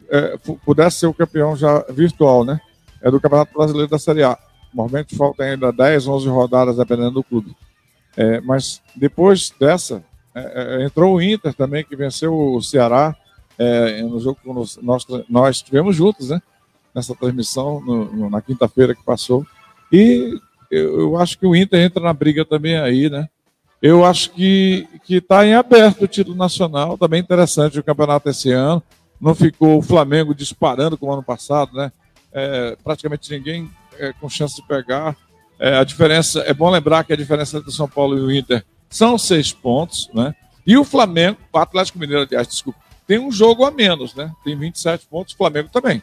é, 0.08 0.36
pudesse 0.64 1.00
ser 1.00 1.06
o 1.06 1.14
campeão 1.14 1.56
já 1.56 1.84
virtual, 1.90 2.44
né? 2.44 2.60
É 3.02 3.10
do 3.10 3.20
Campeonato 3.20 3.52
Brasileiro 3.56 3.90
da 3.90 3.98
Série 3.98 4.22
A. 4.22 4.38
Normalmente 4.72 5.16
falta 5.16 5.44
ainda 5.44 5.72
10, 5.72 6.06
11 6.06 6.28
rodadas, 6.28 6.76
dependendo 6.76 7.12
do 7.12 7.24
clube. 7.24 7.56
É, 8.16 8.40
mas 8.40 8.82
depois 8.94 9.52
dessa, 9.58 10.02
é, 10.34 10.80
é 10.80 10.84
entrou 10.84 11.14
o 11.14 11.22
Inter 11.22 11.52
também, 11.54 11.84
que 11.84 11.96
venceu 11.96 12.34
o 12.34 12.62
Ceará 12.62 13.14
é, 13.58 14.02
no 14.02 14.18
jogo 14.20 14.38
que 14.42 14.82
nós, 14.82 15.16
nós, 15.28 15.62
tivemos 15.62 15.96
juntos, 15.96 16.30
né? 16.30 16.40
Nessa 16.94 17.14
transmissão, 17.14 17.80
no, 17.80 18.30
na 18.30 18.40
quinta-feira 18.40 18.94
que 18.94 19.04
passou. 19.04 19.46
E 19.92 20.38
eu, 20.70 21.00
eu, 21.00 21.16
acho 21.16 21.38
que 21.38 21.46
o 21.46 21.54
Inter 21.54 21.80
entra 21.80 22.02
na 22.02 22.12
briga 22.12 22.44
também 22.44 22.76
aí, 22.76 23.10
né? 23.10 23.28
Eu 23.82 24.04
acho 24.04 24.30
que 24.32 24.88
está 25.08 25.46
em 25.46 25.54
aberto 25.54 26.02
o 26.02 26.08
título 26.08 26.36
nacional, 26.36 26.96
também 26.96 27.20
interessante 27.20 27.78
o 27.78 27.84
campeonato 27.84 28.28
esse 28.30 28.50
ano 28.50 28.82
não 29.20 29.34
ficou 29.34 29.78
o 29.78 29.82
Flamengo 29.82 30.34
disparando 30.34 30.96
como 30.96 31.12
ano 31.12 31.22
passado, 31.22 31.72
né? 31.74 31.92
É, 32.32 32.76
praticamente 32.84 33.30
ninguém 33.30 33.70
é, 33.98 34.12
com 34.12 34.28
chance 34.28 34.56
de 34.56 34.66
pegar. 34.66 35.16
É, 35.58 35.78
a 35.78 35.84
diferença, 35.84 36.40
é 36.40 36.52
bom 36.52 36.70
lembrar 36.70 37.04
que 37.04 37.12
a 37.12 37.16
diferença 37.16 37.58
entre 37.58 37.70
o 37.70 37.72
São 37.72 37.88
Paulo 37.88 38.18
e 38.18 38.20
o 38.20 38.30
Inter 38.30 38.64
são 38.90 39.16
seis 39.16 39.52
pontos, 39.52 40.10
né? 40.12 40.34
E 40.66 40.76
o 40.76 40.84
Flamengo, 40.84 41.38
o 41.52 41.58
Atlético 41.58 41.98
Mineiro, 41.98 42.26
aliás, 42.26 42.48
desculpa, 42.48 42.78
tem 43.06 43.18
um 43.18 43.30
jogo 43.30 43.64
a 43.64 43.70
menos, 43.70 44.14
né? 44.14 44.32
Tem 44.44 44.56
27 44.56 45.06
pontos, 45.06 45.32
o 45.32 45.36
Flamengo 45.36 45.68
também. 45.72 46.02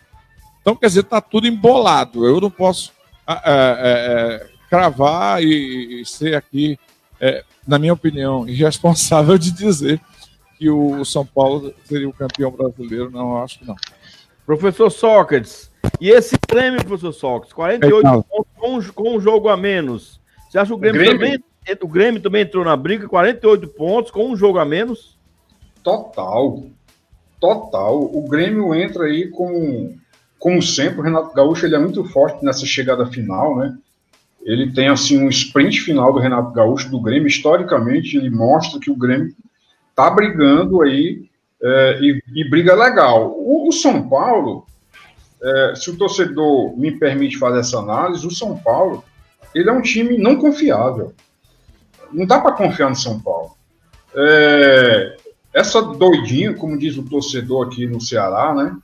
Então, 0.62 0.76
quer 0.76 0.88
dizer, 0.88 1.04
tá 1.04 1.20
tudo 1.20 1.46
embolado. 1.46 2.26
Eu 2.26 2.39
não 2.39 2.50
posso 2.50 2.94
é, 3.28 3.36
é, 3.46 4.48
cravar 4.70 5.44
e, 5.44 6.02
e, 6.02 6.06
ser 6.06 6.36
aqui, 6.36 6.80
é, 7.20 7.44
na 7.68 7.78
minha 7.78 7.94
opinião, 7.94 8.48
irresponsável 8.50 9.38
de 9.38 9.52
dizer 9.52 10.00
que 10.58 10.70
o 10.70 11.04
São 11.04 11.26
Paulo 11.26 11.74
seria 11.84 12.08
o 12.08 12.13
campeão 12.13 12.52
brasileiro, 12.52 13.12
não, 13.12 13.43
acho 13.43 13.60
que 13.60 13.68
não. 13.68 13.76
Professor 14.45 14.89
Sócrates, 14.89 15.70
e 15.99 16.10
esse 16.10 16.38
prêmio, 16.38 16.84
professor 16.84 17.14
Sócrates, 17.14 17.54
48 17.54 18.08
é, 18.08 18.12
pontos 18.12 18.53
com, 18.64 18.82
com 18.93 19.18
um 19.18 19.20
jogo 19.20 19.49
a 19.49 19.57
menos. 19.57 20.22
Você 20.49 20.57
acha 20.57 20.70
que 20.70 20.74
o 20.74 20.78
Grêmio, 20.78 21.01
o 21.01 21.03
Grêmio, 21.03 21.20
também, 21.20 21.78
o 21.82 21.88
Grêmio 21.88 22.22
também 22.22 22.41
entrou 22.43 22.64
na 22.64 22.78
briga, 22.78 23.09
48 23.09 23.68
pontos 23.70 24.11
com 24.11 24.30
um 24.30 24.38
jogo 24.38 24.57
a 24.57 24.64
menos? 24.64 25.18
Total. 25.84 26.64
Total. 27.41 28.01
O 28.01 28.26
Grêmio 28.30 28.74
entra 28.74 29.05
aí 29.05 29.28
com, 29.28 29.93
como 30.39 30.61
sempre, 30.61 31.01
o 31.01 31.03
Renato 31.03 31.36
Gaúcho 31.36 31.66
ele 31.66 31.76
é 31.76 31.80
muito 31.80 32.05
forte 32.05 32.43
nessa 32.45 32.66
chegada 32.66 33.05
final, 33.07 33.57
né? 33.57 33.76
Ele 34.43 34.72
tem 34.72 34.88
assim 34.88 35.22
um 35.22 35.30
sprint 35.30 35.82
final 35.82 36.14
do 36.14 36.20
Renato 36.20 36.53
Gaúcho 36.53 36.89
do 36.89 37.01
Grêmio. 37.01 37.28
Historicamente, 37.28 38.18
ele 38.18 38.30
mostra 38.30 38.80
que 38.80 38.91
o 38.91 38.95
Grêmio 38.95 39.34
tá 39.95 40.09
brigando 40.09 40.82
aí 40.82 41.26
é, 41.61 41.99
e, 42.01 42.24
e, 42.34 42.49
briga 42.49 42.76
legal. 42.76 43.34
O, 43.38 43.70
o 43.70 43.72
São 43.72 44.07
Paulo, 44.09 44.66
é, 45.44 45.76
se 45.76 45.89
o 45.89 45.98
torcedor 45.98 46.78
me 46.78 46.91
permite 46.91 47.38
fazer 47.38 47.60
essa 47.60 47.80
análise, 47.80 48.26
o 48.26 48.32
São 48.32 48.58
Paulo 48.58 49.04
ele 49.54 49.70
é 49.70 49.74
um 49.74 49.82
time 49.82 50.18
não 50.18 50.36
confiável. 50.36 51.14
Não 52.12 52.26
dá 52.26 52.39
para 52.39 52.54
confiar 52.54 52.89
no 52.89 52.96
São 52.96 53.20
Paulo. 53.20 53.56
é, 54.16 55.18
essa 55.54 55.82
doidinha, 55.82 56.54
como 56.54 56.78
diz 56.78 56.98
o 56.98 57.04
torcedor 57.04 57.68
aqui 57.68 57.86
no 57.86 58.02
Ceará, 58.02 58.56
né? 58.56 58.76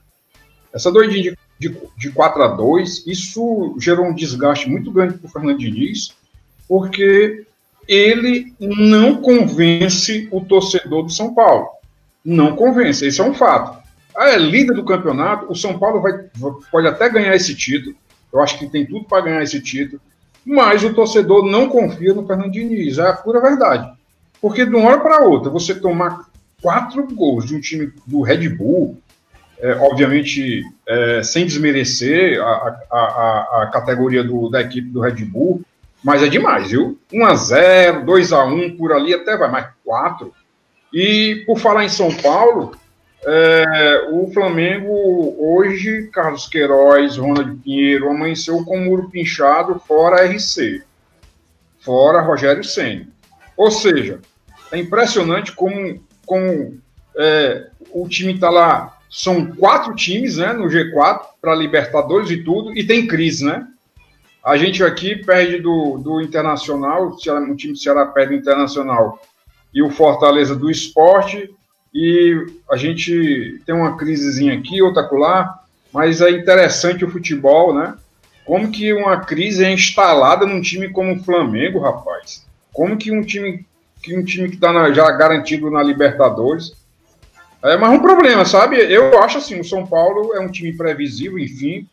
Essa 0.72 0.91
doidinha 0.91 1.36
de, 1.60 1.70
de, 1.70 1.78
de 1.97 2.12
4 2.12 2.43
a 2.43 2.47
2 2.49 3.07
isso 3.07 3.76
gerou 3.80 4.05
um 4.05 4.14
desgaste 4.14 4.70
muito 4.70 4.91
grande 4.91 5.18
para 5.18 5.28
o 5.28 5.32
Fernando 5.32 5.57
Diniz, 5.57 6.16
porque 6.68 7.43
ele 7.88 8.53
não 8.60 9.20
convence 9.20 10.28
o 10.32 10.41
torcedor 10.41 11.03
do 11.03 11.12
São 11.12 11.34
Paulo. 11.34 11.70
Não 12.24 12.55
convence, 12.55 13.05
esse 13.07 13.20
é 13.20 13.24
um 13.24 13.34
fato. 13.34 13.78
É 14.20 14.38
líder 14.38 14.74
do 14.74 14.84
campeonato, 14.84 15.49
o 15.49 15.55
São 15.55 15.80
Paulo 15.80 16.01
vai, 16.01 16.13
pode 16.72 16.88
até 16.88 17.09
ganhar 17.09 17.36
esse 17.36 17.55
título, 17.55 17.95
eu 18.34 18.41
acho 18.41 18.59
que 18.59 18.70
tem 18.70 18.86
tudo 18.86 19.05
para 19.05 19.24
ganhar 19.24 19.43
esse 19.43 19.61
título, 19.61 20.01
mas 20.45 20.84
o 20.84 20.93
torcedor 20.93 21.45
não 21.45 21.70
confia 21.70 22.13
no 22.13 22.26
Fernando 22.26 22.51
Diniz, 22.51 22.97
é 22.97 23.07
a 23.07 23.13
pura 23.13 23.39
verdade. 23.39 23.91
Porque 24.41 24.65
de 24.65 24.76
uma 24.76 24.89
hora 24.89 24.99
para 24.99 25.26
outra, 25.26 25.49
você 25.49 25.76
tomar 25.76 26.26
quatro 26.61 27.05
gols 27.07 27.45
de 27.45 27.55
um 27.55 27.59
time 27.59 27.91
do 28.05 28.22
Red 28.22 28.49
Bull, 28.49 28.97
é, 29.59 29.74
obviamente 29.76 30.63
é, 30.88 31.22
sem 31.22 31.45
desmerecer 31.45 32.41
a, 32.41 32.80
a, 32.91 33.61
a, 33.63 33.70
categoria 33.72 34.24
do, 34.24 34.49
da 34.49 34.61
equipe 34.61 34.89
do 34.89 35.01
Red 35.01 35.26
Bull, 35.26 35.61
mas 36.01 36.24
é 36.24 36.28
demais, 36.28 36.72
viu? 36.72 36.97
1x0, 37.11 38.05
2x1 38.05 38.78
por 38.78 38.93
ali 38.93 39.13
até 39.13 39.36
vai, 39.36 39.51
mas 39.51 39.67
4. 39.84 40.34
E 40.93 41.43
por 41.45 41.59
falar 41.59 41.84
em 41.84 41.89
São 41.89 42.09
Paulo, 42.15 42.72
é, 43.26 44.07
o 44.11 44.32
Flamengo 44.32 45.36
hoje, 45.38 46.09
Carlos 46.13 46.47
Queiroz, 46.47 47.17
Ronald 47.17 47.59
Pinheiro, 47.61 48.09
amanheceu 48.09 48.63
com 48.63 48.78
o 48.78 48.86
muro 48.86 49.09
pinchado 49.09 49.80
fora 49.80 50.26
RC, 50.26 50.84
fora 51.80 52.22
Rogério 52.22 52.63
Senna. 52.63 53.07
Ou 53.57 53.70
seja, 53.70 54.20
é 54.72 54.78
impressionante 54.78 55.51
como, 55.51 56.01
como 56.26 56.80
é, 57.17 57.67
o 57.91 58.07
time 58.07 58.34
está 58.34 58.49
lá. 58.49 58.97
São 59.09 59.47
quatro 59.47 59.93
times 59.95 60.38
né, 60.38 60.53
no 60.53 60.65
G4 60.65 61.22
para 61.41 61.55
Libertadores 61.55 62.30
e 62.30 62.43
tudo, 62.43 62.78
e 62.78 62.86
tem 62.86 63.07
crise, 63.07 63.43
né? 63.43 63.67
A 64.45 64.55
gente 64.55 64.84
aqui 64.84 65.15
perde 65.15 65.59
do, 65.59 65.97
do 65.97 66.22
Internacional, 66.22 67.07
o, 67.07 67.13
o 67.13 67.55
time 67.55 67.74
do 67.74 67.80
Ceará 67.80 68.05
perde 68.05 68.36
do 68.36 68.39
Internacional 68.39 69.20
e 69.74 69.82
o 69.84 69.89
Fortaleza 69.89 70.55
do 70.55 70.72
Esporte, 70.72 71.53
e 71.93 72.45
a 72.69 72.77
gente 72.77 73.61
tem 73.65 73.73
uma 73.73 73.97
crisezinha 73.97 74.53
aqui, 74.57 74.81
outra 74.81 75.07
lá, 75.11 75.59
mas 75.91 76.21
é 76.21 76.29
interessante 76.29 77.03
o 77.03 77.09
futebol, 77.09 77.73
né? 77.73 77.95
Como 78.45 78.71
que 78.71 78.93
uma 78.93 79.17
crise 79.17 79.63
é 79.63 79.71
instalada 79.71 80.45
num 80.45 80.61
time 80.61 80.89
como 80.89 81.15
o 81.15 81.23
Flamengo, 81.23 81.79
rapaz? 81.79 82.45
Como 82.71 82.97
que 82.97 83.11
um 83.11 83.21
time 83.21 83.65
que 84.01 84.17
um 84.17 84.23
time 84.23 84.47
que 84.47 84.55
está 84.55 84.91
já 84.93 85.11
garantido 85.11 85.69
na 85.69 85.83
Libertadores 85.83 86.71
é 87.61 87.75
mais 87.75 87.93
um 87.93 87.99
problema, 87.99 88.45
sabe? 88.45 88.77
Eu 88.77 89.21
acho 89.21 89.37
assim, 89.37 89.59
o 89.59 89.65
São 89.65 89.85
Paulo 89.85 90.33
é 90.33 90.39
um 90.39 90.49
time 90.49 90.71
previsível, 90.71 91.37
enfim, 91.37 91.87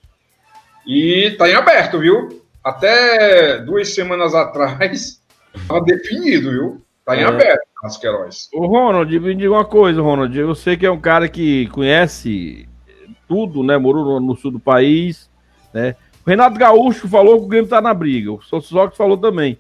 e 0.87 1.35
tá 1.37 1.49
em 1.49 1.55
aberto, 1.55 1.99
viu? 1.99 2.41
Até 2.63 3.59
duas 3.59 3.93
semanas 3.93 4.35
atrás, 4.35 5.21
estava 5.55 5.81
definido, 5.85 6.51
viu? 6.51 6.86
Tá 7.07 7.17
em 7.17 7.21
é. 7.21 7.25
aberto, 7.25 7.63
as 7.85 7.97
Queiroz. 7.97 8.49
O 8.53 8.67
Ronald, 8.67 9.21
me 9.21 9.33
diga 9.37 9.53
uma 9.53 9.65
coisa, 9.65 10.03
Ronald. 10.03 10.37
Eu 10.37 10.57
sei 10.57 10.77
que 10.77 10.85
é 10.85 10.91
um 10.91 11.01
cara 11.01 11.29
que 11.29 11.69
conhece 11.69 12.69
tudo, 13.29 13.63
né? 13.63 13.79
Morou 13.79 14.05
no, 14.05 14.21
no 14.21 14.37
sul 14.37 14.51
do 14.51 14.59
país, 14.59 15.31
né? 15.73 15.95
O 16.27 16.29
Renato 16.29 16.59
Gaúcho 16.59 17.07
falou 17.07 17.39
que 17.39 17.45
o 17.45 17.49
Grêmio 17.49 17.71
tá 17.71 17.81
na 17.81 17.95
briga. 17.95 18.33
O 18.33 18.43
Sossox 18.43 18.97
falou 18.97 19.17
também. 19.17 19.57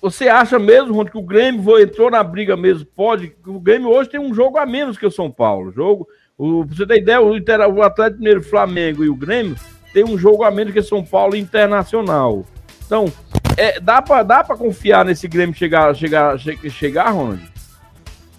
Você 0.00 0.28
acha 0.28 0.60
mesmo, 0.60 0.92
Ronald, 0.92 1.10
que 1.10 1.18
o 1.18 1.22
Grêmio 1.22 1.80
entrou 1.80 2.08
na 2.08 2.22
briga 2.22 2.56
mesmo? 2.56 2.86
Pode. 2.86 3.34
O 3.44 3.58
Grêmio 3.58 3.88
hoje 3.88 4.10
tem 4.10 4.20
um 4.20 4.32
jogo 4.32 4.56
a 4.56 4.64
menos 4.64 4.96
que 4.96 5.06
o 5.06 5.10
São 5.10 5.28
Paulo. 5.28 5.72
Jogo. 5.72 6.06
O, 6.38 6.64
pra 6.64 6.76
você 6.76 6.86
ter 6.86 6.98
ideia, 6.98 7.20
o, 7.20 7.32
o 7.32 7.82
Atlético 7.82 8.18
Mineiro, 8.18 8.44
Flamengo 8.44 9.02
e 9.02 9.08
o 9.08 9.16
Grêmio 9.16 9.56
tem 9.92 10.04
um 10.04 10.16
jogo 10.16 10.44
a 10.44 10.52
menos 10.52 10.72
que 10.72 10.82
São 10.82 11.04
Paulo 11.04 11.34
Internacional. 11.34 12.44
Então, 12.86 13.12
é, 13.56 13.80
dá 13.80 14.00
para 14.00 14.22
dá 14.22 14.44
pra 14.44 14.56
confiar 14.56 15.04
nesse 15.04 15.26
Grêmio 15.26 15.54
chegar, 15.54 15.94
chegar, 15.94 16.38
chegar, 16.38 17.10
Ronald? 17.10 17.42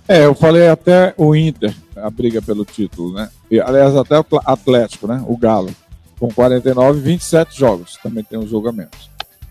É, 0.08 0.26
eu 0.26 0.34
falei 0.34 0.70
até 0.70 1.14
o 1.18 1.36
Inter, 1.36 1.76
a 1.98 2.10
briga 2.10 2.42
pelo 2.42 2.64
título, 2.64 3.14
né? 3.14 3.30
E, 3.52 3.60
aliás, 3.60 3.94
até 3.96 4.18
o 4.18 4.26
Atlético, 4.46 5.06
né? 5.06 5.22
O 5.28 5.36
Galo, 5.36 5.70
com 6.18 6.30
49, 6.30 7.02
27 7.02 7.60
jogos, 7.60 8.00
também 8.02 8.24
tem 8.24 8.40
um 8.40 8.48
jogo 8.48 8.70
a 8.70 8.72
menos. 8.72 9.10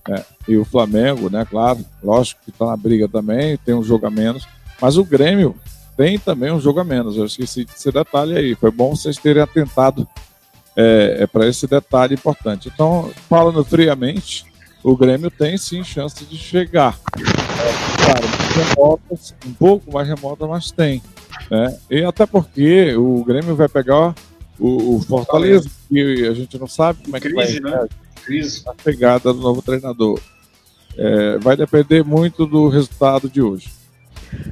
É, 0.09 0.25
e 0.49 0.57
o 0.57 0.65
Flamengo, 0.65 1.29
né? 1.29 1.47
Claro, 1.49 1.85
lógico 2.03 2.41
que 2.45 2.51
está 2.51 2.65
na 2.65 2.77
briga 2.77 3.07
também, 3.07 3.59
tem 3.59 3.75
um 3.75 3.83
jogo 3.83 4.07
a 4.07 4.11
menos. 4.11 4.49
Mas 4.81 4.97
o 4.97 5.05
Grêmio 5.05 5.55
tem 5.97 6.19
também 6.19 6.51
um 6.51 6.61
jogo 6.61 6.81
a 6.81 6.85
menos. 6.85 7.17
Eu 7.17 7.27
esqueci 7.27 7.65
desse 7.65 7.91
detalhe 7.93 8.37
aí. 8.37 8.55
Foi 8.55 8.71
bom 8.71 8.95
vocês 8.95 9.17
terem 9.17 9.43
atentado 9.43 10.09
é, 10.77 11.19
é 11.21 11.27
para 11.27 11.47
esse 11.47 11.67
detalhe 11.67 12.15
importante. 12.15 12.71
Então, 12.73 13.11
falando 13.29 13.65
friamente, 13.65 14.45
o 14.87 14.97
Grêmio 14.97 15.33
tem 15.33 15.59
sim 15.59 15.83
chance 15.83 16.25
de 16.25 16.39
chegar. 16.39 16.97
É, 17.19 18.05
claro, 18.05 18.27
remotas, 18.55 19.35
um 19.45 19.53
pouco 19.53 19.93
mais 19.93 20.07
remota, 20.07 20.47
mas 20.47 20.71
tem. 20.71 21.03
Né? 21.51 21.77
E 21.91 22.05
até 22.05 22.25
porque 22.25 22.95
o 22.95 23.25
Grêmio 23.25 23.57
vai 23.57 23.69
pegar 23.69 24.15
o, 24.57 24.95
o 24.95 25.01
Fortaleza, 25.03 25.69
que 25.89 26.29
a 26.29 26.33
gente 26.33 26.57
não 26.57 26.69
sabe 26.69 27.03
como 27.03 27.17
é 27.17 27.21
que 27.21 27.29
Crise, 27.29 27.61
vai 27.61 27.73
né? 27.73 27.89
Crise. 28.25 28.63
a 28.65 28.75
pegada 28.75 29.35
do 29.35 29.41
novo 29.41 29.61
treinador. 29.61 30.21
É, 30.97 31.37
vai 31.39 31.57
depender 31.57 32.05
muito 32.05 32.47
do 32.47 32.69
resultado 32.69 33.29
de 33.29 33.43
hoje. 33.43 33.69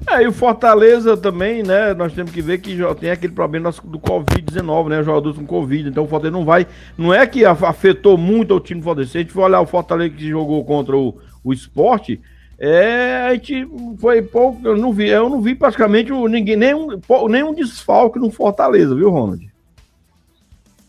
É, 0.06 0.22
e 0.22 0.26
o 0.26 0.32
Fortaleza 0.32 1.16
também, 1.16 1.62
né? 1.62 1.94
Nós 1.94 2.12
temos 2.12 2.30
que 2.30 2.42
ver 2.42 2.58
que 2.58 2.78
tem 3.00 3.10
aquele 3.10 3.32
problema 3.32 3.70
do 3.84 3.98
Covid-19, 3.98 4.88
né? 4.88 5.02
Jogadores 5.02 5.38
com 5.38 5.46
Covid. 5.46 5.88
Então 5.88 6.04
o 6.04 6.08
Fortaleza 6.08 6.36
não 6.36 6.44
vai. 6.44 6.66
Não 6.96 7.12
é 7.12 7.26
que 7.26 7.44
afetou 7.44 8.16
muito 8.16 8.54
o 8.54 8.60
time 8.60 8.80
do 8.80 8.84
Fortaleza. 8.84 9.12
Se 9.12 9.18
a 9.18 9.20
gente 9.22 9.32
for 9.32 9.44
olhar 9.44 9.60
o 9.60 9.66
Fortaleza 9.66 10.14
que 10.14 10.28
jogou 10.28 10.64
contra 10.64 10.96
o, 10.96 11.18
o 11.42 11.52
esporte, 11.52 12.20
é, 12.58 13.26
a 13.28 13.34
gente 13.34 13.66
foi 13.98 14.22
pouco. 14.22 14.60
Eu 14.66 14.76
não 14.76 14.92
vi, 14.92 15.08
eu 15.08 15.28
não 15.28 15.40
vi 15.40 15.54
praticamente 15.54 16.12
ninguém, 16.12 16.56
nenhum, 16.56 16.88
nenhum 17.28 17.54
desfalque 17.54 18.18
no 18.18 18.30
Fortaleza, 18.30 18.94
viu, 18.94 19.10
Ronald? 19.10 19.50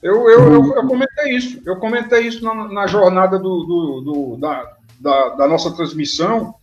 Eu, 0.03 0.29
eu, 0.29 0.53
eu, 0.53 0.75
eu 0.75 0.88
comentei 0.88 1.36
isso. 1.36 1.61
Eu 1.65 1.77
comentei 1.77 2.27
isso 2.27 2.43
na, 2.43 2.67
na 2.67 2.86
jornada 2.86 3.39
do, 3.39 3.63
do, 3.63 4.01
do 4.01 4.38
da, 4.38 4.73
da, 4.99 5.29
da 5.29 5.47
nossa 5.47 5.71
transmissão 5.75 6.53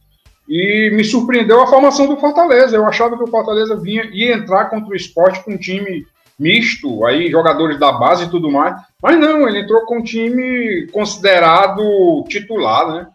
e 0.55 0.91
me 0.91 1.03
surpreendeu 1.03 1.63
a 1.63 1.67
formação 1.67 2.07
do 2.07 2.19
Fortaleza. 2.19 2.77
Eu 2.77 2.85
achava 2.85 3.17
que 3.17 3.25
o 3.25 3.27
Fortaleza 3.27 3.75
vinha, 3.75 4.05
ia 4.13 4.35
entrar 4.35 4.67
contra 4.67 4.93
o 4.93 4.95
esporte 4.95 5.43
com 5.43 5.53
um 5.53 5.57
time 5.57 6.07
misto, 6.39 7.07
aí 7.07 7.31
jogadores 7.31 7.81
da 7.81 7.91
base 7.91 8.25
e 8.25 8.29
tudo 8.29 8.51
mais. 8.51 8.77
Mas 9.03 9.19
não, 9.19 9.49
ele 9.49 9.61
entrou 9.61 9.87
com 9.87 10.01
um 10.01 10.03
time 10.03 10.87
considerado 10.89 12.23
titular, 12.29 12.87
né? 12.87 13.07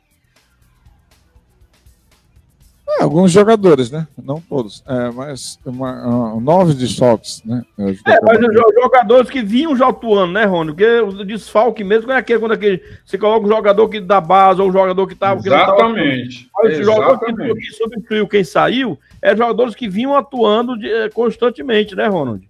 É, 2.90 3.04
alguns 3.04 3.32
jogadores, 3.32 3.92
né? 3.92 4.08
Não 4.24 4.40
todos. 4.40 4.82
É, 4.88 5.12
mas 5.12 5.60
uma, 5.66 6.36
uh, 6.36 6.40
nove 6.40 6.74
desfalques, 6.74 7.44
né? 7.44 7.62
É, 7.78 7.84
mas 8.24 8.40
os 8.40 8.74
jogadores 8.82 9.30
que 9.30 9.42
vinham 9.42 9.76
já 9.76 9.90
atuando, 9.90 10.32
né, 10.32 10.46
Rony? 10.46 10.72
Porque 10.72 11.00
o 11.02 11.26
desfalque 11.26 11.84
mesmo 11.84 12.12
é 12.14 12.18
aquele 12.18 12.40
quando 12.40 12.54
aquele, 12.54 12.82
você 13.06 13.18
coloca 13.18 13.46
um 13.46 13.50
jogador 13.50 13.90
que 13.90 14.00
da 14.00 14.22
base 14.22 14.62
ou 14.62 14.70
um 14.70 14.72
jogador 14.72 15.06
que 15.06 15.14
estava. 15.14 15.40
Exatamente. 15.40 16.50
Que 16.62 16.68
Exatamente. 16.68 16.84
jogador 16.84 17.36
que, 17.36 17.56
que 17.56 17.72
substituiu 17.74 18.28
quem 18.28 18.44
saiu 18.44 18.98
é 19.22 19.36
jogadores 19.36 19.76
que 19.76 19.90
vinham 19.90 20.16
atuando 20.16 20.78
de, 20.78 20.90
eh, 20.90 21.10
constantemente, 21.10 21.94
né, 21.94 22.08
Ronald? 22.08 22.48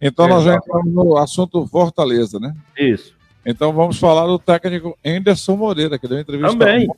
Então 0.00 0.26
nós 0.28 0.44
já 0.44 0.54
entramos 0.54 0.94
no 0.94 1.16
assunto 1.18 1.66
Fortaleza, 1.66 2.40
né? 2.40 2.54
Isso. 2.78 3.14
Então 3.44 3.72
vamos 3.72 3.98
falar 3.98 4.26
do 4.26 4.38
técnico 4.38 4.96
Anderson 5.04 5.56
Moreira, 5.56 5.98
que 5.98 6.08
deu 6.08 6.18
entrevista. 6.18 6.56
Também. 6.56 6.88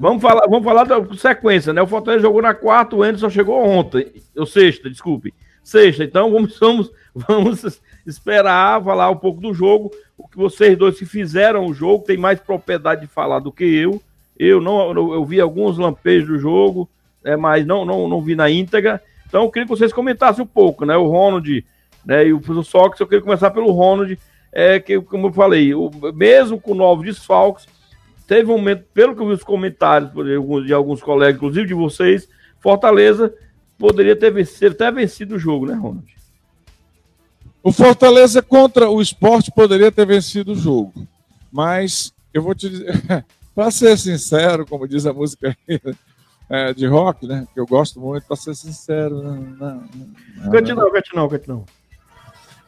Vamos 0.00 0.22
falar, 0.22 0.46
vamos 0.48 0.64
falar 0.64 0.84
da 0.84 1.14
sequência, 1.14 1.74
né? 1.74 1.82
O 1.82 1.86
Fortaleza 1.86 2.22
jogou 2.22 2.40
na 2.40 2.54
quarta, 2.54 2.96
o 2.96 3.02
Anderson 3.02 3.28
chegou 3.28 3.62
ontem. 3.62 4.10
Ou 4.34 4.46
sexta, 4.46 4.88
desculpe. 4.88 5.34
Sexta. 5.62 6.02
Então 6.02 6.32
vamos, 6.32 6.58
vamos, 6.58 6.90
vamos 7.14 7.82
esperar 8.06 8.82
falar 8.82 9.10
um 9.10 9.16
pouco 9.16 9.42
do 9.42 9.52
jogo. 9.52 9.90
O 10.16 10.26
que 10.26 10.38
vocês 10.38 10.78
dois 10.78 10.98
que 10.98 11.04
fizeram 11.04 11.66
o 11.66 11.74
jogo 11.74 12.02
tem 12.02 12.16
mais 12.16 12.40
propriedade 12.40 13.02
de 13.02 13.08
falar 13.08 13.40
do 13.40 13.52
que 13.52 13.64
eu. 13.64 14.00
Eu 14.38 14.58
não 14.58 15.12
eu 15.12 15.22
vi 15.22 15.38
alguns 15.38 15.76
lampejos 15.76 16.28
do 16.28 16.38
jogo, 16.38 16.88
é, 17.22 17.36
mas 17.36 17.66
não, 17.66 17.84
não, 17.84 18.08
não 18.08 18.22
vi 18.22 18.34
na 18.34 18.48
íntegra. 18.48 19.02
Então 19.28 19.42
eu 19.44 19.50
queria 19.50 19.66
que 19.66 19.76
vocês 19.76 19.92
comentassem 19.92 20.42
um 20.42 20.46
pouco, 20.46 20.86
né? 20.86 20.96
O 20.96 21.08
Ronald 21.08 21.62
né, 22.06 22.26
e 22.26 22.32
o, 22.32 22.38
o 22.38 22.64
Sox, 22.64 22.98
eu 22.98 23.06
queria 23.06 23.22
começar 23.22 23.50
pelo 23.50 23.70
Ronald, 23.70 24.18
é, 24.50 24.80
que, 24.80 24.98
como 25.02 25.26
eu 25.26 25.32
falei, 25.34 25.74
o, 25.74 25.90
mesmo 26.14 26.58
com 26.58 26.74
novos 26.74 27.04
desfalques, 27.04 27.68
Teve 28.30 28.48
um 28.48 28.58
momento, 28.58 28.84
pelo 28.94 29.12
que 29.16 29.20
eu 29.20 29.26
vi 29.26 29.32
os 29.32 29.42
comentários 29.42 30.12
de 30.64 30.72
alguns 30.72 31.02
colegas, 31.02 31.34
inclusive 31.34 31.66
de 31.66 31.74
vocês, 31.74 32.28
Fortaleza 32.60 33.34
poderia 33.76 34.14
ter 34.14 34.30
vencido, 34.30 34.72
até 34.72 34.88
vencido 34.88 35.34
o 35.34 35.38
jogo, 35.38 35.66
né, 35.66 35.74
Ronald? 35.74 36.06
O 37.60 37.72
Fortaleza 37.72 38.40
contra 38.40 38.88
o 38.88 39.02
esporte 39.02 39.50
poderia 39.50 39.90
ter 39.90 40.06
vencido 40.06 40.52
o 40.52 40.54
jogo. 40.54 41.08
Mas 41.50 42.14
eu 42.32 42.40
vou 42.40 42.54
te 42.54 42.70
dizer, 42.70 42.94
para 43.52 43.68
ser 43.72 43.98
sincero, 43.98 44.64
como 44.64 44.86
diz 44.86 45.06
a 45.06 45.12
música 45.12 45.58
é, 46.48 46.72
de 46.72 46.86
rock, 46.86 47.26
né? 47.26 47.48
Que 47.52 47.58
eu 47.58 47.66
gosto 47.66 47.98
muito, 47.98 48.28
para 48.28 48.36
ser 48.36 48.54
sincero. 48.54 49.24
Não, 49.24 49.34
não, 49.34 49.88
não, 50.36 50.50
cante 50.52 50.72
não, 50.72 50.92
cante 50.92 51.16
não, 51.16 51.28
cante 51.28 51.48
não. 51.48 51.64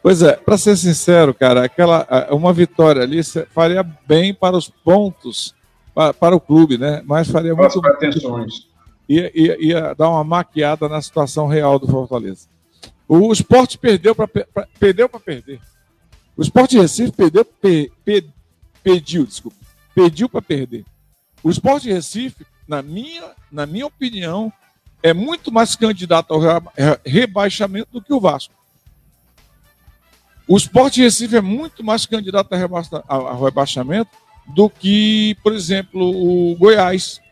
Pois 0.02 0.20
é, 0.20 0.32
para 0.32 0.58
ser 0.58 0.76
sincero, 0.76 1.32
cara, 1.32 1.64
aquela 1.64 2.28
uma 2.32 2.52
vitória 2.52 3.02
ali 3.02 3.20
faria 3.50 3.82
bem 3.82 4.34
para 4.34 4.56
os 4.56 4.68
pontos 4.68 5.54
para, 5.94 6.12
para 6.12 6.34
o 6.34 6.40
clube, 6.40 6.76
né? 6.76 7.02
Mas 7.06 7.30
faria 7.30 7.54
muito 7.54 7.80
pretensões. 7.80 8.66
Ia, 9.08 9.30
ia, 9.34 9.64
ia 9.64 9.94
dar 9.94 10.08
uma 10.08 10.24
maquiada 10.24 10.88
na 10.88 11.00
situação 11.00 11.46
real 11.46 11.78
do 11.78 11.86
Fortaleza. 11.86 12.48
O 13.06 13.32
esporte 13.32 13.78
perdeu 13.78 14.14
para 14.14 14.28
perdeu 14.78 15.08
para 15.08 15.20
perder. 15.20 15.60
O 16.36 16.42
esporte 16.42 16.78
Recife 16.78 17.12
perdeu, 17.12 17.44
pe, 17.44 17.92
pe, 18.04 18.26
pediu, 18.82 19.26
desculpa, 19.26 19.56
pediu 19.94 20.28
para 20.28 20.40
perder. 20.40 20.84
O 21.44 21.50
esporte 21.50 21.92
Recife, 21.92 22.46
na 22.66 22.80
minha, 22.80 23.32
na 23.50 23.66
minha 23.66 23.86
opinião, 23.86 24.52
é 25.02 25.12
muito 25.12 25.52
mais 25.52 25.76
candidato 25.76 26.32
ao 26.32 26.40
rebaixamento 27.04 27.88
do 27.92 28.02
que 28.02 28.12
o 28.12 28.20
Vasco. 28.20 28.54
O 30.52 30.56
Sport 30.58 30.98
Recife 30.98 31.34
é 31.34 31.40
muito 31.40 31.82
mais 31.82 32.04
candidato 32.04 32.52
ao 33.08 33.42
rebaixamento 33.42 34.10
do 34.54 34.68
que, 34.68 35.34
por 35.42 35.54
exemplo, 35.54 36.02
o 36.02 36.54
Goiás, 36.56 37.22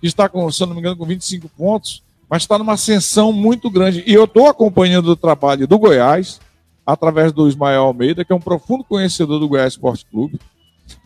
que 0.00 0.06
está, 0.06 0.30
com, 0.30 0.50
se 0.50 0.64
não 0.64 0.72
me 0.72 0.78
engano, 0.80 0.96
com 0.96 1.04
25 1.04 1.46
pontos, 1.50 2.02
mas 2.26 2.42
está 2.42 2.56
numa 2.56 2.72
ascensão 2.72 3.34
muito 3.34 3.68
grande. 3.68 4.02
E 4.06 4.14
eu 4.14 4.24
estou 4.24 4.46
acompanhando 4.46 5.08
o 5.08 5.16
trabalho 5.16 5.68
do 5.68 5.78
Goiás, 5.78 6.40
através 6.86 7.32
do 7.32 7.46
Ismael 7.46 7.82
Almeida, 7.82 8.24
que 8.24 8.32
é 8.32 8.34
um 8.34 8.40
profundo 8.40 8.82
conhecedor 8.82 9.38
do 9.38 9.46
Goiás 9.46 9.74
Esporte 9.74 10.06
Clube. 10.06 10.40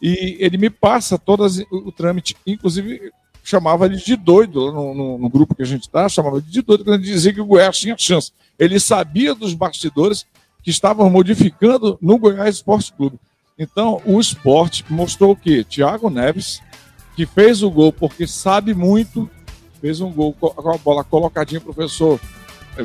E 0.01 0.37
ele 0.39 0.57
me 0.57 0.71
passa 0.71 1.19
todo 1.19 1.45
o 1.73 1.91
trâmite, 1.91 2.37
inclusive 2.47 3.11
chamava 3.43 3.87
ele 3.87 3.97
de 3.97 4.15
doido 4.15 4.71
no, 4.71 4.95
no, 4.95 5.19
no 5.19 5.29
grupo 5.29 5.57
que 5.57 5.63
a 5.63 5.67
gente 5.67 5.83
está, 5.83 6.09
chamava 6.09 6.37
ele 6.37 6.47
de 6.47 6.63
doido, 6.63 6.85
quando 6.85 7.03
dizia 7.03 7.33
que 7.33 7.41
o 7.41 7.47
Goiás 7.47 7.77
tinha 7.77 7.97
chance. 7.99 8.31
Ele 8.57 8.79
sabia 8.79 9.35
dos 9.35 9.55
bastidores 9.55 10.25
que 10.65 10.71
estavam 10.71 11.11
modificando 11.11 11.99
no 12.01 12.19
Goiás 12.19 12.57
Esporte 12.57 12.93
Clube. 12.95 13.21
Então, 13.59 14.01
o 14.05 14.19
esporte 14.19 14.85
mostrou 14.89 15.33
o 15.33 15.37
quê? 15.37 15.63
Thiago 15.63 16.09
Neves, 16.09 16.61
que 17.15 17.27
fez 17.27 17.63
o 17.63 17.71
gol 17.71 17.93
porque 17.93 18.27
sabe 18.27 18.75
muito, 18.75 19.31
fez 19.81 20.01
um 20.01 20.11
gol 20.11 20.33
com 20.33 20.71
a 20.71 20.79
bola 20.79 21.05
colocadinha, 21.05 21.61
professor. 21.61 22.19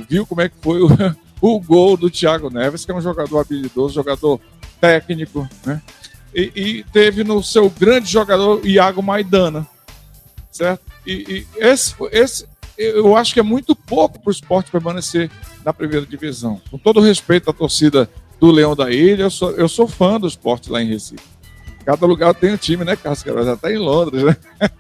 Viu 0.08 0.26
como 0.26 0.42
é 0.42 0.50
que 0.50 0.56
foi 0.62 0.82
o, 0.82 0.90
o 1.42 1.60
gol 1.60 1.96
do 1.96 2.10
Thiago 2.12 2.50
Neves, 2.50 2.84
que 2.84 2.92
é 2.92 2.96
um 2.96 3.02
jogador 3.02 3.40
habilidoso, 3.40 3.96
jogador 3.96 4.40
técnico, 4.82 5.48
né? 5.66 5.82
E, 6.36 6.52
e 6.56 6.84
teve 6.92 7.24
no 7.24 7.42
seu 7.42 7.70
grande 7.70 8.12
jogador, 8.12 8.64
Iago 8.64 9.02
Maidana, 9.02 9.66
certo? 10.52 10.84
E, 11.08 11.46
e 11.58 11.64
esse, 11.64 11.96
esse, 12.12 12.46
eu 12.80 13.16
acho 13.16 13.34
que 13.34 13.40
é 13.40 13.44
muito 13.44 13.76
pouco 13.76 14.20
para 14.20 14.30
o 14.30 14.32
esporte 14.32 14.72
permanecer 14.72 15.30
na 15.66 15.74
primeira 15.74 16.06
divisão. 16.06 16.62
Com 16.72 16.78
todo 16.78 17.02
respeito 17.02 17.50
à 17.50 17.54
torcida 17.54 18.10
do 18.40 18.50
Leão 18.52 18.74
da 18.74 18.90
Ilha, 18.90 19.24
eu 19.24 19.30
sou, 19.30 19.52
eu 19.52 19.68
sou 19.68 19.86
fã 19.86 20.18
do 20.18 20.28
esporte 20.28 20.72
lá 20.72 20.82
em 20.82 20.88
Recife. 20.88 21.22
Cada 21.86 22.06
lugar 22.06 22.34
tem 22.34 22.54
um 22.54 22.58
time, 22.58 22.86
né, 22.86 22.96
Casca? 22.96 23.44
Já 23.44 23.54
está 23.54 23.70
em 23.70 23.78
Londres, 23.78 24.24
né? 24.24 24.38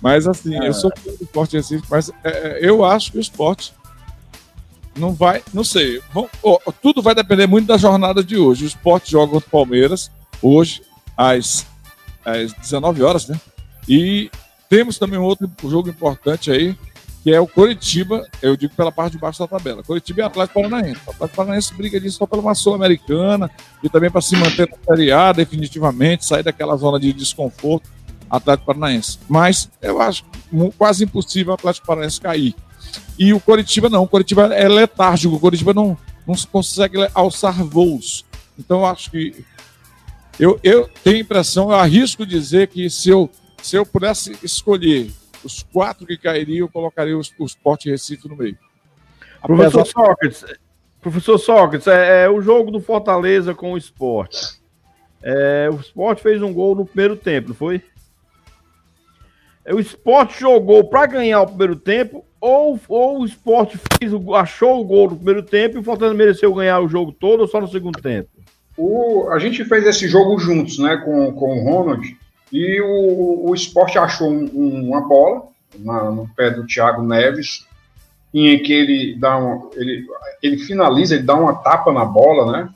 mas 0.00 0.26
assim, 0.26 0.54
é. 0.54 0.68
eu 0.68 0.72
sou 0.72 0.90
fã 0.96 1.12
do 1.12 1.24
esporte 1.24 1.56
em 1.56 1.58
Recife, 1.58 1.84
mas 1.90 2.10
é, 2.24 2.30
é, 2.30 2.58
eu 2.62 2.82
acho 2.82 3.12
que 3.12 3.18
o 3.18 3.20
esporte 3.20 3.74
não 4.96 5.12
vai, 5.12 5.42
não 5.52 5.62
sei. 5.62 6.00
Vão, 6.14 6.26
oh, 6.42 6.58
tudo 6.80 7.02
vai 7.02 7.14
depender 7.14 7.46
muito 7.46 7.66
da 7.66 7.76
jornada 7.76 8.24
de 8.24 8.38
hoje. 8.38 8.64
O 8.64 8.68
esporte 8.68 9.10
joga 9.10 9.32
contra 9.32 9.46
o 9.46 9.50
Palmeiras 9.50 10.10
hoje 10.40 10.82
às, 11.14 11.66
às 12.24 12.52
19 12.54 13.02
horas, 13.02 13.28
né? 13.28 13.38
E 13.86 14.30
temos 14.70 14.98
também 14.98 15.18
um 15.18 15.24
outro 15.24 15.50
jogo 15.64 15.90
importante 15.90 16.50
aí, 16.50 16.76
que 17.22 17.32
é 17.32 17.40
o 17.40 17.46
Coritiba, 17.46 18.26
eu 18.40 18.56
digo 18.56 18.74
pela 18.74 18.90
parte 18.90 19.12
de 19.12 19.18
baixo 19.18 19.38
da 19.38 19.46
tabela. 19.46 19.82
Coritiba 19.82 20.20
e 20.20 20.24
Atlético 20.24 20.62
Paranaense. 20.62 21.00
O 21.06 21.10
Atlético 21.10 21.36
Paranaense 21.36 21.74
briga 21.74 21.98
ali 21.98 22.10
só 22.10 22.26
pela 22.26 22.54
Sul-Americana 22.54 23.50
e 23.82 23.88
também 23.88 24.10
para 24.10 24.22
se 24.22 24.36
manter 24.36 24.68
na 24.70 24.76
Série 24.86 25.12
A 25.12 25.32
definitivamente, 25.32 26.24
sair 26.24 26.42
daquela 26.42 26.76
zona 26.76 26.98
de 26.98 27.12
desconforto 27.12 27.90
Atlético 28.30 28.66
Paranaense. 28.66 29.18
Mas 29.28 29.68
eu 29.82 30.00
acho 30.00 30.24
quase 30.78 31.04
impossível 31.04 31.52
o 31.52 31.54
Atlético 31.54 31.86
Paranaense 31.86 32.20
cair. 32.20 32.54
E 33.18 33.34
o 33.34 33.40
Coritiba 33.40 33.90
não, 33.90 34.04
o 34.04 34.08
Coritiba 34.08 34.54
é 34.54 34.66
letárgico, 34.66 35.36
o 35.36 35.40
Coritiba 35.40 35.74
não, 35.74 35.98
não 36.26 36.34
consegue 36.50 36.96
alçar 37.14 37.62
voos. 37.64 38.24
Então 38.58 38.78
eu 38.78 38.86
acho 38.86 39.10
que 39.10 39.44
eu, 40.38 40.58
eu 40.62 40.88
tenho 41.04 41.18
impressão, 41.18 41.70
eu 41.70 41.76
arrisco 41.76 42.24
dizer 42.24 42.68
que 42.68 42.88
se 42.88 43.10
eu, 43.10 43.28
se 43.62 43.76
eu 43.76 43.84
pudesse 43.84 44.34
escolher 44.42 45.10
os 45.44 45.62
quatro 45.62 46.06
que 46.06 46.16
cairiam, 46.16 46.66
eu 46.66 46.68
colocaria 46.68 47.16
o, 47.16 47.22
o 47.38 47.44
Sport 47.44 47.86
Recife 47.86 48.28
no 48.28 48.36
meio. 48.36 48.58
Professor 49.42 49.80
Apesar... 49.80 49.92
Sócrates, 49.92 50.44
professor 51.00 51.38
Sócrates, 51.38 51.86
é, 51.86 52.24
é, 52.24 52.28
o 52.28 52.40
jogo 52.40 52.70
do 52.70 52.80
Fortaleza 52.80 53.54
com 53.54 53.72
o 53.72 53.78
Sport. 53.78 54.36
É, 55.22 55.68
o 55.70 55.76
Sport 55.80 56.20
fez 56.20 56.42
um 56.42 56.52
gol 56.52 56.74
no 56.74 56.86
primeiro 56.86 57.16
tempo, 57.16 57.48
não 57.48 57.54
foi? 57.54 57.82
É, 59.64 59.74
o 59.74 59.80
Sport 59.80 60.38
jogou 60.38 60.84
para 60.84 61.06
ganhar 61.06 61.42
o 61.42 61.46
primeiro 61.46 61.76
tempo 61.76 62.24
ou, 62.40 62.80
ou 62.88 63.20
o 63.20 63.26
Sport 63.26 63.76
fez, 63.76 64.12
achou 64.34 64.80
o 64.80 64.84
gol 64.84 65.10
no 65.10 65.16
primeiro 65.16 65.42
tempo 65.42 65.76
e 65.76 65.80
o 65.80 65.84
Fortaleza 65.84 66.16
mereceu 66.16 66.54
ganhar 66.54 66.80
o 66.80 66.88
jogo 66.88 67.12
todo 67.12 67.40
ou 67.40 67.48
só 67.48 67.60
no 67.60 67.68
segundo 67.68 68.00
tempo? 68.00 68.28
O, 68.76 69.28
a 69.30 69.38
gente 69.38 69.62
fez 69.64 69.86
esse 69.86 70.08
jogo 70.08 70.38
juntos, 70.38 70.78
né, 70.78 70.96
com, 71.04 71.32
com 71.32 71.58
o 71.58 71.64
Ronald. 71.64 72.16
E 72.52 72.80
o, 72.80 73.48
o 73.48 73.54
esporte 73.54 73.98
achou 73.98 74.30
um, 74.30 74.50
um, 74.52 74.88
uma 74.88 75.00
bola 75.00 75.48
na, 75.78 76.10
no 76.10 76.28
pé 76.34 76.50
do 76.50 76.66
Thiago 76.66 77.02
Neves, 77.02 77.66
em 78.34 78.62
que 78.62 78.72
ele 78.72 79.16
dá 79.18 79.38
um, 79.38 79.70
ele, 79.74 80.06
ele 80.42 80.58
finaliza, 80.58 81.14
ele 81.14 81.24
dá 81.24 81.34
uma 81.34 81.54
tapa 81.54 81.92
na 81.92 82.04
bola, 82.04 82.52
né? 82.52 82.68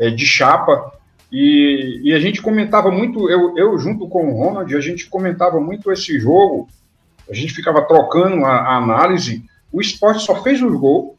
É, 0.00 0.10
de 0.10 0.26
chapa. 0.26 0.92
E, 1.30 2.00
e, 2.04 2.12
a 2.12 2.18
gente 2.18 2.42
comentava 2.42 2.90
muito, 2.90 3.30
eu, 3.30 3.56
eu 3.56 3.78
junto 3.78 4.08
com 4.08 4.28
o 4.28 4.36
Ronald, 4.36 4.74
a 4.74 4.80
gente 4.80 5.08
comentava 5.08 5.58
muito 5.60 5.90
esse 5.90 6.18
jogo, 6.18 6.68
a 7.30 7.34
gente 7.34 7.54
ficava 7.54 7.82
trocando 7.82 8.44
a, 8.44 8.50
a 8.50 8.76
análise. 8.76 9.44
O 9.72 9.80
esporte 9.80 10.22
só 10.22 10.42
fez 10.42 10.60
o 10.60 10.78
gol 10.78 11.16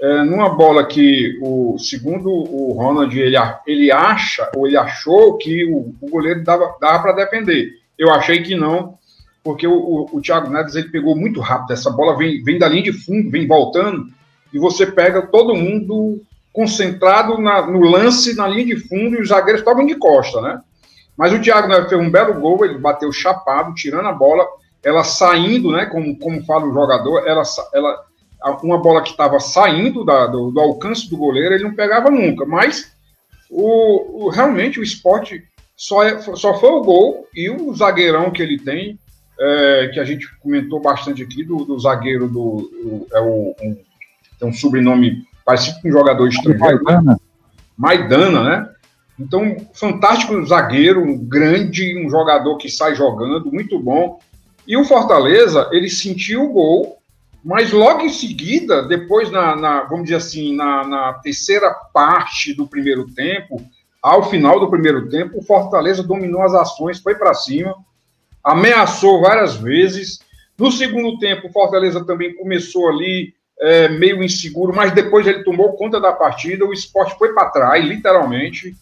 é, 0.00 0.22
numa 0.22 0.48
bola 0.50 0.86
que, 0.86 1.38
o 1.42 1.76
segundo 1.78 2.30
o 2.30 2.72
Ronald, 2.72 3.18
ele, 3.18 3.36
ele 3.66 3.90
acha, 3.90 4.48
ou 4.54 4.66
ele 4.66 4.76
achou 4.76 5.36
que 5.38 5.64
o, 5.64 5.94
o 6.00 6.10
goleiro 6.10 6.44
dava, 6.44 6.76
dava 6.80 7.02
para 7.02 7.24
defender. 7.24 7.70
Eu 7.98 8.12
achei 8.12 8.42
que 8.42 8.54
não, 8.54 8.96
porque 9.42 9.66
o, 9.66 9.72
o, 9.72 10.08
o, 10.12 10.20
Thiago 10.20 10.50
Neves 10.50 10.76
ele 10.76 10.88
pegou 10.88 11.16
muito 11.16 11.40
rápido. 11.40 11.72
Essa 11.72 11.90
bola 11.90 12.16
vem, 12.16 12.42
vem 12.44 12.58
da 12.58 12.68
linha 12.68 12.84
de 12.84 12.92
fundo, 12.92 13.30
vem 13.30 13.46
voltando, 13.46 14.06
e 14.52 14.58
você 14.58 14.86
pega 14.86 15.26
todo 15.26 15.56
mundo 15.56 16.22
concentrado 16.52 17.38
na, 17.38 17.66
no 17.66 17.80
lance 17.80 18.34
na 18.36 18.46
linha 18.46 18.66
de 18.66 18.76
fundo 18.76 19.16
e 19.16 19.20
os 19.20 19.28
zagueiros 19.28 19.60
estavam 19.60 19.84
de 19.84 19.96
costa, 19.96 20.40
né? 20.40 20.60
Mas 21.16 21.32
o 21.32 21.40
Thiago 21.40 21.66
Neves 21.66 21.88
fez 21.88 22.00
um 22.00 22.10
belo 22.10 22.40
gol, 22.40 22.64
ele 22.64 22.78
bateu 22.78 23.10
chapado, 23.10 23.74
tirando 23.74 24.06
a 24.06 24.12
bola, 24.12 24.46
ela 24.82 25.02
saindo, 25.02 25.72
né? 25.72 25.86
Como, 25.86 26.16
como 26.18 26.44
fala 26.44 26.66
o 26.66 26.72
jogador, 26.72 27.26
ela, 27.26 27.42
ela 27.74 28.04
uma 28.62 28.78
bola 28.78 29.02
que 29.02 29.10
estava 29.10 29.40
saindo 29.40 30.04
da, 30.04 30.26
do, 30.26 30.50
do, 30.50 30.60
alcance 30.60 31.08
do 31.08 31.16
goleiro, 31.16 31.54
ele 31.54 31.64
não 31.64 31.74
pegava 31.74 32.10
nunca. 32.10 32.44
Mas 32.46 32.92
o, 33.50 34.26
o, 34.26 34.28
realmente 34.30 34.78
o 34.78 34.82
esporte 34.82 35.42
só, 35.76 36.02
é, 36.02 36.20
só 36.20 36.58
foi 36.58 36.70
o 36.70 36.82
gol 36.82 37.26
e 37.34 37.50
o 37.50 37.74
zagueirão 37.74 38.30
que 38.30 38.42
ele 38.42 38.58
tem, 38.58 38.98
é, 39.40 39.90
que 39.92 40.00
a 40.00 40.04
gente 40.04 40.28
comentou 40.40 40.80
bastante 40.80 41.22
aqui, 41.22 41.44
do, 41.44 41.64
do 41.64 41.78
zagueiro 41.78 42.28
do. 42.28 42.70
do 42.82 43.06
é 43.12 43.20
o, 43.20 43.54
um, 43.60 43.76
tem 44.38 44.48
um 44.48 44.52
sobrenome 44.52 45.24
parecido 45.44 45.80
com 45.80 45.88
um 45.88 45.92
jogador 45.92 46.28
estrangeiro. 46.28 46.84
Maidana. 46.84 47.20
Maidana, 47.76 48.42
né? 48.44 48.70
Então, 49.18 49.56
fantástico 49.74 50.46
zagueiro, 50.46 51.02
um 51.02 51.18
grande, 51.18 51.98
um 51.98 52.08
jogador 52.08 52.56
que 52.56 52.70
sai 52.70 52.94
jogando, 52.94 53.50
muito 53.50 53.78
bom. 53.80 54.20
E 54.66 54.76
o 54.76 54.84
Fortaleza, 54.84 55.68
ele 55.72 55.90
sentiu 55.90 56.44
o 56.44 56.52
gol 56.52 56.97
mas 57.48 57.72
logo 57.72 58.02
em 58.02 58.10
seguida, 58.10 58.82
depois, 58.82 59.30
na, 59.30 59.56
na 59.56 59.82
vamos 59.84 60.04
dizer 60.04 60.16
assim, 60.16 60.54
na, 60.54 60.86
na, 60.86 61.14
terceira 61.14 61.70
parte 61.70 62.52
do 62.52 62.66
primeiro 62.66 63.06
tempo, 63.06 63.64
ao 64.02 64.28
final 64.28 64.60
do 64.60 64.68
primeiro 64.68 65.08
tempo, 65.08 65.38
o 65.38 65.42
Fortaleza 65.42 66.02
dominou 66.02 66.42
as 66.42 66.52
ações, 66.52 67.00
foi 67.00 67.14
para 67.14 67.32
cima, 67.32 67.74
ameaçou 68.44 69.22
várias 69.22 69.56
vezes. 69.56 70.20
No 70.58 70.70
segundo 70.70 71.18
tempo, 71.18 71.48
o 71.48 71.50
Fortaleza 71.50 72.04
também 72.04 72.36
começou 72.36 72.86
ali 72.86 73.32
é, 73.58 73.88
meio 73.88 74.22
inseguro, 74.22 74.76
mas 74.76 74.92
depois 74.92 75.26
ele 75.26 75.42
tomou 75.42 75.72
conta 75.72 75.98
da 75.98 76.12
partida, 76.12 76.66
o 76.66 76.72
esporte 76.74 77.16
foi 77.16 77.32
para 77.32 77.48
trás, 77.48 77.82
literalmente. 77.82 78.76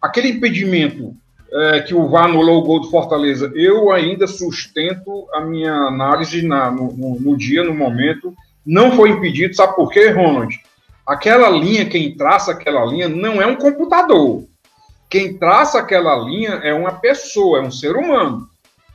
Aquele 0.00 0.28
impedimento 0.28 1.12
é, 1.52 1.80
que 1.80 1.94
o 1.94 2.08
VAR 2.08 2.26
anulou 2.26 2.58
o 2.58 2.64
gol 2.64 2.80
do 2.80 2.90
Fortaleza, 2.90 3.50
eu 3.54 3.90
ainda 3.90 4.26
sustento 4.26 5.26
a 5.34 5.40
minha 5.40 5.72
análise 5.72 6.46
na, 6.46 6.70
no, 6.70 6.92
no, 6.92 7.20
no, 7.20 7.36
dia, 7.36 7.64
no 7.64 7.74
momento. 7.74 8.34
Não 8.64 8.92
foi 8.92 9.10
impedido, 9.10 9.54
sabe 9.54 9.74
por 9.74 9.90
quê, 9.90 10.10
Ronald? 10.10 10.60
Aquela 11.06 11.48
linha, 11.48 11.88
quem 11.88 12.14
traça 12.16 12.52
aquela 12.52 12.84
linha, 12.84 13.08
não 13.08 13.42
é 13.42 13.46
um 13.46 13.56
computador. 13.56 14.44
Quem 15.08 15.36
traça 15.36 15.80
aquela 15.80 16.16
linha 16.16 16.60
é 16.62 16.72
uma 16.72 16.92
pessoa, 16.92 17.58
é 17.58 17.62
um 17.62 17.70
ser 17.70 17.96
humano. 17.96 18.48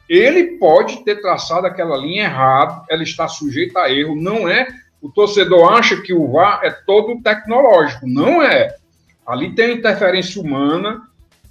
Ele 0.07 0.57
pode 0.57 1.03
ter 1.03 1.19
traçado 1.19 1.67
aquela 1.67 1.97
linha 1.97 2.23
errada, 2.23 2.83
ela 2.89 3.03
está 3.03 3.27
sujeita 3.27 3.81
a 3.81 3.91
erro, 3.91 4.15
não 4.15 4.47
é. 4.47 4.67
O 5.01 5.09
torcedor 5.09 5.73
acha 5.73 6.01
que 6.01 6.13
o 6.13 6.31
VAR 6.31 6.61
é 6.63 6.69
todo 6.69 7.21
tecnológico, 7.21 8.07
não 8.07 8.41
é. 8.41 8.75
Ali 9.27 9.53
tem 9.53 9.73
interferência 9.73 10.41
humana. 10.41 11.01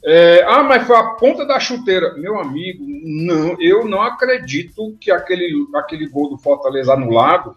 É, 0.07 0.45
ah, 0.47 0.63
mas 0.63 0.87
foi 0.87 0.97
a 0.97 1.05
ponta 1.05 1.47
da 1.47 1.59
chuteira. 1.59 2.15
Meu 2.15 2.39
amigo, 2.39 2.85
não, 2.87 3.57
eu 3.59 3.87
não 3.87 4.03
acredito 4.03 4.95
que 5.01 5.11
aquele, 5.11 5.67
aquele 5.75 6.07
gol 6.07 6.29
do 6.29 6.37
Fortaleza 6.37 6.93
anulado 6.93 7.57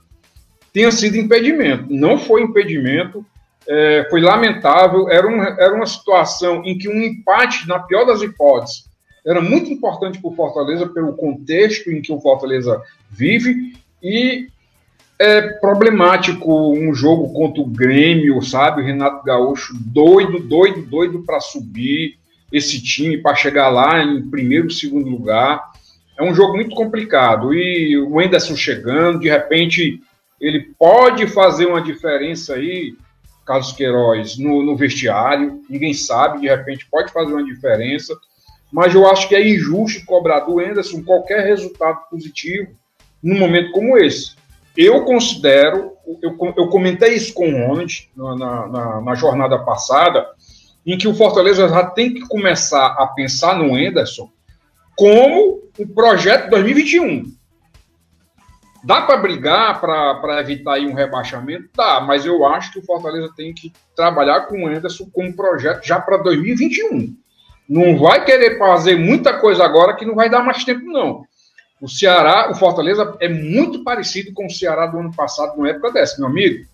tenha 0.71 0.91
sido 0.91 1.17
impedimento. 1.17 1.87
Não 1.89 2.17
foi 2.17 2.41
impedimento, 2.41 3.25
é, 3.67 4.07
foi 4.09 4.21
lamentável. 4.21 5.09
Era, 5.09 5.27
um, 5.27 5.41
era 5.41 5.73
uma 5.73 5.85
situação 5.85 6.63
em 6.63 6.77
que 6.77 6.87
um 6.87 7.01
empate, 7.01 7.67
na 7.67 7.79
pior 7.79 8.05
das 8.05 8.21
hipóteses, 8.21 8.85
era 9.25 9.41
muito 9.41 9.69
importante 9.69 10.21
para 10.21 10.29
o 10.29 10.35
Fortaleza, 10.35 10.87
pelo 10.87 11.17
contexto 11.17 11.91
em 11.91 12.01
que 12.01 12.13
o 12.13 12.21
Fortaleza 12.21 12.81
vive, 13.09 13.73
e 14.01 14.47
é 15.19 15.41
problemático 15.59 16.71
um 16.71 16.93
jogo 16.93 17.33
contra 17.33 17.61
o 17.61 17.65
Grêmio, 17.67 18.41
sabe? 18.41 18.81
O 18.81 18.85
Renato 18.85 19.25
Gaúcho 19.25 19.73
doido, 19.77 20.39
doido, 20.39 20.81
doido 20.83 21.23
para 21.25 21.41
subir 21.41 22.17
esse 22.51 22.81
time, 22.81 23.17
para 23.17 23.35
chegar 23.35 23.69
lá 23.69 24.03
em 24.03 24.29
primeiro, 24.29 24.69
segundo 24.69 25.09
lugar. 25.09 25.61
É 26.17 26.23
um 26.23 26.33
jogo 26.33 26.55
muito 26.55 26.75
complicado. 26.75 27.53
E 27.53 27.97
o 27.97 28.21
Enderson 28.21 28.55
chegando, 28.55 29.19
de 29.19 29.29
repente, 29.29 30.01
ele 30.39 30.71
pode 30.77 31.27
fazer 31.27 31.65
uma 31.65 31.81
diferença 31.81 32.55
aí, 32.55 32.95
Carlos 33.45 33.71
Queiroz, 33.71 34.37
no, 34.37 34.63
no 34.63 34.75
vestiário. 34.75 35.61
Ninguém 35.69 35.93
sabe, 35.93 36.41
de 36.41 36.47
repente, 36.47 36.87
pode 36.89 37.11
fazer 37.11 37.33
uma 37.33 37.43
diferença 37.43 38.13
mas 38.71 38.93
eu 38.93 39.07
acho 39.07 39.27
que 39.27 39.35
é 39.35 39.47
injusto 39.47 40.05
cobrar 40.05 40.41
do 40.41 40.59
Anderson 40.59 41.03
qualquer 41.03 41.45
resultado 41.45 42.01
positivo 42.09 42.71
num 43.23 43.39
momento 43.39 43.71
como 43.71 43.97
esse. 43.97 44.35
Eu 44.75 45.03
considero, 45.05 45.93
eu, 46.21 46.37
eu 46.55 46.67
comentei 46.67 47.15
isso 47.15 47.33
com 47.33 47.49
o 47.49 47.67
Ronald 47.67 48.09
na, 48.15 48.35
na, 48.67 49.01
na, 49.01 49.15
jornada 49.15 49.57
passada, 49.59 50.27
em 50.87 50.97
que 50.97 51.07
o 51.07 51.13
Fortaleza 51.13 51.67
já 51.67 51.85
tem 51.85 52.13
que 52.13 52.21
começar 52.21 52.87
a 52.97 53.07
pensar 53.07 53.57
no 53.57 53.75
Anderson 53.75 54.31
como 54.95 55.61
um 55.77 55.87
projeto 55.87 56.49
2021. 56.49 57.25
Dá 58.85 59.01
para 59.01 59.17
brigar 59.17 59.81
para 59.81 60.39
evitar 60.39 60.79
um 60.79 60.93
rebaixamento? 60.93 61.69
Dá, 61.75 61.99
mas 61.99 62.25
eu 62.25 62.45
acho 62.45 62.71
que 62.71 62.79
o 62.79 62.85
Fortaleza 62.85 63.29
tem 63.35 63.53
que 63.53 63.73
trabalhar 63.93 64.47
com 64.47 64.63
o 64.63 64.67
Anderson 64.67 65.09
como 65.11 65.27
um 65.27 65.33
projeto 65.33 65.85
já 65.85 65.99
para 65.99 66.17
2021. 66.17 67.13
Não 67.67 67.99
vai 67.99 68.23
querer 68.23 68.57
fazer 68.57 68.95
muita 68.95 69.37
coisa 69.39 69.65
agora 69.65 69.93
que 69.93 70.05
não 70.05 70.15
vai 70.15 70.29
dar 70.29 70.41
mais 70.41 70.63
tempo, 70.63 70.85
não. 70.85 71.23
O 71.81 71.89
Ceará, 71.89 72.49
o 72.49 72.55
Fortaleza 72.55 73.17
é 73.19 73.27
muito 73.27 73.83
parecido 73.83 74.31
com 74.33 74.45
o 74.45 74.49
Ceará 74.49 74.87
do 74.87 74.99
ano 74.99 75.13
passado, 75.13 75.61
na 75.61 75.69
época 75.69 75.91
dessa, 75.91 76.17
meu 76.17 76.27
amigo. 76.27 76.65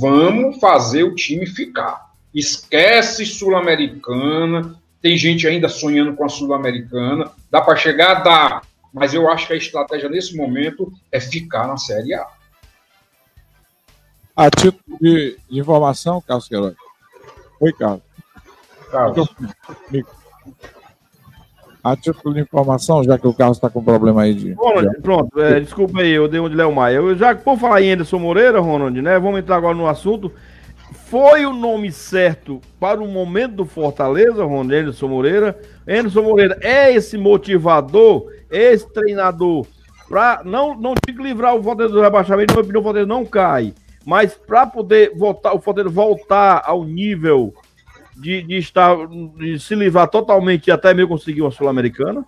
Vamos 0.00 0.58
fazer 0.58 1.04
o 1.04 1.14
time 1.14 1.46
ficar. 1.46 2.11
Esquece 2.34 3.26
Sul-Americana. 3.26 4.76
Tem 5.00 5.16
gente 5.16 5.46
ainda 5.46 5.68
sonhando 5.68 6.14
com 6.14 6.24
a 6.24 6.28
Sul-Americana. 6.28 7.30
Dá 7.50 7.60
para 7.60 7.76
chegar? 7.76 8.22
Dá. 8.22 8.62
Mas 8.92 9.14
eu 9.14 9.30
acho 9.30 9.46
que 9.46 9.52
a 9.52 9.56
estratégia 9.56 10.08
nesse 10.08 10.36
momento 10.36 10.92
é 11.10 11.18
ficar 11.18 11.66
na 11.66 11.76
Série 11.76 12.14
A. 12.14 12.26
A 14.34 14.50
título 14.50 14.98
de 15.00 15.36
informação, 15.50 16.22
Carlos 16.26 16.48
Queiroz. 16.48 16.74
Oi, 17.60 17.72
Carlos. 17.72 18.02
Carlos. 18.90 19.28
A 21.84 21.96
título 21.96 22.34
de 22.34 22.40
informação, 22.40 23.02
já 23.02 23.18
que 23.18 23.26
o 23.26 23.34
carro 23.34 23.52
está 23.52 23.68
com 23.68 23.82
problema 23.82 24.22
aí 24.22 24.34
de. 24.34 24.52
Ronald, 24.52 25.00
pronto, 25.02 25.40
é, 25.40 25.58
desculpa 25.58 26.00
aí, 26.00 26.12
eu 26.12 26.28
dei 26.28 26.38
um 26.38 26.48
de 26.48 26.54
Léo 26.54 26.72
Maia. 26.72 26.96
Eu, 26.96 27.16
já 27.16 27.34
por 27.34 27.58
falar 27.58 27.82
em 27.82 27.92
Anderson 27.92 28.18
Moreira, 28.18 28.60
Ronald, 28.60 29.02
né? 29.02 29.18
Vamos 29.18 29.40
entrar 29.40 29.56
agora 29.56 29.74
no 29.74 29.88
assunto. 29.88 30.32
Foi 31.12 31.44
o 31.44 31.52
nome 31.52 31.92
certo 31.92 32.58
para 32.80 32.98
o 32.98 33.06
momento 33.06 33.56
do 33.56 33.66
Fortaleza, 33.66 34.46
Ronald 34.46 34.74
Anderson 34.74 35.08
Moreira? 35.08 35.60
Anderson 35.86 36.22
Moreira 36.22 36.56
é 36.62 36.90
esse 36.90 37.18
motivador, 37.18 38.32
esse 38.50 38.90
treinador, 38.90 39.66
para 40.08 40.40
não, 40.42 40.74
não 40.74 40.94
te 40.94 41.12
livrar 41.12 41.54
o 41.54 41.62
Fortaleza 41.62 41.94
do 41.94 42.00
rebaixamento, 42.00 42.54
na 42.54 42.62
minha 42.62 42.62
opinião, 42.62 42.80
o 42.80 42.84
Fortaleza 42.84 43.06
não 43.06 43.26
cai, 43.26 43.74
mas 44.06 44.32
para 44.32 44.64
poder 44.64 45.12
voltar, 45.14 45.52
o 45.52 45.60
Fortaleza 45.60 45.94
voltar 45.94 46.62
ao 46.64 46.82
nível 46.82 47.52
de, 48.16 48.42
de 48.44 48.56
estar 48.56 48.96
de 49.36 49.60
se 49.60 49.74
livrar 49.74 50.08
totalmente 50.08 50.68
e 50.68 50.70
até 50.70 50.94
mesmo 50.94 51.10
conseguir 51.10 51.42
uma 51.42 51.50
Sul-Americana? 51.50 52.24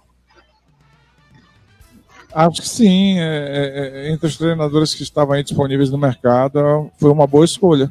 Acho 2.35 2.61
que 2.61 2.69
sim. 2.69 3.19
É, 3.19 3.23
é, 3.23 4.09
é, 4.09 4.13
entre 4.13 4.27
os 4.27 4.37
treinadores 4.37 4.95
que 4.95 5.03
estavam 5.03 5.33
aí 5.33 5.43
disponíveis 5.43 5.91
no 5.91 5.97
mercado, 5.97 6.91
foi 6.99 7.11
uma 7.11 7.27
boa 7.27 7.47
escolha. 7.47 7.91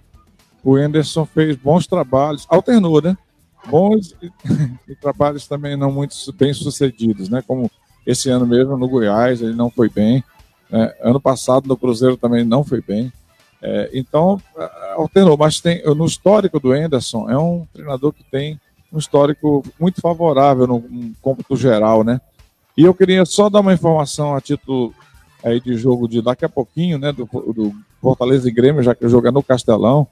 O 0.63 0.75
Anderson 0.75 1.25
fez 1.25 1.55
bons 1.55 1.87
trabalhos, 1.87 2.45
alternou, 2.49 3.01
né? 3.01 3.17
Bons 3.67 4.15
e, 4.21 4.31
e 4.91 4.95
trabalhos 4.95 5.47
também 5.47 5.75
não 5.75 5.91
muito 5.91 6.15
bem 6.33 6.53
sucedidos, 6.53 7.29
né? 7.29 7.43
Como 7.45 7.69
esse 8.05 8.29
ano 8.29 8.45
mesmo 8.45 8.77
no 8.77 8.87
Goiás, 8.87 9.41
ele 9.41 9.53
não 9.53 9.69
foi 9.69 9.89
bem. 9.89 10.23
É, 10.71 10.97
ano 11.01 11.19
passado 11.19 11.67
no 11.67 11.77
Cruzeiro 11.77 12.17
também 12.17 12.43
não 12.43 12.63
foi 12.63 12.81
bem. 12.81 13.11
É, 13.61 13.89
então, 13.93 14.41
alternou, 14.95 15.37
mas 15.37 15.61
tem, 15.61 15.81
no 15.95 16.05
histórico 16.05 16.59
do 16.59 16.73
Anderson, 16.73 17.29
é 17.29 17.37
um 17.37 17.65
treinador 17.71 18.11
que 18.11 18.23
tem 18.23 18.59
um 18.91 18.97
histórico 18.97 19.63
muito 19.79 20.01
favorável 20.01 20.67
no, 20.67 20.79
no 20.79 21.13
cômputo 21.21 21.55
geral, 21.55 22.03
né? 22.03 22.19
E 22.77 22.83
eu 22.83 22.93
queria 22.93 23.23
só 23.25 23.49
dar 23.49 23.61
uma 23.61 23.73
informação 23.73 24.35
a 24.35 24.41
título 24.41 24.93
aí 25.43 25.59
de 25.59 25.75
jogo 25.75 26.07
de 26.07 26.21
daqui 26.21 26.45
a 26.45 26.49
pouquinho, 26.49 26.97
né, 26.97 27.11
do, 27.11 27.25
do 27.25 27.73
Fortaleza 28.01 28.47
e 28.47 28.51
Grêmio, 28.51 28.81
já 28.81 28.95
que 28.95 29.05
o 29.05 29.09
jogo 29.09 29.27
é 29.27 29.31
no 29.31 29.43
Castelão. 29.43 30.07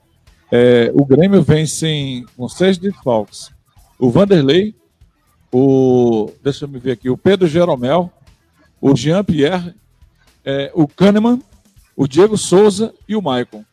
É, 0.51 0.91
o 0.93 1.05
Grêmio 1.05 1.41
vem 1.41 1.65
sem, 1.65 2.25
com 2.35 2.49
seis 2.49 2.77
desfalques. 2.77 3.51
O 3.97 4.09
Vanderlei, 4.09 4.75
o, 5.51 6.31
deixa 6.43 6.65
eu 6.65 6.69
me 6.69 6.79
ver 6.79 6.91
aqui, 6.91 7.09
o 7.09 7.17
Pedro 7.17 7.47
Jeromel, 7.47 8.11
o 8.81 8.95
Jean 8.95 9.23
Pierre, 9.23 9.73
é, 10.43 10.71
o 10.73 10.87
Kahneman 10.87 11.39
o 12.01 12.07
Diego 12.07 12.35
Souza 12.35 12.93
e 13.07 13.15
o 13.15 13.21
Maicon. 13.21 13.63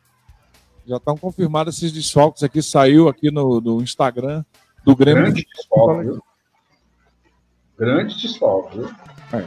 Já 0.87 0.97
estão 0.97 1.17
confirmados 1.17 1.77
esses 1.77 1.93
desfalques 1.93 2.43
aqui, 2.43 2.63
saiu 2.63 3.09
aqui 3.09 3.31
no, 3.31 3.61
no 3.61 3.83
Instagram 3.83 4.45
do 4.85 4.97
Grêmio. 4.97 5.25
Grande 5.25 5.47
desfalque, 5.55 6.05
viu? 6.05 6.23
Grande 7.79 8.21
desfalque, 8.21 8.79
viu? 8.79 8.91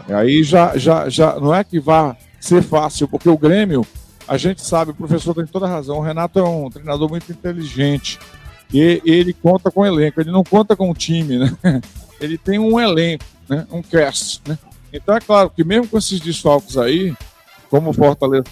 É, 0.09 0.13
aí 0.15 0.43
já, 0.43 0.77
já, 0.77 1.09
já 1.09 1.39
não 1.39 1.53
é 1.53 1.63
que 1.63 1.79
vá 1.79 2.15
ser 2.39 2.63
fácil, 2.63 3.07
porque 3.07 3.29
o 3.29 3.37
Grêmio, 3.37 3.85
a 4.31 4.37
gente 4.37 4.61
sabe, 4.61 4.91
o 4.91 4.95
professor 4.95 5.35
tem 5.35 5.45
toda 5.45 5.67
razão, 5.67 5.97
o 5.97 6.01
Renato 6.01 6.39
é 6.39 6.41
um 6.41 6.69
treinador 6.69 7.09
muito 7.09 7.29
inteligente 7.29 8.17
e 8.73 9.01
ele 9.03 9.33
conta 9.33 9.69
com 9.69 9.85
elenco, 9.85 10.21
ele 10.21 10.31
não 10.31 10.41
conta 10.41 10.73
com 10.73 10.93
time, 10.93 11.37
né? 11.37 11.51
Ele 12.21 12.37
tem 12.37 12.59
um 12.59 12.79
elenco, 12.79 13.25
né? 13.49 13.65
um 13.71 13.81
cast, 13.81 14.41
né? 14.47 14.57
Então 14.93 15.15
é 15.15 15.19
claro 15.19 15.49
que 15.49 15.63
mesmo 15.63 15.87
com 15.87 15.97
esses 15.97 16.19
desfalques 16.19 16.77
aí, 16.77 17.13
como 17.67 17.89
o 17.89 17.93
Fortaleza, 17.93 18.45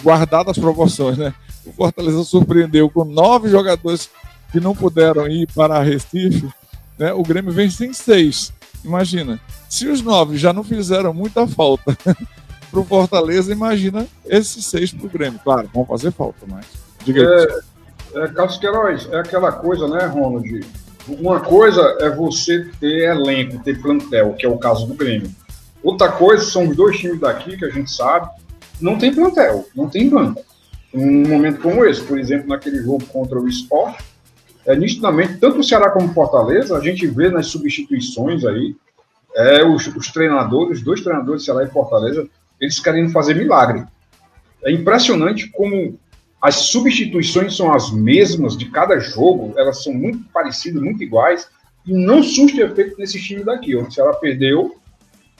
guardado 0.00 0.50
as 0.50 0.58
proporções, 0.58 1.16
né? 1.16 1.34
O 1.64 1.72
Fortaleza 1.72 2.22
surpreendeu 2.22 2.88
com 2.90 3.04
nove 3.04 3.48
jogadores 3.48 4.10
que 4.52 4.60
não 4.60 4.76
puderam 4.76 5.26
ir 5.26 5.48
para 5.52 5.82
Recife, 5.82 6.46
né? 6.96 7.12
O 7.14 7.22
Grêmio 7.22 7.50
vem 7.50 7.70
sem 7.70 7.92
seis. 7.92 8.52
Imagina, 8.84 9.40
se 9.68 9.88
os 9.88 10.02
nove 10.02 10.36
já 10.36 10.52
não 10.52 10.62
fizeram 10.62 11.12
muita 11.12 11.48
falta 11.48 11.96
para 12.70 12.80
o 12.80 12.84
Fortaleza, 12.84 13.52
imagina 13.52 14.06
esses 14.24 14.66
seis 14.66 14.92
para 14.92 15.06
o 15.06 15.10
Grêmio. 15.10 15.40
Claro, 15.42 15.68
vão 15.72 15.84
fazer 15.84 16.12
falta, 16.12 16.46
mas. 16.46 16.66
Diga 17.04 17.20
aí. 17.20 17.46
É, 18.14 18.24
é, 18.24 18.28
Carlos 18.28 18.58
Queiroz, 18.58 19.08
é 19.10 19.18
aquela 19.18 19.52
coisa, 19.52 19.88
né, 19.88 20.06
Ronald? 20.06 20.66
Uma 21.08 21.40
coisa 21.40 21.96
é 22.00 22.10
você 22.10 22.68
ter 22.78 23.10
elenco, 23.10 23.62
ter 23.64 23.80
plantel, 23.80 24.34
que 24.34 24.46
é 24.46 24.48
o 24.48 24.58
caso 24.58 24.86
do 24.86 24.94
Grêmio. 24.94 25.30
Outra 25.82 26.12
coisa 26.12 26.44
são 26.44 26.68
os 26.68 26.76
dois 26.76 26.98
times 26.98 27.20
daqui, 27.20 27.56
que 27.56 27.64
a 27.64 27.70
gente 27.70 27.90
sabe, 27.90 28.28
não 28.80 28.98
tem 28.98 29.14
plantel, 29.14 29.66
não 29.74 29.88
tem 29.88 30.08
banco. 30.08 30.42
Um 30.92 31.28
momento 31.28 31.60
como 31.60 31.84
esse, 31.84 32.02
por 32.02 32.18
exemplo, 32.18 32.48
naquele 32.48 32.82
jogo 32.82 33.04
contra 33.06 33.38
o 33.38 33.48
Sport, 33.48 34.00
é, 34.66 34.76
nitidamente, 34.76 35.38
tanto 35.38 35.60
o 35.60 35.64
Ceará 35.64 35.90
como 35.90 36.08
o 36.08 36.14
Fortaleza, 36.14 36.76
a 36.76 36.80
gente 36.80 37.06
vê 37.06 37.30
nas 37.30 37.46
substituições 37.46 38.44
aí, 38.44 38.76
é, 39.34 39.64
os, 39.64 39.86
os 39.86 40.08
treinadores, 40.08 40.78
os 40.78 40.84
dois 40.84 41.00
treinadores, 41.00 41.44
Ceará 41.44 41.64
e 41.64 41.70
Fortaleza, 41.70 42.28
eles 42.60 42.78
querendo 42.78 43.10
fazer 43.10 43.34
milagre. 43.34 43.84
É 44.64 44.70
impressionante 44.70 45.48
como 45.48 45.98
as 46.40 46.56
substituições 46.56 47.56
são 47.56 47.72
as 47.72 47.90
mesmas 47.90 48.56
de 48.56 48.66
cada 48.70 48.98
jogo, 48.98 49.52
elas 49.56 49.82
são 49.82 49.92
muito 49.92 50.24
parecidas, 50.32 50.82
muito 50.82 51.02
iguais, 51.02 51.48
e 51.86 51.92
não 51.92 52.22
surge 52.22 52.60
efeito 52.60 52.98
nesse 52.98 53.20
time 53.20 53.44
daqui. 53.44 53.76
O 53.76 53.90
Ceará 53.90 54.14
perdeu 54.14 54.76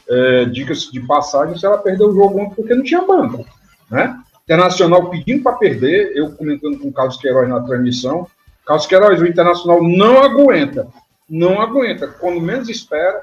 é, 0.09 0.45
dicas 0.47 0.91
de 0.91 1.01
passagem, 1.01 1.57
se 1.57 1.65
ela 1.65 1.79
perdeu 1.79 2.09
o 2.09 2.15
jogo 2.15 2.41
ontem 2.41 2.55
porque 2.55 2.75
não 2.75 2.83
tinha 2.83 3.03
banco. 3.03 3.47
Né? 3.91 4.19
Internacional 4.45 5.09
pedindo 5.09 5.43
para 5.43 5.53
perder, 5.53 6.13
eu 6.17 6.33
comentando 6.33 6.79
com 6.79 6.89
o 6.89 6.93
Carlos 6.93 7.17
Queiroz 7.17 7.49
na 7.49 7.61
transmissão. 7.61 8.27
Carlos 8.67 8.87
Queiroz, 8.87 9.21
o 9.21 9.27
Internacional 9.27 9.83
não 9.83 10.23
aguenta. 10.23 10.89
Não 11.29 11.61
aguenta. 11.61 12.09
Quando 12.09 12.41
menos 12.41 12.69
espera, 12.69 13.23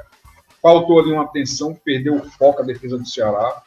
faltou 0.62 1.00
ali 1.00 1.12
uma 1.12 1.24
atenção, 1.24 1.78
perdeu 1.84 2.16
o 2.16 2.24
foco 2.24 2.62
a 2.62 2.66
defesa 2.66 2.98
do 2.98 3.06
Ceará. 3.06 3.62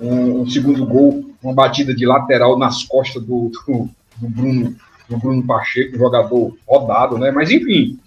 Um, 0.00 0.42
um 0.42 0.48
segundo 0.48 0.86
gol, 0.86 1.24
uma 1.42 1.52
batida 1.52 1.94
de 1.94 2.06
lateral 2.06 2.58
nas 2.58 2.84
costas 2.84 3.22
do, 3.22 3.50
do, 3.50 3.88
do 4.16 4.28
Bruno, 4.28 4.76
do 5.08 5.16
Bruno 5.18 5.46
Pacheco, 5.46 5.96
jogador 5.96 6.56
rodado, 6.66 7.18
né? 7.18 7.30
Mas 7.30 7.50
enfim, 7.50 7.98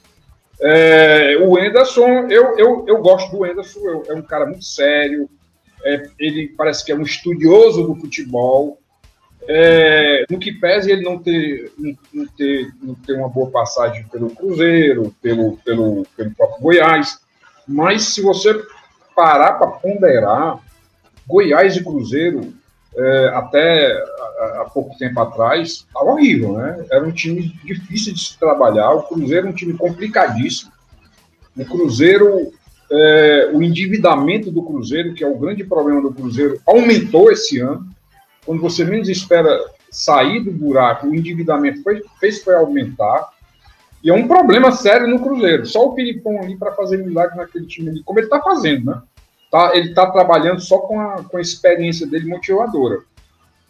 é, 0.61 1.37
o 1.41 1.57
Enderson, 1.57 2.27
eu, 2.29 2.57
eu, 2.57 2.85
eu 2.87 3.01
gosto 3.01 3.35
do 3.35 3.45
Enderson, 3.45 3.79
eu, 3.79 4.03
é 4.07 4.13
um 4.13 4.21
cara 4.21 4.45
muito 4.45 4.63
sério, 4.63 5.27
é, 5.83 6.03
ele 6.19 6.49
parece 6.49 6.85
que 6.85 6.91
é 6.91 6.95
um 6.95 7.01
estudioso 7.01 7.83
do 7.83 7.95
futebol, 7.95 8.77
é, 9.47 10.23
no 10.29 10.37
que 10.37 10.51
pese 10.51 10.91
ele 10.91 11.03
não 11.03 11.17
ter, 11.17 11.71
não, 12.13 12.27
ter, 12.27 12.71
não 12.81 12.93
ter 12.93 13.13
uma 13.13 13.27
boa 13.27 13.49
passagem 13.49 14.05
pelo 14.05 14.29
Cruzeiro, 14.29 15.15
pelo, 15.19 15.57
pelo, 15.57 16.05
pelo 16.15 16.31
próprio 16.31 16.61
Goiás, 16.61 17.19
mas 17.67 18.03
se 18.03 18.21
você 18.21 18.63
parar 19.15 19.53
para 19.53 19.67
ponderar, 19.67 20.59
Goiás 21.31 21.75
e 21.75 21.83
Cruzeiro, 21.83 22.53
é, 22.95 23.31
até 23.33 24.03
há 24.59 24.69
pouco 24.73 24.97
tempo 24.97 25.19
atrás, 25.19 25.85
estava 25.87 26.11
horrível, 26.11 26.57
né? 26.57 26.85
Era 26.91 27.05
um 27.05 27.11
time 27.11 27.41
difícil 27.63 28.13
de 28.13 28.19
se 28.19 28.37
trabalhar, 28.37 28.91
o 28.91 29.03
Cruzeiro 29.03 29.47
é 29.47 29.49
um 29.49 29.53
time 29.53 29.73
complicadíssimo. 29.73 30.71
O 31.57 31.65
Cruzeiro, 31.65 32.51
é, 32.91 33.49
o 33.53 33.63
endividamento 33.63 34.51
do 34.51 34.63
Cruzeiro, 34.63 35.13
que 35.13 35.23
é 35.23 35.27
o 35.27 35.37
grande 35.37 35.63
problema 35.63 36.01
do 36.01 36.13
Cruzeiro, 36.13 36.59
aumentou 36.67 37.31
esse 37.31 37.59
ano 37.59 37.89
quando 38.45 38.61
você 38.61 38.83
menos 38.83 39.07
espera 39.07 39.59
sair 39.91 40.43
do 40.43 40.51
buraco, 40.51 41.07
o 41.07 41.15
endividamento 41.15 41.83
foi, 41.83 42.01
fez 42.19 42.43
foi 42.43 42.55
aumentar. 42.55 43.29
E 44.03 44.09
é 44.09 44.13
um 44.13 44.27
problema 44.27 44.71
sério 44.71 45.07
no 45.07 45.21
Cruzeiro. 45.21 45.65
Só 45.65 45.89
o 45.89 45.95
Filipão 45.95 46.41
ali 46.41 46.57
para 46.57 46.71
fazer 46.71 46.97
milagre 46.97 47.37
naquele 47.37 47.67
time 47.67 47.89
ali, 47.89 48.03
como 48.03 48.17
ele 48.17 48.25
está 48.25 48.41
fazendo, 48.41 48.85
né? 48.85 49.01
Tá, 49.51 49.75
ele 49.75 49.89
está 49.89 50.09
trabalhando 50.09 50.61
só 50.61 50.77
com 50.79 50.99
a, 50.99 51.23
com 51.23 51.37
a 51.37 51.41
experiência 51.41 52.07
dele 52.07 52.27
motivadora. 52.27 52.99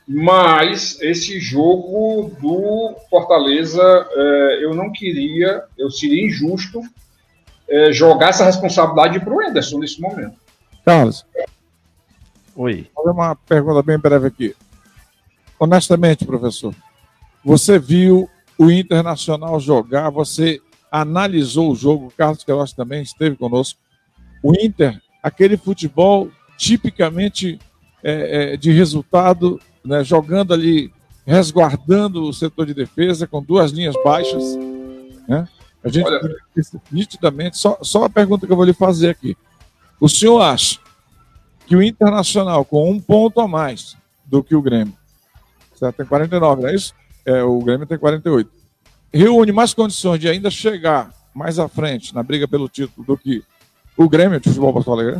Mas 0.08 1.00
esse 1.02 1.40
jogo 1.40 2.32
do 2.40 2.96
Fortaleza, 3.10 3.82
é, 3.82 4.60
eu 4.64 4.74
não 4.76 4.92
queria, 4.92 5.64
eu 5.78 5.90
seria 5.90 6.26
injusto 6.26 6.82
é, 7.68 7.92
jogar 7.92 8.30
essa 8.30 8.46
responsabilidade 8.46 9.20
para 9.20 9.34
o 9.34 9.42
Anderson 9.42 9.80
nesse 9.80 10.00
momento. 10.00 10.36
Carlos, 10.86 11.26
Oi. 12.56 12.90
Vou 12.94 13.06
fazer 13.06 13.18
uma 13.18 13.36
pergunta 13.36 13.82
bem 13.82 13.98
breve 13.98 14.28
aqui. 14.28 14.56
Honestamente, 15.60 16.26
professor, 16.26 16.76
você 17.44 17.80
viu 17.80 18.30
o 18.58 18.70
Internacional 18.70 19.60
jogar, 19.60 20.10
você 20.10 20.60
analisou 20.92 21.72
o 21.72 21.76
jogo, 21.76 22.08
o 22.08 22.12
Carlos 22.12 22.44
Queiroz 22.44 22.74
também 22.74 23.02
esteve 23.02 23.36
conosco. 23.36 23.80
O 24.44 24.54
Inter, 24.54 25.02
aquele 25.22 25.58
futebol 25.58 26.30
tipicamente 26.58 27.60
é, 28.04 28.54
é, 28.54 28.58
de 28.58 28.72
resultado, 28.72 29.60
né, 29.84 30.04
jogando 30.04 30.54
ali, 30.54 30.92
resguardando 31.26 32.24
o 32.24 32.34
setor 32.34 32.66
de 32.66 32.74
defesa 32.74 33.28
com 33.28 33.42
duas 33.42 33.72
linhas 33.72 33.96
baixas. 34.04 34.44
Né? 35.28 35.48
A 35.84 35.90
gente 35.90 36.08
Olha... 36.08 36.36
nitidamente, 36.92 37.58
só, 37.58 37.78
só 37.82 38.04
a 38.04 38.10
pergunta 38.10 38.46
que 38.46 38.52
eu 38.52 38.58
vou 38.58 38.66
lhe 38.66 38.74
fazer 38.74 39.10
aqui. 39.10 39.36
O 40.00 40.10
senhor 40.10 40.40
acha 40.42 40.80
que 41.68 41.76
o 41.76 41.82
Internacional, 41.82 42.66
com 42.66 42.90
um 42.92 43.00
ponto 43.00 43.40
a 43.40 43.48
mais 43.48 43.96
do 44.26 44.44
que 44.44 44.56
o 44.56 44.62
Grêmio, 44.62 44.94
certo? 45.76 45.98
tem 45.98 46.06
49, 46.06 46.62
não 46.62 46.70
é 46.70 46.76
isso? 46.76 46.94
É, 47.26 47.44
o 47.44 47.60
Grêmio 47.60 47.86
tem 47.86 47.98
48. 47.98 48.50
Reúne 49.14 49.52
mais 49.52 49.74
condições 49.74 50.20
de 50.20 50.28
ainda 50.28 50.50
chegar 50.50 51.12
mais 51.34 51.60
à 51.60 51.68
frente 51.68 52.14
na 52.14 52.24
briga 52.24 52.48
pelo 52.48 52.68
título 52.68 53.06
do 53.06 53.18
que 53.18 53.44
o 53.98 54.10
Grêmio 54.10 54.40
de 54.40 54.50
futebol 54.50 54.74
Porto 54.74 54.92
Alegre? 54.92 55.20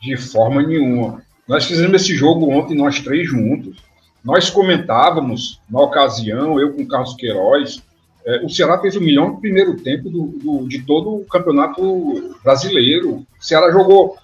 De 0.00 0.16
forma 0.16 0.62
nenhuma. 0.62 1.22
Nós 1.46 1.64
fizemos 1.64 2.02
esse 2.02 2.14
jogo 2.14 2.50
ontem, 2.50 2.76
nós 2.76 3.00
três 3.00 3.28
juntos. 3.28 3.82
Nós 4.24 4.50
comentávamos, 4.50 5.60
na 5.70 5.80
ocasião, 5.80 6.60
eu 6.60 6.74
com 6.74 6.82
o 6.82 6.88
Carlos 6.88 7.14
Queiroz, 7.14 7.82
é, 8.26 8.44
o 8.44 8.48
Ceará 8.50 8.78
fez 8.78 8.94
o 8.94 9.00
melhor 9.00 9.40
primeiro 9.40 9.76
tempo 9.76 10.10
do, 10.10 10.26
do, 10.26 10.68
de 10.68 10.82
todo 10.82 11.16
o 11.16 11.24
campeonato 11.24 12.36
brasileiro. 12.44 13.26
O 13.40 13.44
Ceará 13.44 13.70
jogou 13.70 14.18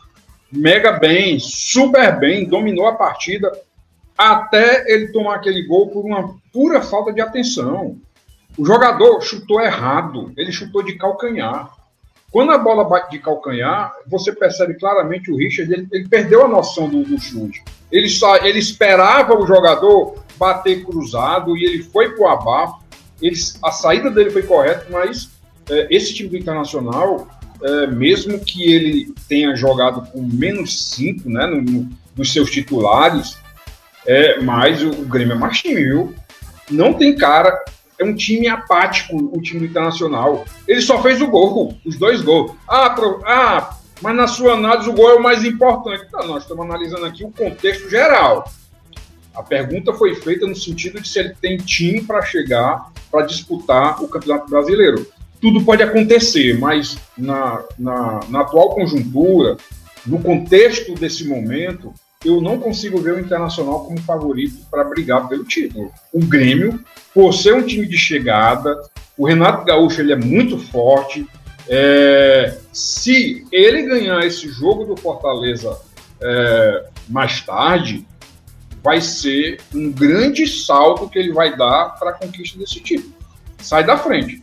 mega 0.52 0.92
bem, 0.92 1.38
super 1.38 2.18
bem, 2.18 2.46
dominou 2.46 2.86
a 2.86 2.94
partida, 2.94 3.50
até 4.16 4.92
ele 4.92 5.08
tomar 5.08 5.36
aquele 5.36 5.62
gol 5.62 5.88
por 5.88 6.04
uma 6.04 6.34
pura 6.52 6.82
falta 6.82 7.12
de 7.12 7.20
atenção. 7.20 7.96
O 8.58 8.64
jogador 8.64 9.20
chutou 9.22 9.60
errado, 9.60 10.32
ele 10.36 10.52
chutou 10.52 10.82
de 10.82 10.96
calcanhar. 10.96 11.72
Quando 12.34 12.50
a 12.50 12.58
bola 12.58 12.82
bate 12.82 13.12
de 13.12 13.20
calcanhar, 13.20 13.94
você 14.08 14.32
percebe 14.32 14.74
claramente 14.74 15.30
o 15.30 15.36
Richard, 15.36 15.72
ele, 15.72 15.86
ele 15.92 16.08
perdeu 16.08 16.44
a 16.44 16.48
noção 16.48 16.88
do, 16.88 17.04
do, 17.04 17.16
chute. 17.16 17.62
Ele, 17.92 18.08
só, 18.08 18.38
ele 18.38 18.58
esperava 18.58 19.38
o 19.38 19.46
jogador 19.46 20.20
bater 20.36 20.84
cruzado 20.84 21.56
e 21.56 21.64
ele 21.64 21.84
foi 21.84 22.08
para 22.10 22.24
o 22.24 22.26
abafo. 22.26 22.82
Ele, 23.22 23.36
a 23.62 23.70
saída 23.70 24.10
dele 24.10 24.30
foi 24.30 24.42
correta, 24.42 24.84
mas 24.90 25.30
é, 25.70 25.86
esse 25.88 26.12
time 26.12 26.28
do 26.28 26.36
Internacional 26.36 27.28
é, 27.62 27.86
mesmo 27.86 28.40
que 28.40 28.68
ele 28.68 29.14
tenha 29.28 29.54
jogado 29.54 30.04
com 30.10 30.20
menos 30.20 30.90
5 30.90 31.30
né, 31.30 31.46
no, 31.46 31.62
no, 31.62 31.88
nos 32.16 32.32
seus 32.32 32.50
titulares, 32.50 33.38
é, 34.04 34.40
mas 34.40 34.82
o, 34.82 34.88
o 34.90 35.04
Grêmio 35.04 35.34
é 35.34 35.38
mais 35.38 35.58
time, 35.58 35.84
viu? 35.84 36.12
Não 36.68 36.94
tem 36.94 37.14
cara, 37.14 37.64
é 37.98 38.04
um 38.04 38.14
time 38.14 38.48
apático, 38.48 39.16
o 39.16 39.40
time 39.40 39.60
do 39.60 39.66
Internacional. 39.66 40.44
Ele 40.66 40.80
só 40.80 41.00
fez 41.02 41.20
o 41.20 41.26
gol, 41.26 41.76
os 41.84 41.96
dois 41.98 42.20
gols. 42.20 42.52
Ah, 42.68 42.90
pro, 42.90 43.22
ah, 43.24 43.76
mas 44.02 44.16
na 44.16 44.26
sua 44.26 44.54
análise 44.54 44.88
o 44.88 44.92
gol 44.92 45.10
é 45.10 45.14
o 45.14 45.22
mais 45.22 45.44
importante. 45.44 46.06
Não, 46.12 46.26
nós 46.26 46.42
estamos 46.42 46.64
analisando 46.64 47.06
aqui 47.06 47.24
o 47.24 47.30
contexto 47.30 47.88
geral. 47.88 48.50
A 49.34 49.42
pergunta 49.42 49.92
foi 49.92 50.14
feita 50.14 50.46
no 50.46 50.54
sentido 50.54 51.00
de 51.00 51.08
se 51.08 51.18
ele 51.18 51.34
tem 51.40 51.56
time 51.56 52.02
para 52.02 52.22
chegar 52.22 52.92
para 53.10 53.26
disputar 53.26 54.02
o 54.02 54.08
Campeonato 54.08 54.48
Brasileiro 54.48 55.06
tudo 55.44 55.62
pode 55.62 55.82
acontecer, 55.82 56.58
mas 56.58 56.96
na, 57.18 57.62
na, 57.78 58.20
na 58.30 58.40
atual 58.40 58.70
conjuntura, 58.70 59.58
no 60.06 60.18
contexto 60.22 60.94
desse 60.94 61.28
momento, 61.28 61.92
eu 62.24 62.40
não 62.40 62.58
consigo 62.58 63.00
ver 63.00 63.14
o 63.14 63.20
Internacional 63.20 63.84
como 63.84 64.00
favorito 64.00 64.64
para 64.70 64.84
brigar 64.84 65.28
pelo 65.28 65.44
título. 65.44 65.92
O 66.12 66.20
Grêmio, 66.20 66.82
por 67.12 67.32
ser 67.32 67.54
um 67.54 67.62
time 67.62 67.86
de 67.86 67.98
chegada, 67.98 68.80
o 69.16 69.26
Renato 69.26 69.64
Gaúcho 69.64 70.00
ele 70.00 70.12
é 70.12 70.16
muito 70.16 70.58
forte. 70.58 71.26
É, 71.68 72.58
se 72.72 73.46
ele 73.52 73.82
ganhar 73.82 74.24
esse 74.24 74.48
jogo 74.48 74.84
do 74.84 74.96
Fortaleza 74.96 75.78
é, 76.20 76.86
mais 77.08 77.40
tarde, 77.42 78.06
vai 78.82 79.00
ser 79.00 79.60
um 79.74 79.90
grande 79.90 80.46
salto 80.46 81.08
que 81.08 81.18
ele 81.18 81.32
vai 81.32 81.56
dar 81.56 81.96
para 81.98 82.10
a 82.10 82.12
conquista 82.14 82.58
desse 82.58 82.80
título. 82.80 83.14
Sai 83.58 83.84
da 83.84 83.96
frente. 83.96 84.42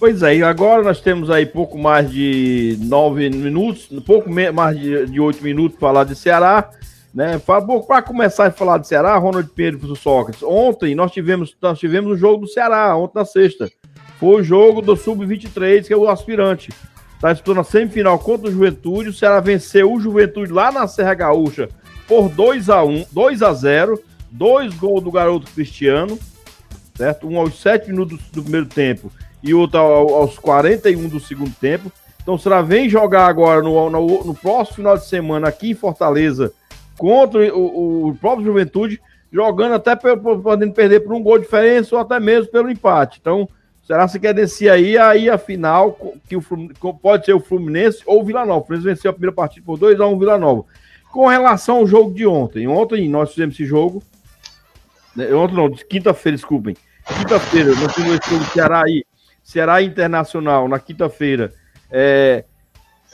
Pois 0.00 0.22
é, 0.22 0.36
e 0.36 0.42
agora 0.42 0.82
nós 0.82 0.98
temos 0.98 1.28
aí 1.28 1.44
pouco 1.44 1.76
mais 1.76 2.10
de 2.10 2.74
nove 2.80 3.28
minutos, 3.28 3.86
pouco 4.06 4.30
mais 4.30 4.74
de 4.74 5.20
oito 5.20 5.44
minutos 5.44 5.78
para 5.78 5.88
falar 5.88 6.04
de 6.04 6.16
Ceará. 6.16 6.70
Né? 7.12 7.38
Para 7.38 8.00
começar 8.00 8.46
a 8.46 8.50
falar 8.50 8.78
de 8.78 8.88
Ceará, 8.88 9.14
Ronald 9.18 9.50
Pedro 9.54 9.86
do 9.86 9.94
Sócrates. 9.94 10.42
Ontem 10.42 10.94
nós 10.94 11.12
tivemos, 11.12 11.54
nós 11.60 11.78
tivemos 11.78 12.12
um 12.12 12.16
jogo 12.16 12.46
do 12.46 12.50
Ceará, 12.50 12.96
ontem 12.96 13.18
na 13.18 13.26
sexta. 13.26 13.70
Foi 14.18 14.40
o 14.40 14.42
jogo 14.42 14.80
do 14.80 14.96
Sub-23, 14.96 15.86
que 15.86 15.92
é 15.92 15.96
o 15.96 16.08
aspirante. 16.08 16.70
Está 17.16 17.34
disputando 17.34 17.60
a 17.60 17.64
semifinal 17.64 18.18
contra 18.18 18.48
o 18.48 18.50
Juventude. 18.50 19.10
O 19.10 19.12
Ceará 19.12 19.38
venceu 19.38 19.92
o 19.92 20.00
Juventude 20.00 20.50
lá 20.50 20.72
na 20.72 20.88
Serra 20.88 21.12
Gaúcha 21.12 21.68
por 22.08 22.30
2 22.30 22.70
a 22.70 22.82
1 22.82 23.04
2 23.12 23.42
a 23.42 23.52
0 23.52 24.02
Dois 24.30 24.72
gols 24.72 25.04
do 25.04 25.10
garoto 25.10 25.50
Cristiano, 25.50 26.18
certo? 26.94 27.28
Um 27.28 27.36
aos 27.38 27.60
sete 27.60 27.90
minutos 27.90 28.18
do 28.32 28.42
primeiro 28.42 28.66
tempo 28.66 29.12
e 29.42 29.54
outro 29.54 29.78
aos 29.78 30.38
41 30.38 31.08
do 31.08 31.20
segundo 31.20 31.52
tempo. 31.54 31.90
Então, 32.22 32.36
se 32.36 32.46
ela 32.46 32.62
vem 32.62 32.88
jogar 32.88 33.26
agora 33.26 33.62
no, 33.62 33.88
no, 33.88 34.24
no, 34.24 34.34
próximo 34.34 34.76
final 34.76 34.96
de 34.96 35.06
semana 35.06 35.48
aqui 35.48 35.70
em 35.70 35.74
Fortaleza 35.74 36.52
contra 36.98 37.54
o, 37.54 38.08
o 38.08 38.14
próprio 38.16 38.44
Juventude, 38.44 39.00
jogando 39.32 39.74
até 39.74 39.96
podendo 39.96 40.72
perder 40.74 41.00
por 41.00 41.14
um 41.14 41.22
gol 41.22 41.38
de 41.38 41.44
diferença 41.44 41.94
ou 41.94 42.00
até 42.00 42.20
mesmo 42.20 42.52
pelo 42.52 42.70
empate. 42.70 43.18
Então, 43.20 43.48
será 43.82 44.06
que 44.06 44.18
quer 44.18 44.34
descer 44.34 44.68
aí, 44.68 44.98
aí 44.98 45.30
a 45.30 45.38
final, 45.38 45.98
que 46.28 46.36
o 46.36 46.42
pode 46.94 47.24
ser 47.24 47.32
o 47.32 47.40
Fluminense 47.40 48.02
ou 48.04 48.20
o 48.20 48.24
Vila 48.24 48.44
Nova. 48.44 48.60
O 48.60 48.66
Fluminense 48.66 48.94
venceu 48.94 49.10
a 49.10 49.14
primeira 49.14 49.34
partida 49.34 49.64
por 49.64 49.78
2 49.78 50.00
a 50.00 50.06
1 50.06 50.18
Vila 50.18 50.38
Nova. 50.38 50.64
Com 51.10 51.26
relação 51.26 51.78
ao 51.78 51.86
jogo 51.86 52.12
de 52.12 52.26
ontem, 52.26 52.68
ontem 52.68 53.08
nós 53.08 53.30
fizemos 53.30 53.54
esse 53.54 53.64
jogo, 53.64 54.02
né, 55.16 55.32
ontem 55.34 55.56
não, 55.56 55.70
quinta-feira, 55.70 56.36
desculpem. 56.36 56.76
Quinta-feira, 57.18 57.74
nós 57.74 57.92
tivemos 57.94 58.20
esse 58.20 58.30
jogo 58.30 58.44
do 58.44 58.50
Ceará 58.50 58.84
aí, 58.84 59.04
Ceará 59.50 59.82
Internacional 59.82 60.68
na 60.68 60.78
quinta-feira. 60.78 61.52
É, 61.90 62.44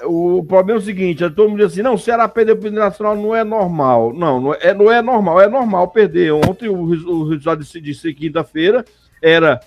o 0.05 0.45
problema 0.45 0.79
é 0.79 0.83
o 0.83 0.85
seguinte: 0.85 1.25
é 1.25 1.31
todo 1.31 1.49
mundo 1.49 1.63
diz 1.63 1.73
assim, 1.73 1.83
não, 1.83 1.95
o 1.95 1.99
Ceará 1.99 2.29
perder 2.29 2.57
para 2.57 2.67
o 2.67 2.69
Internacional 2.69 3.17
não 3.17 3.35
é 3.35 3.43
normal. 3.43 4.13
Não, 4.13 4.39
não 4.39 4.55
é, 4.55 4.75
não 4.75 4.93
é 4.93 5.01
normal, 5.01 5.41
é 5.41 5.49
normal 5.49 5.89
perder. 5.89 6.33
Ontem 6.33 6.69
o, 6.69 6.75
o 6.75 7.29
resultado 7.29 7.65
de, 7.65 7.81
de 7.81 8.15
quinta-feira 8.15 8.85
era 9.23 9.61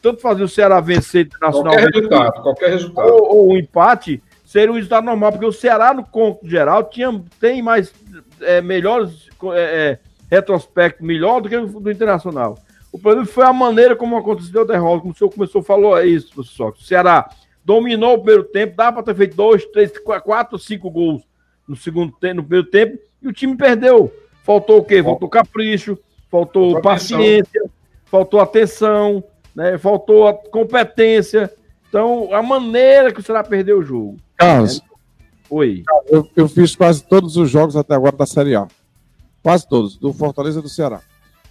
tanto 0.00 0.20
fazer 0.20 0.44
o 0.44 0.48
Ceará 0.48 0.80
vencer 0.80 1.24
o 1.24 1.26
Internacional 1.26 1.72
qualquer 1.72 1.92
resultado, 1.92 2.42
qualquer 2.42 2.70
resultado. 2.70 3.08
Ou, 3.08 3.36
ou 3.36 3.52
um 3.52 3.56
empate, 3.56 4.22
seria 4.44 4.70
um 4.70 4.76
resultado 4.76 5.04
normal, 5.04 5.32
porque 5.32 5.46
o 5.46 5.52
Ceará, 5.52 5.92
no 5.92 6.04
conto 6.04 6.48
geral, 6.48 6.84
tinha, 6.84 7.20
tem 7.40 7.60
mais 7.60 7.92
é, 8.40 8.60
melhores 8.60 9.28
é, 9.54 9.56
é, 9.56 9.98
retrospecto 10.30 11.04
melhor 11.04 11.40
do 11.40 11.48
que 11.48 11.56
o 11.56 11.80
do 11.80 11.90
Internacional. 11.90 12.56
O 12.96 12.98
problema 12.98 13.26
foi 13.26 13.44
a 13.44 13.52
maneira 13.52 13.94
como 13.94 14.16
aconteceu 14.16 14.62
a 14.62 14.64
derrota, 14.64 15.02
como 15.02 15.12
o 15.12 15.16
senhor 15.16 15.30
começou 15.30 15.60
a 15.60 15.64
falar 15.64 16.02
é 16.02 16.06
isso, 16.06 16.32
professor. 16.32 16.72
O 16.72 16.82
Ceará 16.82 17.28
dominou 17.62 18.14
o 18.14 18.18
primeiro 18.18 18.44
tempo, 18.44 18.74
dá 18.74 18.90
para 18.90 19.02
ter 19.02 19.14
feito 19.14 19.36
dois, 19.36 19.66
três, 19.66 19.92
quatro, 20.24 20.58
cinco 20.58 20.90
gols 20.90 21.22
no 21.68 21.76
segundo 21.76 22.10
tempo, 22.12 22.36
no 22.36 22.42
primeiro 22.42 22.70
tempo, 22.70 22.98
e 23.20 23.28
o 23.28 23.34
time 23.34 23.54
perdeu. 23.54 24.10
Faltou 24.42 24.78
o 24.78 24.82
quê? 24.84 25.02
Faltou 25.02 25.28
capricho, 25.28 25.98
faltou, 26.30 26.72
faltou 26.72 26.80
paciência, 26.80 27.60
atenção. 27.60 27.70
faltou 28.06 28.40
atenção, 28.40 29.24
né? 29.54 29.76
faltou 29.76 30.26
a 30.26 30.32
competência. 30.32 31.52
Então, 31.90 32.32
a 32.32 32.42
maneira 32.42 33.12
que 33.12 33.20
o 33.20 33.22
Ceará 33.22 33.44
perdeu 33.44 33.80
o 33.80 33.82
jogo. 33.82 34.16
Carlos, 34.38 34.80
Oi. 35.50 35.82
Eu, 36.08 36.26
eu, 36.34 36.48
fiz 36.48 36.74
quase 36.74 37.04
todos 37.04 37.36
os 37.36 37.50
jogos 37.50 37.76
até 37.76 37.94
agora 37.94 38.16
da 38.16 38.24
Série 38.24 38.56
A. 38.56 38.66
Quase 39.42 39.68
todos, 39.68 39.98
do 39.98 40.14
Fortaleza 40.14 40.60
e 40.60 40.62
do 40.62 40.68
Ceará. 40.68 41.02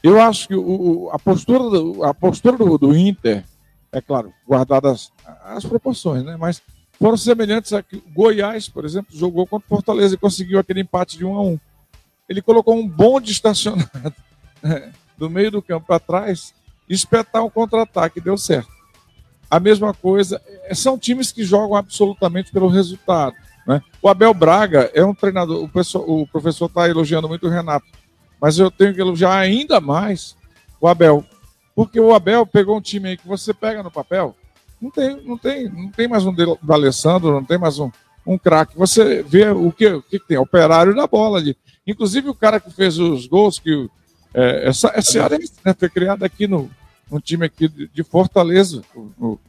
Eu 0.06 0.22
acho 0.22 0.48
que 0.48 0.56
o, 0.56 1.10
a 1.12 1.18
postura, 1.18 1.64
do, 1.64 2.04
a 2.04 2.14
postura 2.14 2.56
do, 2.56 2.78
do, 2.78 2.96
Inter, 2.96 3.44
é 3.92 4.00
claro, 4.00 4.32
guardadas 4.48 5.12
as, 5.44 5.66
proporções, 5.66 6.24
né? 6.24 6.38
Mas 6.38 6.62
foram 7.00 7.18
semelhantes 7.18 7.74
a 7.74 7.82
que 7.82 8.04
Goiás, 8.14 8.70
por 8.70 8.86
exemplo, 8.86 9.18
jogou 9.18 9.48
contra 9.48 9.66
o 9.66 9.68
Fortaleza 9.70 10.14
e 10.14 10.20
conseguiu 10.20 10.60
aquele 10.60 10.82
empate 10.82 11.18
de 11.18 11.26
um 11.26 11.36
a 11.36 11.42
um. 11.42 11.60
Ele 12.30 12.40
colocou 12.40 12.76
um 12.76 12.88
bonde 12.88 13.32
estacionado 13.32 13.90
né, 14.62 14.94
do 15.18 15.28
meio 15.28 15.50
do 15.50 15.60
campo 15.60 15.88
para 15.88 16.00
trás 16.00 16.54
espetar 16.88 17.44
um 17.44 17.50
contra-ataque, 17.50 18.22
deu 18.22 18.38
certo. 18.38 18.70
A 19.50 19.60
mesma 19.60 19.92
coisa, 19.92 20.40
é, 20.66 20.76
são 20.76 21.00
times 21.00 21.32
que 21.32 21.44
jogam 21.44 21.76
absolutamente 21.76 22.52
pelo 22.52 22.68
resultado. 22.68 23.36
Né? 23.66 23.82
O 24.04 24.08
Abel 24.08 24.36
Braga 24.36 24.92
é 24.94 25.04
um 25.04 25.16
treinador, 25.16 25.68
o 25.96 26.28
professor 26.28 26.68
está 26.68 26.88
elogiando 26.88 27.28
muito 27.28 27.48
o 27.48 27.50
Renato, 27.50 27.88
mas 28.46 28.60
eu 28.60 28.70
tenho 28.70 28.94
que 28.94 29.02
elogiar 29.02 29.36
ainda 29.36 29.82
mais 29.82 30.38
o 30.80 30.88
Abel, 30.88 31.26
porque 31.76 32.00
o 32.00 32.14
Abel 32.14 32.46
pegou 32.46 32.78
um 32.78 32.82
time 32.82 33.10
aí 33.10 33.18
que 33.18 33.28
você 33.28 33.52
pega 33.56 33.82
no 33.82 33.90
papel, 33.90 34.36
não 34.80 34.92
tem, 34.92 35.20
não 35.26 35.36
tem, 35.36 35.68
não 35.68 35.90
tem 35.90 36.08
mais 36.08 36.28
um 36.28 36.32
do 36.32 36.60
Alessandro, 36.72 37.32
não 37.32 37.44
tem 37.44 37.58
mais 37.58 37.80
um, 37.80 37.90
um 38.24 38.38
craque. 38.38 38.78
Você 38.78 39.24
vê 39.24 39.50
o 39.50 39.72
que, 39.72 39.88
o 39.88 40.02
que 40.04 40.20
tem, 40.20 40.38
operário 40.38 40.96
da 40.96 41.08
bola 41.08 41.40
ali. 41.40 41.58
Inclusive 41.88 42.30
o 42.30 42.36
cara 42.36 42.60
que 42.60 42.70
fez 42.70 43.00
os 43.00 43.26
gols, 43.26 43.58
que 43.58 43.90
é, 44.32 44.70
essa, 44.70 44.92
essa 44.94 45.24
área 45.24 45.40
né, 45.66 45.74
foi 45.76 45.90
criada 45.90 46.24
aqui 46.24 46.48
no, 46.48 46.70
no 47.10 47.20
time 47.20 47.48
aqui 47.48 47.68
de, 47.68 47.88
de 47.88 48.04
Fortaleza. 48.04 48.84
O, 48.94 49.10
o, 49.20 49.40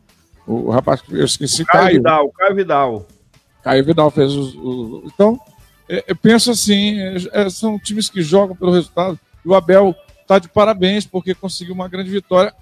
o, 0.47 0.71
rapaz 0.71 1.03
que 1.03 1.13
eu 1.13 1.27
esqueci, 1.27 1.67
Caio. 1.67 1.83
Caio 1.83 1.97
Vidal, 1.97 2.31
Caio 2.31 2.55
Vidal. 2.55 3.07
Caio 3.63 3.85
Vidal 3.85 4.11
fez 4.11 4.33
os. 4.33 4.55
os 4.55 5.13
então, 5.13 5.39
é, 5.39 5.56
eu 5.89 6.17
penso 6.17 6.51
assim: 6.51 6.99
é, 6.99 7.17
é, 7.33 7.51
são 7.51 7.79
times 7.79 8.09
que 8.09 8.23
jogam 8.23 8.57
pelo 8.57 8.73
resultado. 8.73 9.19
E 9.45 9.49
o 9.49 9.55
Abel 9.55 9.95
está 10.23 10.39
de 10.39 10.49
parabéns 10.49 11.07
porque 11.07 11.35
conseguiu 11.35 11.75
uma 11.75 11.89
grande 11.89 12.11
vitória. 12.11 12.53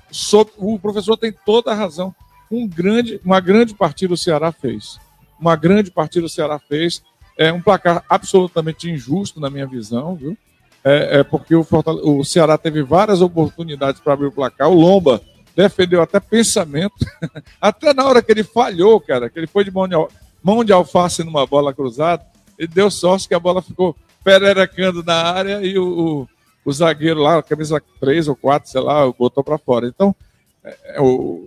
O 0.59 0.79
professor 0.79 1.16
tem 1.16 1.33
toda 1.45 1.72
a 1.72 1.75
razão. 1.75 2.14
Um 2.51 2.68
grande, 2.68 3.20
uma 3.25 3.41
grande 3.41 3.75
partida 3.75 4.12
o 4.12 4.18
Ceará 4.18 4.53
fez. 4.53 4.99
Uma 5.41 5.57
grande 5.57 5.91
partida 5.91 6.27
o 6.27 6.29
Ceará 6.29 6.59
fez. 6.59 7.03
É 7.37 7.53
um 7.53 7.61
placar 7.61 8.05
absolutamente 8.09 8.89
injusto, 8.89 9.41
na 9.41 9.51
minha 9.51 9.66
visão, 9.66 10.14
viu? 10.14 10.37
É, 10.85 11.20
é 11.20 11.25
porque 11.25 11.55
o, 11.55 11.66
o 12.05 12.25
Ceará 12.25 12.57
teve 12.59 12.83
várias 12.83 13.22
oportunidades 13.22 14.01
para 14.01 14.12
abrir 14.12 14.27
o 14.27 14.33
placar. 14.33 14.68
O 14.68 14.75
Lomba 14.75 15.20
defendeu 15.57 16.03
até 16.03 16.20
pensamento. 16.20 16.95
até 17.61 17.95
na 17.95 18.05
hora 18.05 18.22
que 18.22 18.31
ele 18.31 18.45
falhou, 18.45 19.01
cara, 19.01 19.31
que 19.31 19.39
ele 19.39 19.47
foi 19.47 19.64
de 19.64 19.70
mão 19.70 19.89
de, 19.89 19.95
mão 20.43 20.62
de 20.62 20.72
alface 20.72 21.25
numa 21.25 21.47
bola 21.47 21.72
cruzada, 21.72 22.25
e 22.59 22.66
deu 22.66 22.90
sorte 22.90 23.28
que 23.28 23.34
a 23.34 23.40
bola 23.40 23.62
ficou 23.62 23.96
pererecando 24.22 25.02
na 25.02 25.14
área 25.14 25.62
e 25.62 25.78
o, 25.78 25.86
o, 25.86 26.28
o 26.64 26.72
zagueiro 26.72 27.20
lá, 27.20 27.42
camisa 27.42 27.82
3 28.00 28.28
ou 28.28 28.36
4, 28.36 28.70
sei 28.70 28.80
lá, 28.80 29.11
botou 29.12 29.44
para 29.44 29.59
fora. 29.59 29.86
Então, 29.86 30.14
é, 30.62 30.96
é 30.96 31.00
o. 31.00 31.44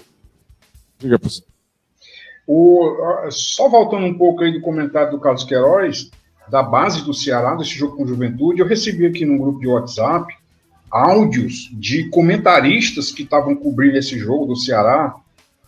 Diga 1.00 1.18
para 1.18 1.30
você. 1.30 1.44
O, 2.48 2.96
só 3.30 3.68
voltando 3.68 4.06
um 4.06 4.18
pouco 4.18 4.44
aí 4.44 4.52
do 4.52 4.62
comentário 4.62 5.12
do 5.12 5.20
Carlos 5.20 5.44
Queiroz, 5.44 6.10
da 6.50 6.64
base 6.64 7.04
do 7.04 7.14
Ceará, 7.14 7.56
desse 7.56 7.72
jogo 7.72 7.98
com 7.98 8.08
juventude, 8.08 8.62
eu 8.62 8.68
recebi 8.68 9.06
aqui 9.06 9.26
no 9.26 9.38
grupo 9.38 9.60
de 9.60 9.68
WhatsApp 9.68 10.34
áudios 10.90 11.70
de 11.74 12.10
comentaristas 12.10 13.12
que 13.12 13.24
estavam 13.24 13.56
cobrindo 13.56 13.98
esse 13.98 14.18
jogo 14.18 14.46
do 14.46 14.56
Ceará 14.56 15.16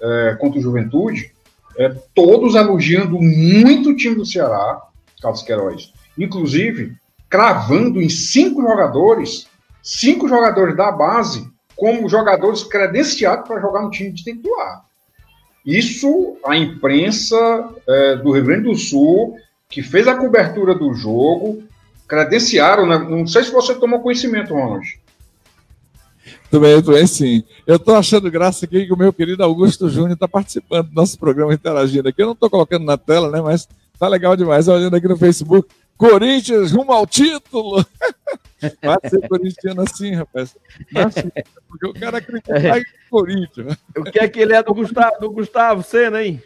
é, 0.01 0.37
contra 0.39 0.59
o 0.59 0.63
Juventude, 0.63 1.31
é, 1.77 1.89
todos 2.13 2.55
elogiando 2.55 3.19
muito 3.19 3.89
o 3.89 3.95
time 3.95 4.15
do 4.15 4.25
Ceará, 4.25 4.81
Carlos 5.21 5.41
Queiroz. 5.41 5.93
Inclusive, 6.17 6.95
cravando 7.29 8.01
em 8.01 8.09
cinco 8.09 8.61
jogadores, 8.61 9.47
cinco 9.81 10.27
jogadores 10.27 10.75
da 10.75 10.91
base, 10.91 11.47
como 11.75 12.09
jogadores 12.09 12.63
credenciados 12.63 13.47
para 13.47 13.61
jogar 13.61 13.81
no 13.81 13.91
time 13.91 14.11
de 14.11 14.23
titular. 14.23 14.83
Isso 15.65 16.37
a 16.45 16.57
imprensa 16.57 17.37
é, 17.87 18.15
do 18.17 18.31
Rio 18.31 18.45
Grande 18.45 18.63
do 18.63 18.75
Sul, 18.75 19.37
que 19.69 19.81
fez 19.83 20.07
a 20.07 20.15
cobertura 20.15 20.73
do 20.73 20.93
jogo, 20.93 21.63
credenciaram, 22.07 22.87
né? 22.87 22.97
não 22.97 23.27
sei 23.27 23.43
se 23.43 23.51
você 23.51 23.75
tomou 23.75 24.01
conhecimento, 24.01 24.53
Ronald, 24.53 24.99
também, 26.49 26.81
também 26.81 27.05
sim. 27.05 27.43
Eu 27.65 27.75
estou 27.75 27.95
achando 27.95 28.29
graça 28.31 28.65
aqui 28.65 28.85
que 28.85 28.93
o 28.93 28.97
meu 28.97 29.13
querido 29.13 29.43
Augusto 29.43 29.87
Júnior 29.87 30.13
está 30.13 30.27
participando 30.27 30.87
do 30.87 30.95
nosso 30.95 31.17
programa 31.17 31.53
interagindo 31.53 32.09
aqui. 32.09 32.21
Eu 32.21 32.27
não 32.27 32.33
estou 32.33 32.49
colocando 32.49 32.85
na 32.85 32.97
tela, 32.97 33.29
né? 33.29 33.39
Mas 33.39 33.67
tá 33.99 34.07
legal 34.07 34.35
demais. 34.35 34.67
Olhando 34.67 34.95
aqui 34.95 35.07
no 35.07 35.17
Facebook. 35.17 35.67
Corinthians 35.97 36.71
rumo 36.71 36.93
ao 36.93 37.05
título. 37.05 37.85
Vai 38.81 38.97
ser 39.09 39.27
corintiano 39.27 39.81
assim, 39.81 40.15
rapaz. 40.15 40.55
Porque 41.67 41.87
o 41.87 41.93
cara 41.93 42.17
acredita 42.17 42.57
é. 42.57 42.79
em 42.79 42.83
Corinthians. 43.09 43.77
O 43.97 44.03
que 44.03 44.19
é 44.19 44.27
que 44.27 44.39
ele 44.39 44.53
é 44.53 44.63
do 44.63 44.73
Gustavo, 44.73 45.19
do 45.19 45.29
Gustavo 45.31 45.83
Senna, 45.83 46.23
hein? 46.23 46.41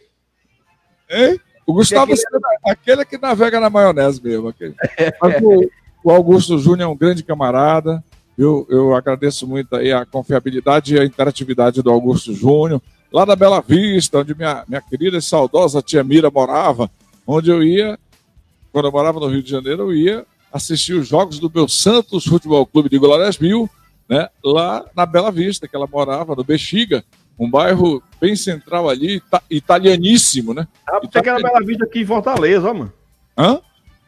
Hein? 1.10 1.40
O 1.66 1.74
Gustavo 1.74 2.08
que 2.08 2.14
é 2.14 2.16
que 2.16 2.22
Senna, 2.22 2.40
é 2.66 2.72
aquele 2.72 3.06
que 3.06 3.18
navega 3.18 3.60
na 3.60 3.70
maionese 3.70 4.22
mesmo. 4.24 4.48
Aquele. 4.48 4.76
Mas 5.22 5.42
o, 5.44 5.70
o 6.04 6.12
Augusto 6.12 6.58
Júnior 6.58 6.90
é 6.90 6.92
um 6.92 6.98
grande 6.98 7.24
camarada. 7.24 8.04
Eu, 8.38 8.66
eu 8.70 8.96
agradeço 8.96 9.48
muito 9.48 9.76
aí 9.76 9.92
a 9.92 10.06
confiabilidade 10.06 10.96
e 10.96 11.00
a 11.00 11.06
interatividade 11.06 11.82
do 11.84 11.92
Augusto 11.92 12.34
Júnior, 12.34 12.82
lá 13.12 13.26
da 13.26 13.36
Bela 13.36 13.62
Vista, 13.62 14.20
onde 14.20 14.34
minha, 14.34 14.64
minha 14.68 14.82
querida 14.82 15.18
e 15.18 15.22
saudosa 15.22 15.84
tia 15.84 16.04
Mira 16.04 16.32
morava, 16.32 16.90
onde 17.26 17.50
eu 17.50 17.64
ia, 17.64 17.98
quando 18.72 18.86
eu 18.86 18.92
morava 18.92 19.20
no 19.20 19.28
Rio 19.28 19.44
de 19.44 19.50
Janeiro, 19.50 19.84
eu 19.84 19.94
ia 19.94 20.26
assistir 20.52 20.94
os 20.94 21.08
jogos 21.08 21.40
do 21.40 21.52
meu 21.54 21.68
Santos 21.68 22.26
Futebol 22.26 22.66
Clube 22.66 22.90
de 22.90 22.98
Glórias 22.98 23.38
Mil, 23.38 23.70
né, 24.08 24.30
lá 24.44 24.86
na 24.96 25.06
Bela 25.06 25.32
Vista, 25.32 25.68
que 25.68 25.76
ela 25.76 25.88
morava, 25.88 26.36
no 26.36 26.44
Bexiga, 26.44 27.04
um 27.40 27.50
bairro 27.50 28.04
bem 28.22 28.36
central 28.36 28.90
ali, 28.90 29.22
italianíssimo, 29.50 30.54
né? 30.54 30.68
Ah, 30.88 31.00
você 31.00 31.22
que 31.22 31.30
era 31.30 31.42
Bela 31.42 31.66
Vista 31.66 31.86
aqui 31.86 32.02
em 32.02 32.06
Fortaleza, 32.06 32.70
ó, 32.70 32.74
mano. 32.74 32.94
Hã? 33.38 33.60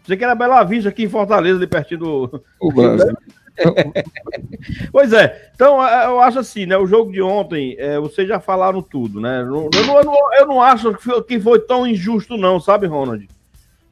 Você 0.03 0.15
que 0.15 0.23
era 0.23 0.35
Bela 0.35 0.63
Vista 0.63 0.89
aqui 0.89 1.03
em 1.03 1.09
Fortaleza, 1.09 1.57
ali 1.57 1.67
pertinho 1.67 1.99
do. 1.99 2.43
O 2.59 2.71
Brasil. 2.71 3.15
pois 4.91 5.13
é, 5.13 5.51
então 5.53 5.81
eu 5.81 6.19
acho 6.19 6.39
assim, 6.39 6.65
né? 6.65 6.77
O 6.77 6.85
jogo 6.85 7.11
de 7.11 7.21
ontem, 7.21 7.75
é, 7.77 7.99
vocês 7.99 8.27
já 8.27 8.39
falaram 8.39 8.81
tudo, 8.81 9.21
né? 9.21 9.41
Eu 9.41 9.45
não, 9.45 9.69
eu 9.73 10.03
não, 10.03 10.33
eu 10.33 10.47
não 10.47 10.61
acho 10.61 10.93
que 11.25 11.39
foi 11.39 11.59
tão 11.59 11.87
injusto, 11.87 12.37
não, 12.37 12.59
sabe, 12.59 12.87
Ronald? 12.87 13.27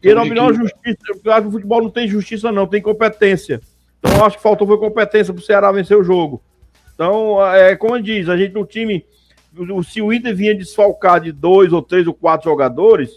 E 0.03 0.14
na 0.14 0.26
melhor 0.26 0.53
justiça, 0.53 0.97
eu 1.24 1.32
acho 1.32 1.43
que 1.43 1.47
o 1.47 1.51
futebol 1.51 1.82
não 1.82 1.89
tem 1.89 2.07
justiça, 2.07 2.51
não, 2.51 2.68
tem 2.68 2.82
competência. 2.82 3.61
Então 3.99 4.18
eu 4.18 4.26
acho 4.26 4.36
que 4.36 4.43
faltou 4.43 4.68
foi 4.68 4.78
competência 4.78 5.34
para 5.34 5.39
o 5.39 5.45
Ceará 5.45 5.72
vencer 5.72 5.97
o 5.97 6.03
jogo. 6.03 6.41
Então, 6.93 7.43
é 7.55 7.76
como 7.76 8.01
diz, 8.01 8.28
a 8.28 8.36
gente 8.36 8.53
no 8.53 8.66
time, 8.66 9.05
se 9.86 10.01
o 10.01 10.11
Inter 10.11 10.36
vinha 10.36 10.53
desfalcar 10.53 11.22
de 11.22 11.32
dois 11.32 11.72
ou 11.72 11.82
três 11.82 12.05
ou 12.05 12.14
quatro 12.14 12.49
jogadores, 12.49 13.11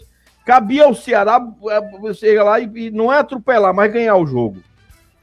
cabia 0.45 0.85
ao 0.85 0.95
Ceará 0.95 1.45
é, 1.69 2.13
chegar 2.13 2.45
lá 2.45 2.59
e, 2.59 2.69
e 2.73 2.89
não 2.89 3.11
é 3.11 3.19
atropelar, 3.19 3.73
mas 3.73 3.91
ganhar 3.91 4.15
o 4.15 4.25
jogo. 4.25 4.57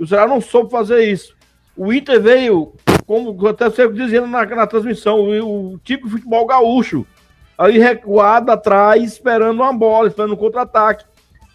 O 0.04 0.06
Ceará 0.06 0.26
não 0.26 0.40
soube 0.40 0.70
fazer 0.70 1.02
isso. 1.04 1.34
O 1.76 1.92
Inter 1.92 2.20
veio, 2.20 2.74
como 3.06 3.46
até 3.48 3.68
você 3.68 3.88
dizendo 3.88 4.26
na, 4.26 4.44
na 4.44 4.66
transmissão, 4.66 5.20
o, 5.20 5.72
o 5.72 5.78
tipo 5.78 6.06
de 6.06 6.12
futebol 6.12 6.46
gaúcho. 6.46 7.06
Ali 7.56 7.78
recuado 7.78 8.50
atrás, 8.50 9.02
esperando 9.02 9.60
uma 9.60 9.72
bola, 9.72 10.08
esperando 10.08 10.34
um 10.34 10.36
contra-ataque. 10.36 11.04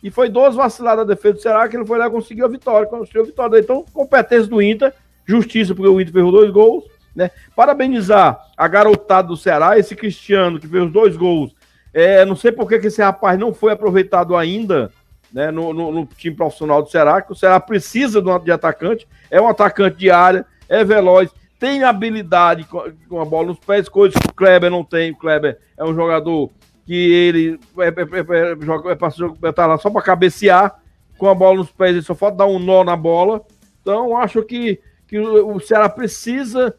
E 0.02 0.10
foi 0.10 0.30
duas 0.30 0.56
vaciladas 0.56 1.06
da 1.06 1.14
defesa 1.14 1.36
do 1.36 1.42
Ceará 1.42 1.68
que 1.68 1.76
ele 1.76 1.86
foi 1.86 2.00
lá 2.00 2.08
e 2.08 2.12
conseguiu 2.12 2.46
a 2.46 2.50
vitória. 2.50 2.88
Conseguiu 2.88 3.22
a 3.22 3.26
vitória. 3.26 3.60
Então, 3.60 3.86
competência 3.94 4.48
do 4.48 4.62
Inter, 4.62 4.94
justiça, 5.26 5.76
porque 5.76 5.90
o 5.90 6.02
Inter 6.02 6.14
fez 6.14 6.32
dois 6.32 6.50
gols. 6.50 6.86
Né? 7.16 7.30
Parabenizar 7.56 8.40
a 8.58 8.68
garotada 8.68 9.28
do 9.28 9.38
Ceará, 9.38 9.78
esse 9.78 9.96
Cristiano 9.96 10.60
que 10.60 10.68
fez 10.68 10.92
dois 10.92 11.16
gols. 11.16 11.54
É, 11.94 12.24
não 12.26 12.36
sei 12.36 12.52
por 12.52 12.68
que 12.68 12.76
esse 12.76 13.02
rapaz 13.02 13.38
não 13.38 13.54
foi 13.54 13.74
aproveitado 13.74 14.36
ainda 14.36 14.92
né, 15.34 15.52
no, 15.52 15.74
no, 15.74 15.92
no, 15.92 16.06
time 16.06 16.36
profissional 16.36 16.82
do 16.82 16.90
Ceará, 16.90 17.22
que 17.22 17.32
o 17.32 17.36
Ceará 17.36 17.60
precisa 17.60 18.22
de, 18.22 18.28
um, 18.28 18.54
atacante, 18.54 19.08
é 19.30 19.40
um 19.40 19.48
atacante 19.48 19.98
de 19.98 20.10
área, 20.10 20.46
é 20.68 20.84
veloz, 20.84 21.30
tem 21.60 21.84
habilidade 21.84 22.66
com, 22.66 23.22
a 23.22 23.26
bola 23.26 23.48
nos 23.48 23.60
pés, 23.60 23.90
coisas 23.90 24.18
que 24.20 24.30
o 24.30 24.34
Kleber 24.34 24.72
não 24.72 24.84
tem. 24.84 25.12
O 25.12 25.18
Kleber 25.18 25.60
é 25.78 25.84
um 25.84 25.94
jogador 25.94 26.50
que 26.86 26.96
ele 26.96 27.60
é, 27.78 27.88
é, 27.88 27.90
é, 27.90 28.54
é 28.54 28.66
joga, 28.66 28.92
é, 28.92 29.48
é, 29.48 29.52
tá 29.52 29.68
lá 29.68 29.78
só 29.78 29.90
para 29.90 30.02
cabecear 30.02 30.80
com 31.18 31.28
a 31.28 31.36
bola 31.36 31.58
nos 31.58 31.72
pés, 31.72 31.92
ele 31.92 32.02
só 32.02 32.16
falta 32.16 32.38
dar 32.38 32.46
um 32.46 32.58
nó 32.58 32.84
na 32.84 32.96
bola. 32.96 33.42
Então, 33.82 34.18
acho 34.18 34.42
que, 34.44 34.80
que 35.06 35.20
o 35.20 35.60
Ceará 35.60 35.90
precisa 35.90 36.74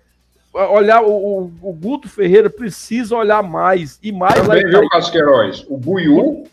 olhar, 0.53 1.03
o, 1.03 1.53
o 1.63 1.73
Guto 1.73 2.09
Ferreira 2.09 2.49
precisa 2.49 3.15
olhar 3.15 3.43
mais 3.43 3.99
e 4.03 4.11
mais. 4.11 4.35
Também 4.35 4.65
viu, 4.67 4.89
Casqueiroz? 4.89 5.67
O 5.69 5.77
Buiú, 5.77 6.45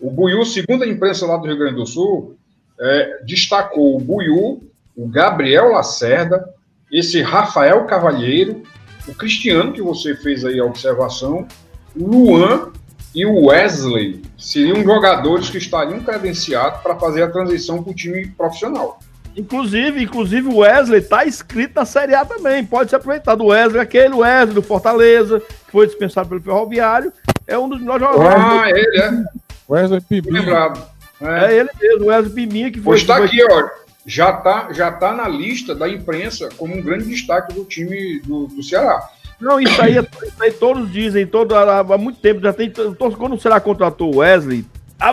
o 0.00 0.10
Buiú, 0.10 0.44
segundo 0.44 0.84
a 0.84 0.88
imprensa 0.88 1.26
lá 1.26 1.36
do 1.36 1.46
Rio 1.46 1.58
Grande 1.58 1.76
do 1.76 1.86
Sul, 1.86 2.36
é, 2.78 3.20
destacou 3.24 3.96
o 3.96 4.00
Buiú, 4.00 4.62
o 4.96 5.08
Gabriel 5.08 5.72
Lacerda, 5.72 6.48
esse 6.92 7.22
Rafael 7.22 7.84
Cavalheiro, 7.86 8.62
o 9.08 9.14
Cristiano, 9.14 9.72
que 9.72 9.82
você 9.82 10.14
fez 10.14 10.44
aí 10.44 10.58
a 10.58 10.64
observação, 10.64 11.46
o 11.94 12.06
Luan 12.06 12.72
e 13.14 13.24
o 13.24 13.46
Wesley 13.46 14.22
seriam 14.36 14.82
jogadores 14.82 15.48
que 15.48 15.58
estariam 15.58 16.00
credenciados 16.00 16.80
para 16.82 16.96
fazer 16.96 17.22
a 17.22 17.30
transição 17.30 17.82
para 17.82 17.92
o 17.92 17.94
time 17.94 18.26
profissional. 18.28 18.98
Inclusive, 19.36 20.02
inclusive 20.02 20.48
o 20.48 20.58
Wesley 20.58 21.00
está 21.00 21.26
inscrito 21.26 21.74
na 21.76 21.84
Série 21.84 22.14
A 22.14 22.24
também. 22.24 22.64
Pode 22.64 22.90
ser 22.90 22.96
aproveitado. 22.96 23.42
O 23.42 23.48
Wesley, 23.48 23.80
aquele 23.80 24.14
Wesley 24.14 24.54
do 24.54 24.62
Fortaleza, 24.62 25.40
que 25.40 25.72
foi 25.72 25.86
dispensado 25.86 26.28
pelo 26.28 26.40
Ferroviário, 26.40 27.12
é 27.46 27.58
um 27.58 27.68
dos 27.68 27.80
melhores 27.80 28.02
jogadores. 28.02 28.44
Ah, 28.44 28.70
ele 28.70 28.98
é. 28.98 29.45
Wesley 29.68 30.00
Piminha. 30.00 30.40
Lembrado. 30.40 30.82
É. 31.20 31.46
é 31.46 31.58
ele 31.58 31.70
mesmo, 31.80 32.04
o 32.04 32.08
Wesley 32.08 32.34
Piminha, 32.34 32.70
que 32.70 32.80
foi. 32.80 32.84
Pois 32.84 33.00
está 33.00 33.16
aqui, 33.16 33.42
ó. 33.44 33.68
Já 34.06 34.30
está 34.30 34.72
já 34.72 34.92
tá 34.92 35.12
na 35.12 35.26
lista 35.26 35.74
da 35.74 35.88
imprensa 35.88 36.48
como 36.56 36.76
um 36.76 36.80
grande 36.80 37.06
destaque 37.06 37.52
do 37.52 37.64
time 37.64 38.20
do, 38.20 38.46
do 38.46 38.62
Ceará. 38.62 39.08
Não, 39.40 39.60
isso 39.60 39.82
aí, 39.82 39.96
isso 39.98 40.42
aí 40.42 40.52
todos 40.52 40.90
dizem, 40.90 41.26
todo, 41.26 41.54
há, 41.54 41.80
há 41.80 41.98
muito 41.98 42.20
tempo, 42.20 42.40
já 42.40 42.52
tem. 42.52 42.72
Quando 43.18 43.34
o 43.34 43.40
Ceará 43.40 43.60
contratou 43.60 44.14
o 44.14 44.18
Wesley. 44.18 44.64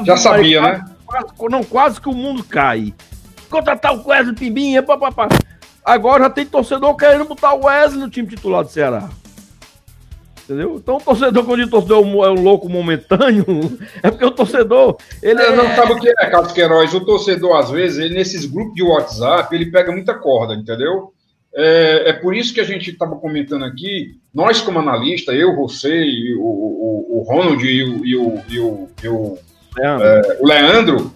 Já 0.06 0.16
sabia, 0.16 0.62
quase, 0.62 0.78
né? 0.78 0.86
Quase, 1.06 1.28
não, 1.50 1.64
quase 1.64 2.00
que 2.00 2.08
o 2.08 2.14
mundo 2.14 2.44
cai. 2.44 2.94
Contratar 3.50 3.94
o 3.94 4.08
Wesley 4.08 4.36
Pimbinha, 4.36 4.82
papapá. 4.82 5.28
Agora 5.84 6.24
já 6.24 6.30
tem 6.30 6.46
torcedor 6.46 6.96
querendo 6.96 7.26
botar 7.26 7.54
o 7.54 7.66
Wesley 7.66 8.00
no 8.00 8.10
time 8.10 8.28
titular 8.28 8.64
do 8.64 8.70
Ceará. 8.70 9.10
Entendeu? 10.44 10.76
Então 10.76 10.98
o 10.98 11.02
torcedor, 11.02 11.46
quando 11.46 11.62
o 11.62 11.70
torcedor 11.70 12.04
é 12.04 12.30
um 12.30 12.42
louco 12.42 12.68
momentâneo, 12.68 13.46
é 14.04 14.12
porque 14.12 14.26
o 14.26 14.32
torcedor. 14.32 14.98
Ele 15.22 15.42
é, 15.42 15.56
não 15.56 15.68
sabe 15.76 15.94
o 15.94 16.00
que 16.00 16.10
é, 16.10 16.30
Carlos 16.30 16.52
Queiroz. 16.52 16.94
O 16.94 17.06
torcedor, 17.06 17.58
às 17.58 17.72
vezes, 17.72 18.00
ele, 18.00 18.14
nesses 18.14 18.46
grupos 18.46 18.74
de 18.74 18.84
WhatsApp, 18.84 19.54
ele 19.56 19.72
pega 19.72 19.92
muita 19.92 20.14
corda, 20.14 20.54
entendeu? 20.54 21.14
É, 21.56 22.10
é 22.10 22.14
por 22.14 22.36
isso 22.36 22.54
que 22.54 22.60
a 22.60 22.66
gente 22.66 22.90
estava 22.90 23.16
comentando 23.16 23.64
aqui, 23.64 24.18
nós 24.34 24.60
como 24.60 24.80
analista, 24.80 25.32
eu, 25.32 25.56
você, 25.56 26.04
e 26.04 26.36
o, 26.36 26.42
o, 26.42 27.20
o 27.20 27.24
Ronald 27.28 27.64
e 27.64 27.84
o, 27.84 28.06
e 28.06 28.16
o, 28.16 28.42
e 28.50 28.60
o, 28.60 28.90
e 29.04 29.08
o, 29.08 29.38
Leandro. 29.78 30.08
É, 30.08 30.38
o 30.40 30.48
Leandro, 30.48 31.16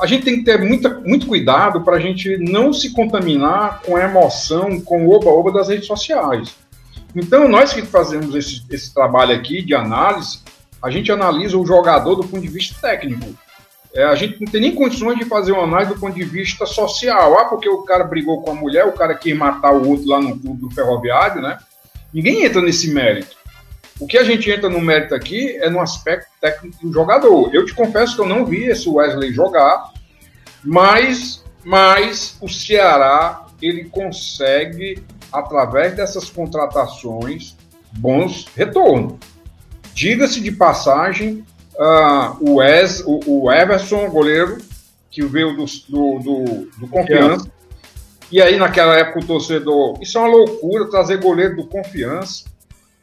a 0.00 0.06
gente 0.06 0.24
tem 0.24 0.36
que 0.36 0.44
ter 0.44 0.58
muita, 0.58 1.00
muito 1.00 1.26
cuidado 1.26 1.82
para 1.82 1.96
a 1.96 2.00
gente 2.00 2.38
não 2.38 2.72
se 2.72 2.92
contaminar 2.92 3.82
com 3.82 3.96
a 3.96 4.02
emoção, 4.02 4.80
com 4.80 5.06
o 5.06 5.14
oba-oba 5.14 5.52
das 5.52 5.68
redes 5.68 5.86
sociais. 5.86 6.56
Então, 7.16 7.48
nós 7.48 7.72
que 7.72 7.80
fazemos 7.80 8.34
esse, 8.34 8.62
esse 8.70 8.92
trabalho 8.92 9.34
aqui 9.34 9.62
de 9.62 9.74
análise, 9.74 10.40
a 10.82 10.90
gente 10.90 11.10
analisa 11.10 11.56
o 11.56 11.66
jogador 11.66 12.14
do 12.14 12.28
ponto 12.28 12.42
de 12.42 12.48
vista 12.48 12.78
técnico. 12.78 13.34
É, 13.94 14.04
a 14.04 14.14
gente 14.14 14.38
não 14.38 14.52
tem 14.52 14.60
nem 14.60 14.74
condições 14.74 15.18
de 15.18 15.24
fazer 15.24 15.52
uma 15.52 15.62
análise 15.62 15.94
do 15.94 15.98
ponto 15.98 16.14
de 16.14 16.24
vista 16.24 16.66
social. 16.66 17.38
Ah, 17.38 17.46
porque 17.46 17.66
o 17.66 17.82
cara 17.82 18.04
brigou 18.04 18.42
com 18.42 18.50
a 18.50 18.54
mulher, 18.54 18.86
o 18.86 18.92
cara 18.92 19.14
quis 19.14 19.34
matar 19.34 19.72
o 19.72 19.88
outro 19.88 20.06
lá 20.06 20.20
no 20.20 20.38
clube 20.38 20.60
do 20.60 20.70
ferroviário, 20.70 21.40
né? 21.40 21.58
Ninguém 22.12 22.44
entra 22.44 22.60
nesse 22.60 22.92
mérito. 22.92 23.34
O 23.98 24.06
que 24.06 24.18
a 24.18 24.24
gente 24.24 24.50
entra 24.50 24.68
no 24.68 24.82
mérito 24.82 25.14
aqui 25.14 25.56
é 25.56 25.70
no 25.70 25.80
aspecto 25.80 26.28
técnico 26.38 26.86
do 26.86 26.92
jogador. 26.92 27.54
Eu 27.54 27.64
te 27.64 27.72
confesso 27.72 28.14
que 28.14 28.20
eu 28.20 28.28
não 28.28 28.44
vi 28.44 28.64
esse 28.64 28.86
Wesley 28.86 29.32
jogar, 29.32 29.90
mas, 30.62 31.42
mas 31.64 32.36
o 32.42 32.48
Ceará 32.48 33.46
ele 33.62 33.86
consegue, 33.86 35.02
através 35.32 35.94
dessas 35.96 36.30
contratações, 36.30 37.56
bons 37.92 38.46
retornos. 38.54 39.14
Diga-se 39.94 40.40
de 40.40 40.52
passagem, 40.52 41.44
uh, 41.74 42.36
o, 42.40 42.56
Wes, 42.56 43.02
o, 43.06 43.20
o, 43.26 43.52
Everson, 43.52 44.08
goleiro, 44.10 44.58
que 45.10 45.24
veio 45.24 45.56
do, 45.56 45.64
do, 45.88 46.18
do, 46.18 46.68
do 46.78 46.88
Confiança. 46.88 47.50
E 48.30 48.42
aí, 48.42 48.58
naquela 48.58 48.96
época, 48.96 49.20
o 49.20 49.26
torcedor. 49.26 49.98
Isso 50.00 50.18
é 50.18 50.20
uma 50.20 50.30
loucura 50.30 50.90
trazer 50.90 51.18
goleiro 51.18 51.56
do 51.56 51.66
Confiança. 51.66 52.44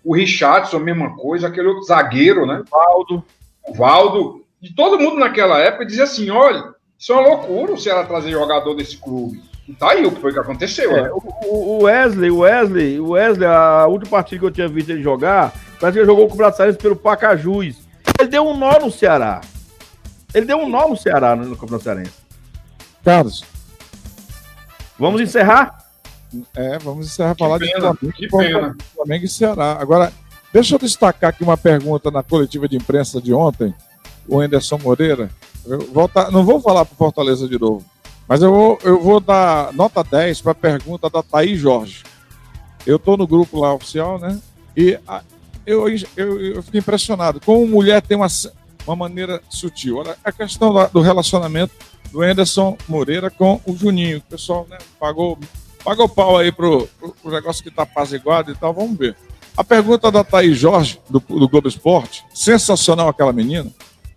O 0.03 0.13
Richardson, 0.13 0.77
a 0.77 0.81
mesma 0.81 1.15
coisa. 1.15 1.47
Aquele 1.47 1.69
outro 1.69 1.83
zagueiro, 1.83 2.45
né? 2.45 2.61
O 2.61 2.69
Valdo. 2.69 3.23
O 3.67 3.73
Valdo. 3.73 4.45
E 4.61 4.69
todo 4.73 4.99
mundo 4.99 5.17
naquela 5.17 5.59
época 5.59 5.85
dizia 5.85 6.03
assim: 6.03 6.29
olha, 6.29 6.73
isso 6.99 7.11
é 7.13 7.15
uma 7.15 7.27
loucura 7.27 7.73
o 7.73 7.77
Ceará 7.77 8.03
trazer 8.03 8.31
jogador 8.31 8.75
desse 8.75 8.97
clube. 8.97 9.41
Tá 9.79 9.91
aí 9.91 10.05
o 10.05 10.11
que 10.11 10.19
foi 10.19 10.33
que 10.33 10.39
aconteceu. 10.39 10.91
É, 10.91 11.03
né? 11.03 11.09
o, 11.45 11.83
Wesley, 11.83 12.29
o 12.29 12.39
Wesley, 12.39 12.99
o 12.99 13.09
Wesley, 13.11 13.47
a 13.47 13.87
última 13.87 14.11
partida 14.11 14.39
que 14.39 14.45
eu 14.45 14.51
tinha 14.51 14.67
visto 14.67 14.89
ele 14.89 15.01
jogar, 15.01 15.53
parece 15.79 15.93
que 15.93 15.99
ele 15.99 16.05
jogou 16.05 16.27
com 16.27 16.33
o 16.33 16.37
Brasileiros 16.37 16.77
pelo 16.77 16.95
Pacajus. 16.95 17.77
Ele 18.19 18.29
deu 18.29 18.45
um 18.45 18.57
nó 18.57 18.77
no 18.79 18.91
Ceará. 18.91 19.39
Ele 20.33 20.45
deu 20.45 20.57
um 20.57 20.69
nó 20.69 20.89
no 20.89 20.97
Ceará 20.97 21.35
no, 21.35 21.55
Campeonato 21.55 21.83
Cearense. 21.83 22.11
Carlos. 23.03 23.43
Vamos 24.99 25.21
encerrar? 25.21 25.83
É, 26.55 26.77
vamos 26.79 27.07
encerrar 27.07 27.35
falar 27.35 27.59
de 27.59 27.71
Flamengo, 28.29 28.75
Flamengo 28.95 29.25
e 29.25 29.29
Ceará. 29.29 29.77
Agora, 29.79 30.11
deixa 30.51 30.75
eu 30.75 30.79
destacar 30.79 31.29
aqui 31.29 31.43
uma 31.43 31.57
pergunta 31.57 32.11
na 32.11 32.21
coletiva 32.21 32.67
de 32.67 32.75
imprensa 32.75 33.21
de 33.21 33.33
ontem. 33.33 33.73
O 34.27 34.39
Anderson 34.39 34.77
Moreira. 34.77 35.29
Voltar, 35.91 36.31
não 36.31 36.43
vou 36.43 36.59
falar 36.59 36.83
para 36.85 36.95
Fortaleza 36.97 37.47
de 37.47 37.57
novo, 37.57 37.85
mas 38.27 38.41
eu 38.41 38.51
vou, 38.51 38.79
eu 38.83 39.01
vou 39.01 39.19
dar 39.19 39.73
nota 39.73 40.03
10 40.03 40.41
para 40.41 40.51
a 40.51 40.55
pergunta 40.55 41.09
da 41.09 41.21
Thaís 41.21 41.59
Jorge. 41.59 42.03
Eu 42.85 42.97
estou 42.97 43.17
no 43.17 43.27
grupo 43.27 43.59
lá 43.59 43.73
oficial, 43.73 44.19
né? 44.19 44.39
E 44.75 44.99
a, 45.07 45.21
eu, 45.65 45.87
eu, 46.15 46.41
eu 46.41 46.63
fiquei 46.63 46.79
impressionado. 46.79 47.39
Como 47.39 47.67
mulher 47.67 48.01
tem 48.01 48.17
uma, 48.17 48.27
uma 48.85 48.95
maneira 48.95 49.41
sutil. 49.49 49.97
Olha, 49.97 50.17
a 50.23 50.31
questão 50.31 50.89
do 50.91 51.01
relacionamento 51.01 51.73
do 52.11 52.21
Anderson 52.21 52.77
Moreira 52.87 53.29
com 53.29 53.59
o 53.65 53.75
Juninho. 53.75 54.19
O 54.19 54.21
pessoal 54.21 54.67
né, 54.69 54.77
pagou, 54.99 55.37
pagou 55.83 56.07
pau 56.07 56.37
aí 56.37 56.51
pro, 56.51 56.87
pro 57.21 57.31
negócio 57.31 57.63
que 57.63 57.71
tá 57.71 57.83
apaziguado 57.83 58.51
e 58.51 58.55
tal. 58.55 58.73
Vamos 58.73 58.97
ver. 58.97 59.15
A 59.55 59.63
pergunta 59.63 60.11
da 60.11 60.23
Thaís 60.23 60.57
Jorge, 60.57 60.99
do, 61.09 61.19
do 61.19 61.47
Globo 61.47 61.67
Esporte, 61.67 62.25
sensacional 62.33 63.07
aquela 63.07 63.31
menina, 63.31 63.71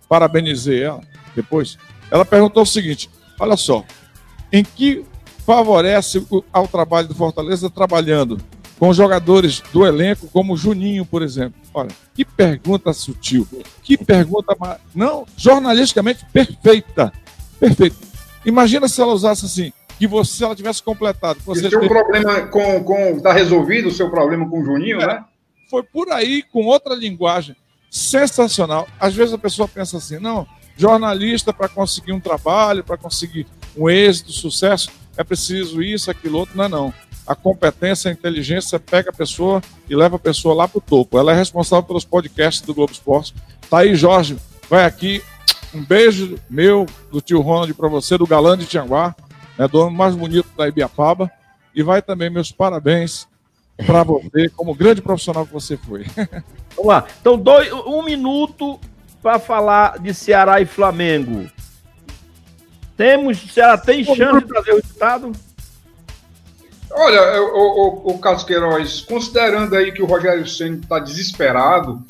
parabenizei 0.09 0.82
ela 0.82 1.00
depois. 1.34 1.78
Ela 2.11 2.24
perguntou 2.24 2.62
o 2.62 2.66
seguinte: 2.66 3.11
olha 3.39 3.57
só, 3.57 3.84
em 4.53 4.62
que 4.62 5.05
favorece 5.45 6.26
ao 6.53 6.66
trabalho 6.66 7.09
do 7.09 7.14
Fortaleza 7.14 7.70
trabalhando 7.70 8.39
com 8.78 8.93
jogadores 8.93 9.62
do 9.72 9.87
elenco, 9.87 10.28
como 10.28 10.55
o 10.55 10.57
Juninho, 10.57 11.05
por 11.05 11.22
exemplo. 11.22 11.61
Olha, 11.72 11.91
que 12.14 12.24
pergunta 12.24 12.93
sutil, 12.93 13.47
que 13.82 13.97
pergunta, 13.97 14.57
não, 14.95 15.24
jornalisticamente 15.37 16.24
perfeita, 16.32 17.12
perfeita. 17.59 17.97
Imagina 18.45 18.89
se 18.89 19.01
ela 19.01 19.12
usasse 19.12 19.47
assim, 19.47 19.72
que 19.99 20.07
você, 20.07 20.37
se 20.37 20.45
ela 20.45 20.55
tivesse 20.55 20.82
completado. 20.82 21.39
Você 21.45 21.66
o 21.66 21.70
seu 21.70 21.80
teve... 21.80 21.89
problema 21.89 22.47
com, 22.49 22.84
com, 22.84 23.20
tá 23.20 23.32
resolvido 23.32 23.89
o 23.89 23.93
seu 23.93 24.11
problema 24.11 24.49
com 24.49 24.61
o 24.61 24.64
Juninho, 24.64 25.01
é, 25.01 25.07
né? 25.07 25.24
Foi 25.70 25.82
por 25.82 26.11
aí, 26.11 26.43
com 26.43 26.64
outra 26.66 26.95
linguagem, 26.95 27.57
sensacional. 27.91 28.87
Às 29.01 29.14
vezes 29.14 29.34
a 29.34 29.39
pessoa 29.39 29.66
pensa 29.66 29.97
assim, 29.97 30.18
não, 30.18 30.47
jornalista 30.77 31.53
para 31.53 31.68
conseguir 31.68 32.12
um 32.12 32.20
trabalho, 32.20 32.85
para 32.85 32.97
conseguir 32.97 33.47
um 33.77 33.89
êxito, 33.89 34.33
sucesso, 34.33 34.91
é 35.16 35.24
preciso 35.24 35.83
isso, 35.83 36.11
aquilo 36.11 36.39
outro, 36.39 36.57
não 36.57 36.64
é 36.64 36.68
não 36.68 36.95
a 37.27 37.35
competência, 37.35 38.09
a 38.09 38.12
inteligência 38.12 38.79
pega 38.79 39.11
a 39.11 39.12
pessoa 39.12 39.61
e 39.91 39.97
leva 39.97 40.16
a 40.16 40.18
pessoa 40.18 40.55
lá 40.55 40.68
para 40.68 40.79
o 40.79 40.81
topo. 40.81 41.18
Ela 41.18 41.33
é 41.33 41.35
responsável 41.35 41.83
pelos 41.83 42.05
podcasts 42.05 42.64
do 42.64 42.72
Globo 42.72 42.93
Esporte. 42.93 43.35
Tá 43.68 43.79
aí, 43.79 43.97
Jorge, 43.97 44.37
vai 44.70 44.85
aqui. 44.85 45.22
Um 45.74 45.85
beijo 45.85 46.39
meu, 46.49 46.87
do 47.11 47.20
tio 47.20 47.41
Ronald, 47.41 47.74
para 47.74 47.89
você, 47.89 48.16
do 48.16 48.27
Galã 48.27 48.57
de 48.57 48.64
Tianguá, 48.64 49.14
né, 49.59 49.66
do 49.66 49.81
homem 49.81 49.97
mais 49.97 50.14
bonito 50.14 50.49
da 50.57 50.68
Ibiapaba. 50.68 51.31
E 51.74 51.83
vai 51.83 52.01
também 52.01 52.31
meus 52.31 52.53
parabéns 52.53 53.27
para 53.85 54.05
você, 54.05 54.49
como 54.51 54.74
grande 54.74 55.03
profissional 55.03 55.45
que 55.45 55.53
você 55.53 55.77
foi. 55.77 56.07
Vamos 56.77 56.87
lá. 56.87 57.07
Então, 57.20 57.37
dois, 57.37 57.70
um 57.72 58.03
minuto 58.03 58.79
para 59.27 59.41
falar 59.41 59.99
de 59.99 60.14
Ceará 60.14 60.61
e 60.61 60.64
Flamengo. 60.64 61.51
Temos, 62.97 63.39
Ceará 63.53 63.77
tem 63.77 64.05
chance 64.05 64.39
de 64.39 64.47
trazer 64.47 64.70
o 64.70 64.77
resultado? 64.77 65.33
Olha, 66.93 67.43
o, 67.43 68.07
o, 68.07 68.11
o 68.12 68.18
Carlos 68.20 68.45
Queiroz, 68.45 69.01
considerando 69.01 69.74
aí 69.74 69.91
que 69.91 70.01
o 70.01 70.07
Rogério 70.07 70.47
Senna 70.47 70.77
está 70.77 71.01
desesperado 71.01 72.05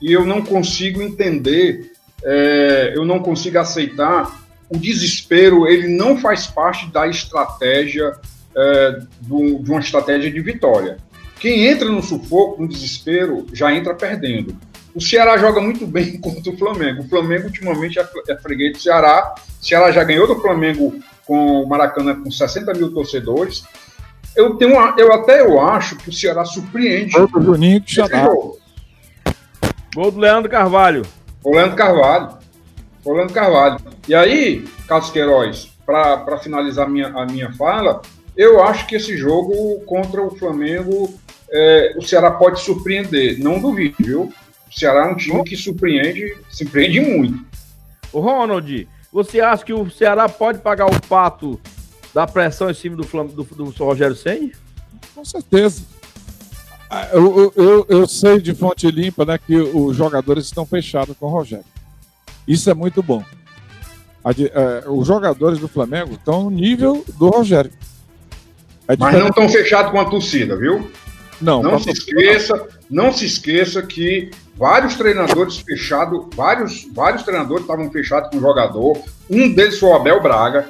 e 0.00 0.12
eu 0.12 0.24
não 0.24 0.40
consigo 0.40 1.02
entender, 1.02 1.90
é, 2.22 2.92
eu 2.94 3.04
não 3.04 3.18
consigo 3.18 3.58
aceitar, 3.58 4.30
o 4.68 4.78
desespero 4.78 5.66
ele 5.66 5.88
não 5.88 6.16
faz 6.16 6.46
parte 6.46 6.88
da 6.92 7.08
estratégia 7.08 8.12
é, 8.56 9.00
do, 9.22 9.58
de 9.58 9.68
uma 9.68 9.80
estratégia 9.80 10.30
de 10.30 10.40
vitória. 10.40 10.98
Quem 11.40 11.66
entra 11.66 11.88
no 11.88 12.00
sufoco, 12.00 12.62
no 12.62 12.68
desespero, 12.68 13.48
já 13.52 13.74
entra 13.74 13.96
perdendo. 13.96 14.56
O 14.94 15.00
Ceará 15.00 15.36
joga 15.36 15.60
muito 15.60 15.86
bem 15.86 16.18
contra 16.20 16.52
o 16.52 16.56
Flamengo. 16.56 17.02
O 17.02 17.08
Flamengo, 17.08 17.46
ultimamente, 17.46 17.98
é, 17.98 18.08
é 18.28 18.36
freguês 18.36 18.72
do 18.72 18.80
Ceará. 18.80 19.34
O 19.60 19.64
Ceará 19.64 19.90
já 19.90 20.04
ganhou 20.04 20.26
do 20.26 20.40
Flamengo 20.40 20.94
com 21.26 21.62
o 21.62 21.68
Maracanã 21.68 22.20
com 22.20 22.30
60 22.30 22.72
mil 22.74 22.92
torcedores. 22.92 23.64
Eu, 24.34 24.56
tenho 24.56 24.72
uma, 24.72 24.94
eu 24.98 25.12
até 25.12 25.40
eu 25.40 25.60
acho 25.60 25.96
que 25.96 26.08
o 26.08 26.12
Ceará 26.12 26.44
surpreende. 26.44 27.12
Gol 27.12 27.28
do 27.28 27.42
Juninho 27.42 27.82
que 27.82 27.94
já 27.94 28.06
dá. 28.06 28.26
Gol 29.94 30.10
do 30.10 30.18
Leandro 30.18 30.50
Carvalho. 30.50 31.02
O 31.44 31.54
Leandro 31.54 31.76
Carvalho. 31.76 32.38
O 33.04 33.12
Leandro 33.12 33.34
Carvalho. 33.34 33.78
E 34.08 34.14
aí, 34.14 34.64
Carlos 34.86 35.10
Queiroz, 35.10 35.68
para 35.84 36.38
finalizar 36.38 36.88
minha, 36.88 37.08
a 37.08 37.26
minha 37.26 37.52
fala, 37.52 38.00
eu 38.36 38.62
acho 38.62 38.86
que 38.86 38.96
esse 38.96 39.16
jogo 39.16 39.80
contra 39.80 40.22
o 40.22 40.34
Flamengo, 40.36 41.12
é, 41.50 41.94
o 41.96 42.02
Ceará 42.02 42.30
pode 42.30 42.60
surpreender. 42.60 43.38
Não 43.38 43.60
duvido, 43.60 43.96
viu? 43.98 44.32
O 44.74 44.78
Ceará 44.78 45.08
é 45.08 45.12
um 45.12 45.16
time 45.16 45.44
que 45.44 45.56
surpreende, 45.56 46.34
surpreende 46.50 47.00
muito. 47.00 47.44
O 48.10 48.20
Ronald, 48.20 48.88
você 49.12 49.40
acha 49.40 49.64
que 49.64 49.72
o 49.72 49.90
Ceará 49.90 50.28
pode 50.28 50.60
pagar 50.60 50.86
o 50.86 51.00
pato 51.02 51.60
da 52.14 52.26
pressão 52.26 52.70
em 52.70 52.74
cima 52.74 52.96
do, 52.96 53.02
do, 53.02 53.44
do, 53.44 53.64
do 53.72 53.84
Rogério 53.84 54.16
Senni? 54.16 54.52
Com 55.14 55.24
certeza. 55.24 55.82
Ah, 56.88 57.08
eu, 57.12 57.52
eu, 57.56 57.86
eu, 57.88 58.06
sei 58.06 58.40
de 58.40 58.54
fonte 58.54 58.90
limpa 58.90 59.24
né, 59.24 59.38
que 59.38 59.56
os 59.56 59.96
jogadores 59.96 60.44
estão 60.44 60.66
fechados 60.66 61.16
com 61.18 61.26
o 61.26 61.30
Rogério. 61.30 61.64
Isso 62.46 62.68
é 62.70 62.74
muito 62.74 63.02
bom. 63.02 63.22
É, 64.24 64.84
os 64.88 65.06
jogadores 65.06 65.58
do 65.58 65.68
Flamengo 65.68 66.14
estão 66.14 66.44
no 66.44 66.50
nível 66.50 67.04
do 67.18 67.28
Rogério. 67.28 67.72
É 68.88 68.96
Mas 68.96 69.18
não 69.18 69.28
estão 69.28 69.48
fechados 69.48 69.90
com 69.90 70.00
a 70.00 70.04
torcida, 70.04 70.56
viu? 70.56 70.90
Não. 71.40 71.62
Não 71.62 71.78
se 71.78 71.90
esqueça, 71.90 72.68
não 72.92 73.10
se 73.10 73.24
esqueça 73.24 73.80
que 73.80 74.30
vários 74.54 74.94
treinadores 74.96 75.56
fechados, 75.56 76.26
vários, 76.36 76.86
vários 76.92 77.22
treinadores 77.22 77.62
estavam 77.62 77.90
fechados 77.90 78.28
com 78.28 78.36
o 78.36 78.40
jogador. 78.40 78.98
Um 79.30 79.50
deles 79.52 79.78
foi 79.78 79.88
o 79.88 79.94
Abel 79.94 80.22
Braga, 80.22 80.68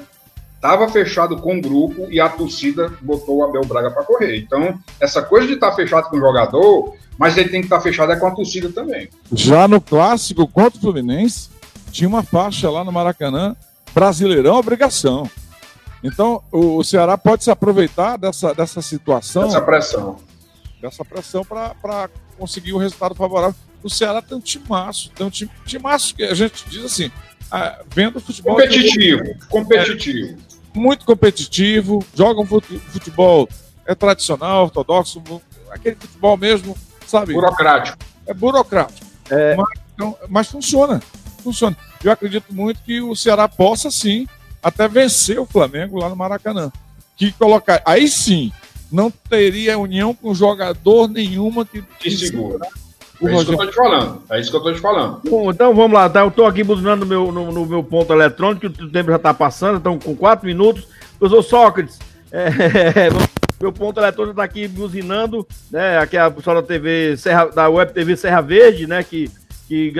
estava 0.55 0.87
fechado 0.87 1.35
com 1.35 1.57
o 1.57 1.61
grupo 1.61 2.07
e 2.09 2.21
a 2.21 2.29
torcida 2.29 2.93
botou 3.01 3.39
o 3.39 3.43
Abel 3.43 3.65
Braga 3.65 3.91
para 3.91 4.05
correr. 4.05 4.37
Então, 4.37 4.79
essa 5.01 5.21
coisa 5.21 5.45
de 5.45 5.55
estar 5.55 5.71
tá 5.71 5.75
fechado 5.75 6.09
com 6.09 6.15
o 6.15 6.19
jogador, 6.21 6.95
mas 7.17 7.35
ele 7.35 7.49
tem 7.49 7.59
que 7.59 7.65
estar 7.65 7.77
tá 7.77 7.83
fechado 7.83 8.13
é 8.13 8.15
com 8.15 8.27
a 8.27 8.31
torcida 8.31 8.71
também. 8.71 9.09
Já 9.33 9.67
no 9.67 9.81
clássico 9.81 10.47
contra 10.47 10.79
o 10.79 10.81
Fluminense, 10.81 11.49
tinha 11.91 12.07
uma 12.07 12.23
faixa 12.23 12.69
lá 12.69 12.85
no 12.85 12.91
Maracanã, 12.93 13.53
Brasileirão 13.93 14.55
obrigação. 14.55 15.29
Então, 16.01 16.41
o 16.51 16.81
Ceará 16.85 17.17
pode 17.17 17.43
se 17.43 17.51
aproveitar 17.51 18.17
dessa, 18.17 18.53
dessa 18.53 18.81
situação. 18.81 19.43
Dessa 19.43 19.61
pressão. 19.61 20.17
Dessa 20.83 21.05
pressão 21.05 21.45
para 21.45 22.09
conseguir 22.37 22.73
um 22.73 22.77
resultado 22.77 23.15
favorável. 23.15 23.55
O 23.81 23.89
Ceará 23.89 24.21
tem 24.21 24.37
um 24.37 24.41
timaço, 24.41 25.09
tem 25.11 25.25
um 25.25 25.29
time, 25.29 25.49
timaço 25.65 26.13
que 26.13 26.23
a 26.23 26.33
gente 26.33 26.67
diz 26.69 26.83
assim, 26.83 27.09
ah, 27.49 27.79
vendo 27.95 28.19
futebol. 28.19 28.55
Competitivo, 28.55 29.23
competitivo. 29.49 30.37
É, 30.75 30.77
muito 30.77 31.05
competitivo, 31.05 32.05
jogam 32.13 32.45
futebol 32.45 33.47
é 33.85 33.95
tradicional, 33.95 34.65
ortodoxo, 34.65 35.23
aquele 35.69 35.95
futebol 35.95 36.35
mesmo, 36.35 36.75
sabe? 37.07 37.33
Burocrático. 37.33 37.97
É 38.27 38.33
burocrático. 38.33 39.07
É... 39.29 39.55
Mas, 39.55 39.79
então, 39.93 40.17
mas 40.27 40.47
funciona, 40.47 41.01
funciona. 41.41 41.77
Eu 42.03 42.11
acredito 42.11 42.53
muito 42.53 42.81
que 42.81 42.99
o 42.99 43.15
Ceará 43.15 43.47
possa 43.47 43.89
sim 43.89 44.27
até 44.61 44.85
vencer 44.85 45.39
o 45.39 45.45
Flamengo 45.45 45.97
lá 45.97 46.09
no 46.09 46.15
Maracanã. 46.17 46.69
Que 47.15 47.31
colocar. 47.31 47.81
Aí 47.85 48.09
sim, 48.09 48.51
não 48.93 49.09
teria 49.09 49.79
união 49.79 50.13
com 50.13 50.35
jogador 50.35 51.09
nenhuma 51.09 51.65
que. 51.65 51.81
Que 51.99 52.11
segura. 52.11 52.67
É 53.21 53.33
isso 53.33 53.45
que 53.45 53.51
eu 53.51 53.57
tô 53.57 53.67
te 53.67 53.75
falando. 53.75 54.21
É 54.29 54.39
isso 54.39 54.51
que 54.51 54.57
eu 54.57 54.61
tô 54.61 54.73
te 54.73 54.79
falando. 54.79 55.21
Bom, 55.27 55.49
então 55.49 55.73
vamos 55.73 55.93
lá, 55.93 56.09
tá? 56.09 56.21
Eu 56.21 56.29
tô 56.29 56.45
aqui 56.45 56.63
buzinando 56.63 57.03
no 57.03 57.09
meu, 57.09 57.31
no, 57.31 57.51
no 57.51 57.65
meu 57.65 57.83
ponto 57.83 58.13
eletrônico, 58.13 58.67
o 58.67 58.91
tempo 58.91 59.09
já 59.09 59.17
tá 59.17 59.33
passando, 59.33 59.77
então 59.77 59.97
com 59.97 60.15
quatro 60.15 60.45
minutos. 60.45 60.87
Professor 61.17 61.41
Sócrates, 61.41 61.99
é, 62.31 63.09
meu 63.59 63.71
ponto 63.71 63.99
eletrônico 63.99 64.35
tá 64.35 64.43
aqui 64.43 64.67
buzinando, 64.67 65.47
né? 65.71 65.97
Aqui 65.97 66.17
é 66.17 66.21
a 66.21 66.29
pessoa 66.29 66.61
da 66.61 66.67
TV 66.67 67.17
Serra, 67.17 67.45
da 67.45 67.69
Web 67.69 67.93
TV 67.93 68.15
Serra 68.15 68.41
Verde, 68.41 68.85
né? 68.85 69.03
Que, 69.03 69.31
que, 69.67 69.93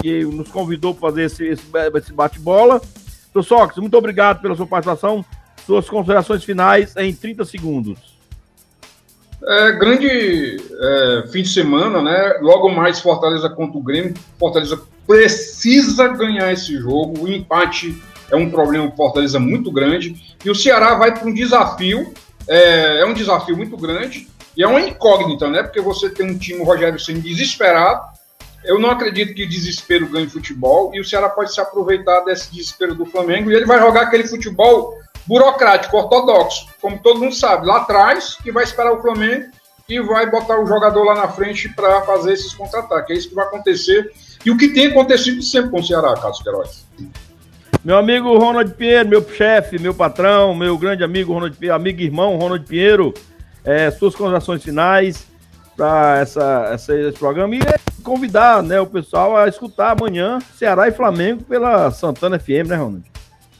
que 0.00 0.24
nos 0.24 0.48
convidou 0.48 0.92
para 0.92 1.10
fazer 1.10 1.24
esse, 1.24 1.46
esse, 1.46 1.64
esse 1.94 2.12
bate-bola. 2.12 2.80
Professor 3.32 3.58
Sócrates, 3.58 3.78
muito 3.78 3.96
obrigado 3.96 4.40
pela 4.40 4.56
sua 4.56 4.66
participação. 4.66 5.24
Suas 5.66 5.88
considerações 5.88 6.42
finais 6.42 6.96
em 6.96 7.14
30 7.14 7.44
segundos. 7.44 8.09
É, 9.42 9.72
grande 9.72 10.56
é, 10.70 11.24
fim 11.32 11.42
de 11.42 11.48
semana, 11.48 12.02
né? 12.02 12.38
Logo 12.40 12.68
mais 12.68 13.00
Fortaleza 13.00 13.48
contra 13.48 13.78
o 13.78 13.82
Grêmio. 13.82 14.14
Fortaleza 14.38 14.80
precisa 15.06 16.08
ganhar 16.08 16.52
esse 16.52 16.76
jogo. 16.78 17.24
O 17.24 17.28
empate 17.28 18.00
é 18.30 18.36
um 18.36 18.50
problema 18.50 18.90
Fortaleza 18.92 19.40
muito 19.40 19.72
grande. 19.72 20.36
E 20.44 20.50
o 20.50 20.54
Ceará 20.54 20.94
vai 20.94 21.18
para 21.18 21.26
um 21.26 21.32
desafio. 21.32 22.12
É, 22.46 23.00
é, 23.00 23.06
um 23.06 23.14
desafio 23.14 23.56
muito 23.56 23.76
grande. 23.76 24.28
E 24.56 24.62
é 24.62 24.66
uma 24.66 24.80
incógnita, 24.80 25.48
né? 25.48 25.62
Porque 25.62 25.80
você 25.80 26.10
tem 26.10 26.26
um 26.26 26.36
time, 26.36 26.60
o 26.60 26.64
Rogério 26.64 26.98
sendo 26.98 27.20
desesperado. 27.20 28.02
Eu 28.62 28.78
não 28.78 28.90
acredito 28.90 29.34
que 29.34 29.46
desespero 29.46 30.06
ganhe 30.06 30.28
futebol. 30.28 30.90
E 30.94 31.00
o 31.00 31.04
Ceará 31.04 31.30
pode 31.30 31.52
se 31.54 31.60
aproveitar 31.60 32.20
desse 32.20 32.52
desespero 32.52 32.94
do 32.94 33.06
Flamengo. 33.06 33.50
E 33.50 33.54
ele 33.54 33.64
vai 33.64 33.78
jogar 33.78 34.02
aquele 34.02 34.26
futebol 34.28 34.99
burocrático, 35.30 35.96
ortodoxo, 35.96 36.66
como 36.82 36.98
todo 36.98 37.20
mundo 37.20 37.32
sabe, 37.32 37.64
lá 37.64 37.76
atrás, 37.76 38.36
que 38.42 38.50
vai 38.50 38.64
esperar 38.64 38.92
o 38.92 39.00
Flamengo 39.00 39.46
e 39.88 40.00
vai 40.00 40.28
botar 40.28 40.60
o 40.60 40.66
jogador 40.66 41.04
lá 41.04 41.14
na 41.14 41.28
frente 41.28 41.68
para 41.68 42.02
fazer 42.02 42.32
esses 42.32 42.52
contra-ataques. 42.52 43.10
É 43.10 43.18
isso 43.18 43.28
que 43.28 43.34
vai 43.36 43.46
acontecer. 43.46 44.10
E 44.44 44.50
o 44.50 44.56
que 44.56 44.70
tem 44.70 44.88
acontecido 44.88 45.40
sempre 45.40 45.70
com 45.70 45.78
o 45.78 45.84
Ceará, 45.84 46.14
Carlos 46.14 46.42
Queiroz. 46.42 46.84
Meu 47.84 47.96
amigo 47.96 48.36
Ronald 48.38 48.74
Pinheiro, 48.74 49.08
meu 49.08 49.24
chefe, 49.30 49.78
meu 49.78 49.94
patrão, 49.94 50.52
meu 50.52 50.76
grande 50.76 51.04
amigo 51.04 51.32
Ronald 51.32 51.56
Pinheiro, 51.56 51.76
amigo 51.76 52.00
e 52.00 52.06
irmão 52.06 52.36
Ronald 52.36 52.66
Pinheiro, 52.66 53.14
é, 53.64 53.88
suas 53.92 54.16
considerações 54.16 54.64
finais 54.64 55.28
para 55.76 56.18
essa, 56.18 56.70
essa, 56.72 56.92
esse 56.92 57.18
programa 57.18 57.54
e 57.54 57.60
convidar 58.02 58.64
né, 58.64 58.80
o 58.80 58.86
pessoal 58.86 59.36
a 59.36 59.46
escutar 59.46 59.92
amanhã 59.92 60.40
Ceará 60.56 60.88
e 60.88 60.92
Flamengo 60.92 61.44
pela 61.44 61.88
Santana 61.92 62.36
FM, 62.36 62.66
né, 62.66 62.74
Ronald? 62.74 63.09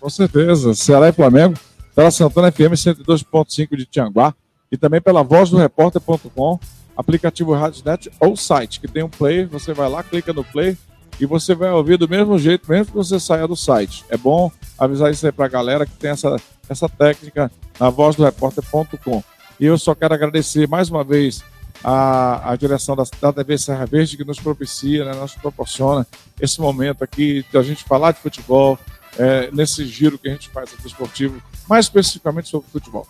Com 0.01 0.09
certeza. 0.09 0.75
Ceará 0.75 1.09
e 1.09 1.13
Flamengo, 1.13 1.55
pela 1.95 2.11
Santana 2.11 2.51
FM 2.51 2.73
102.5 2.73 3.77
de 3.77 3.85
Tianguá 3.85 4.35
e 4.73 4.77
também 4.77 5.01
pela 5.01 5.23
voz 5.23 5.51
do 5.51 5.59
repórter.com, 5.59 6.59
aplicativo 6.97 7.53
Radionet 7.53 8.11
ou 8.19 8.37
site, 8.37 8.81
que 8.81 8.89
tem 8.89 9.03
um 9.03 9.09
play, 9.09 9.45
você 9.45 9.75
vai 9.75 9.89
lá, 9.89 10.03
clica 10.03 10.33
no 10.33 10.45
play 10.45 10.77
e 11.21 11.27
você 11.27 11.55
vai 11.55 11.71
ouvir 11.71 11.99
do 11.99 12.09
mesmo 12.09 12.39
jeito, 12.39 12.71
mesmo 12.71 12.87
que 12.87 12.97
você 12.97 13.21
saia 13.21 13.47
do 13.47 13.55
site. 13.55 14.05
É 14.09 14.17
bom 14.17 14.51
avisar 14.79 15.11
isso 15.11 15.27
aí 15.27 15.33
pra 15.33 15.49
galera 15.49 15.85
que 15.85 15.93
tem 15.93 16.11
essa, 16.11 16.37
essa 16.69 16.89
técnica 16.89 17.51
na 17.79 17.91
voz 17.91 18.17
do 18.17 18.25
repórter.com. 18.25 19.23
E 19.59 19.67
eu 19.67 19.77
só 19.77 19.95
quero 19.95 20.15
agradecer 20.15 20.67
mais 20.67 20.89
uma 20.89 21.05
vez 21.05 21.45
a, 21.85 22.53
a 22.53 22.57
direção 22.57 22.97
da, 22.97 23.05
da 23.21 23.33
TV 23.33 23.59
Serra 23.59 23.85
Verde 23.85 24.17
que 24.17 24.25
nos 24.25 24.39
propicia, 24.39 25.05
né, 25.05 25.15
nos 25.15 25.35
proporciona 25.35 26.07
esse 26.41 26.61
momento 26.61 27.05
aqui 27.05 27.45
de 27.51 27.59
a 27.59 27.63
gente 27.63 27.85
falar 27.85 28.13
de 28.13 28.21
futebol, 28.21 28.79
é, 29.19 29.51
nesse 29.53 29.85
giro 29.85 30.19
que 30.19 30.29
a 30.29 30.33
gente 30.33 30.49
faz 30.51 30.73
aqui 30.73 30.87
esportivo, 30.87 31.43
mais 31.69 31.87
especificamente 31.87 32.49
sobre 32.49 32.71
futebol. 32.71 33.07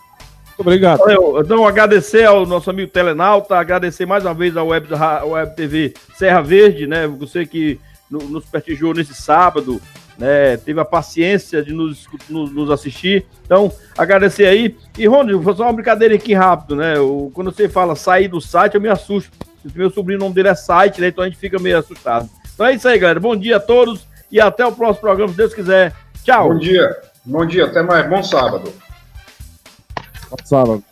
Muito 0.47 0.61
obrigado. 0.61 0.99
Valeu. 0.99 1.41
Então, 1.41 1.65
agradecer 1.65 2.25
ao 2.25 2.45
nosso 2.45 2.69
amigo 2.69 2.91
Telenauta, 2.91 3.57
agradecer 3.57 4.05
mais 4.05 4.23
uma 4.25 4.33
vez 4.33 4.55
ao 4.55 4.67
Web, 4.67 4.87
Web 5.25 5.55
TV 5.55 5.93
Serra 6.15 6.41
Verde, 6.41 6.87
né? 6.87 7.07
Você 7.07 7.45
que 7.45 7.79
nos 8.09 8.45
prestigiou 8.45 8.93
nesse 8.93 9.13
sábado, 9.13 9.81
né? 10.17 10.57
Teve 10.57 10.79
a 10.79 10.85
paciência 10.85 11.63
de 11.63 11.73
nos, 11.73 12.07
nos, 12.29 12.51
nos 12.51 12.69
assistir. 12.69 13.25
Então, 13.45 13.71
agradecer 13.97 14.45
aí. 14.45 14.75
E, 14.97 15.07
Rony, 15.07 15.33
vou 15.33 15.43
fazer 15.43 15.63
uma 15.63 15.73
brincadeira 15.73 16.15
aqui 16.15 16.33
rápido, 16.33 16.75
né? 16.75 16.99
O, 16.99 17.31
quando 17.33 17.51
você 17.51 17.69
fala 17.69 17.95
sair 17.95 18.27
do 18.27 18.41
site, 18.41 18.75
eu 18.75 18.81
me 18.81 18.89
assusto. 18.89 19.31
Meu 19.73 19.89
sobrinho, 19.89 20.19
o 20.19 20.23
nome 20.23 20.35
dele 20.35 20.49
é 20.49 20.55
site, 20.55 20.99
né? 20.99 21.07
Então 21.07 21.23
a 21.23 21.27
gente 21.27 21.39
fica 21.39 21.57
meio 21.57 21.77
assustado. 21.77 22.29
Então 22.53 22.65
é 22.65 22.73
isso 22.73 22.87
aí, 22.87 22.99
galera. 22.99 23.19
Bom 23.19 23.35
dia 23.35 23.57
a 23.57 23.59
todos 23.59 24.10
e 24.31 24.39
até 24.39 24.65
o 24.65 24.71
próximo 24.71 25.01
programa, 25.01 25.31
se 25.31 25.37
Deus 25.37 25.53
quiser. 25.53 25.93
Tchau. 26.23 26.49
Bom 26.49 26.57
dia. 26.57 27.01
Bom 27.25 27.45
dia, 27.45 27.65
até 27.65 27.81
mais. 27.81 28.09
Bom 28.09 28.23
sábado. 28.23 28.73
Bom 30.29 30.37
sábado. 30.43 30.83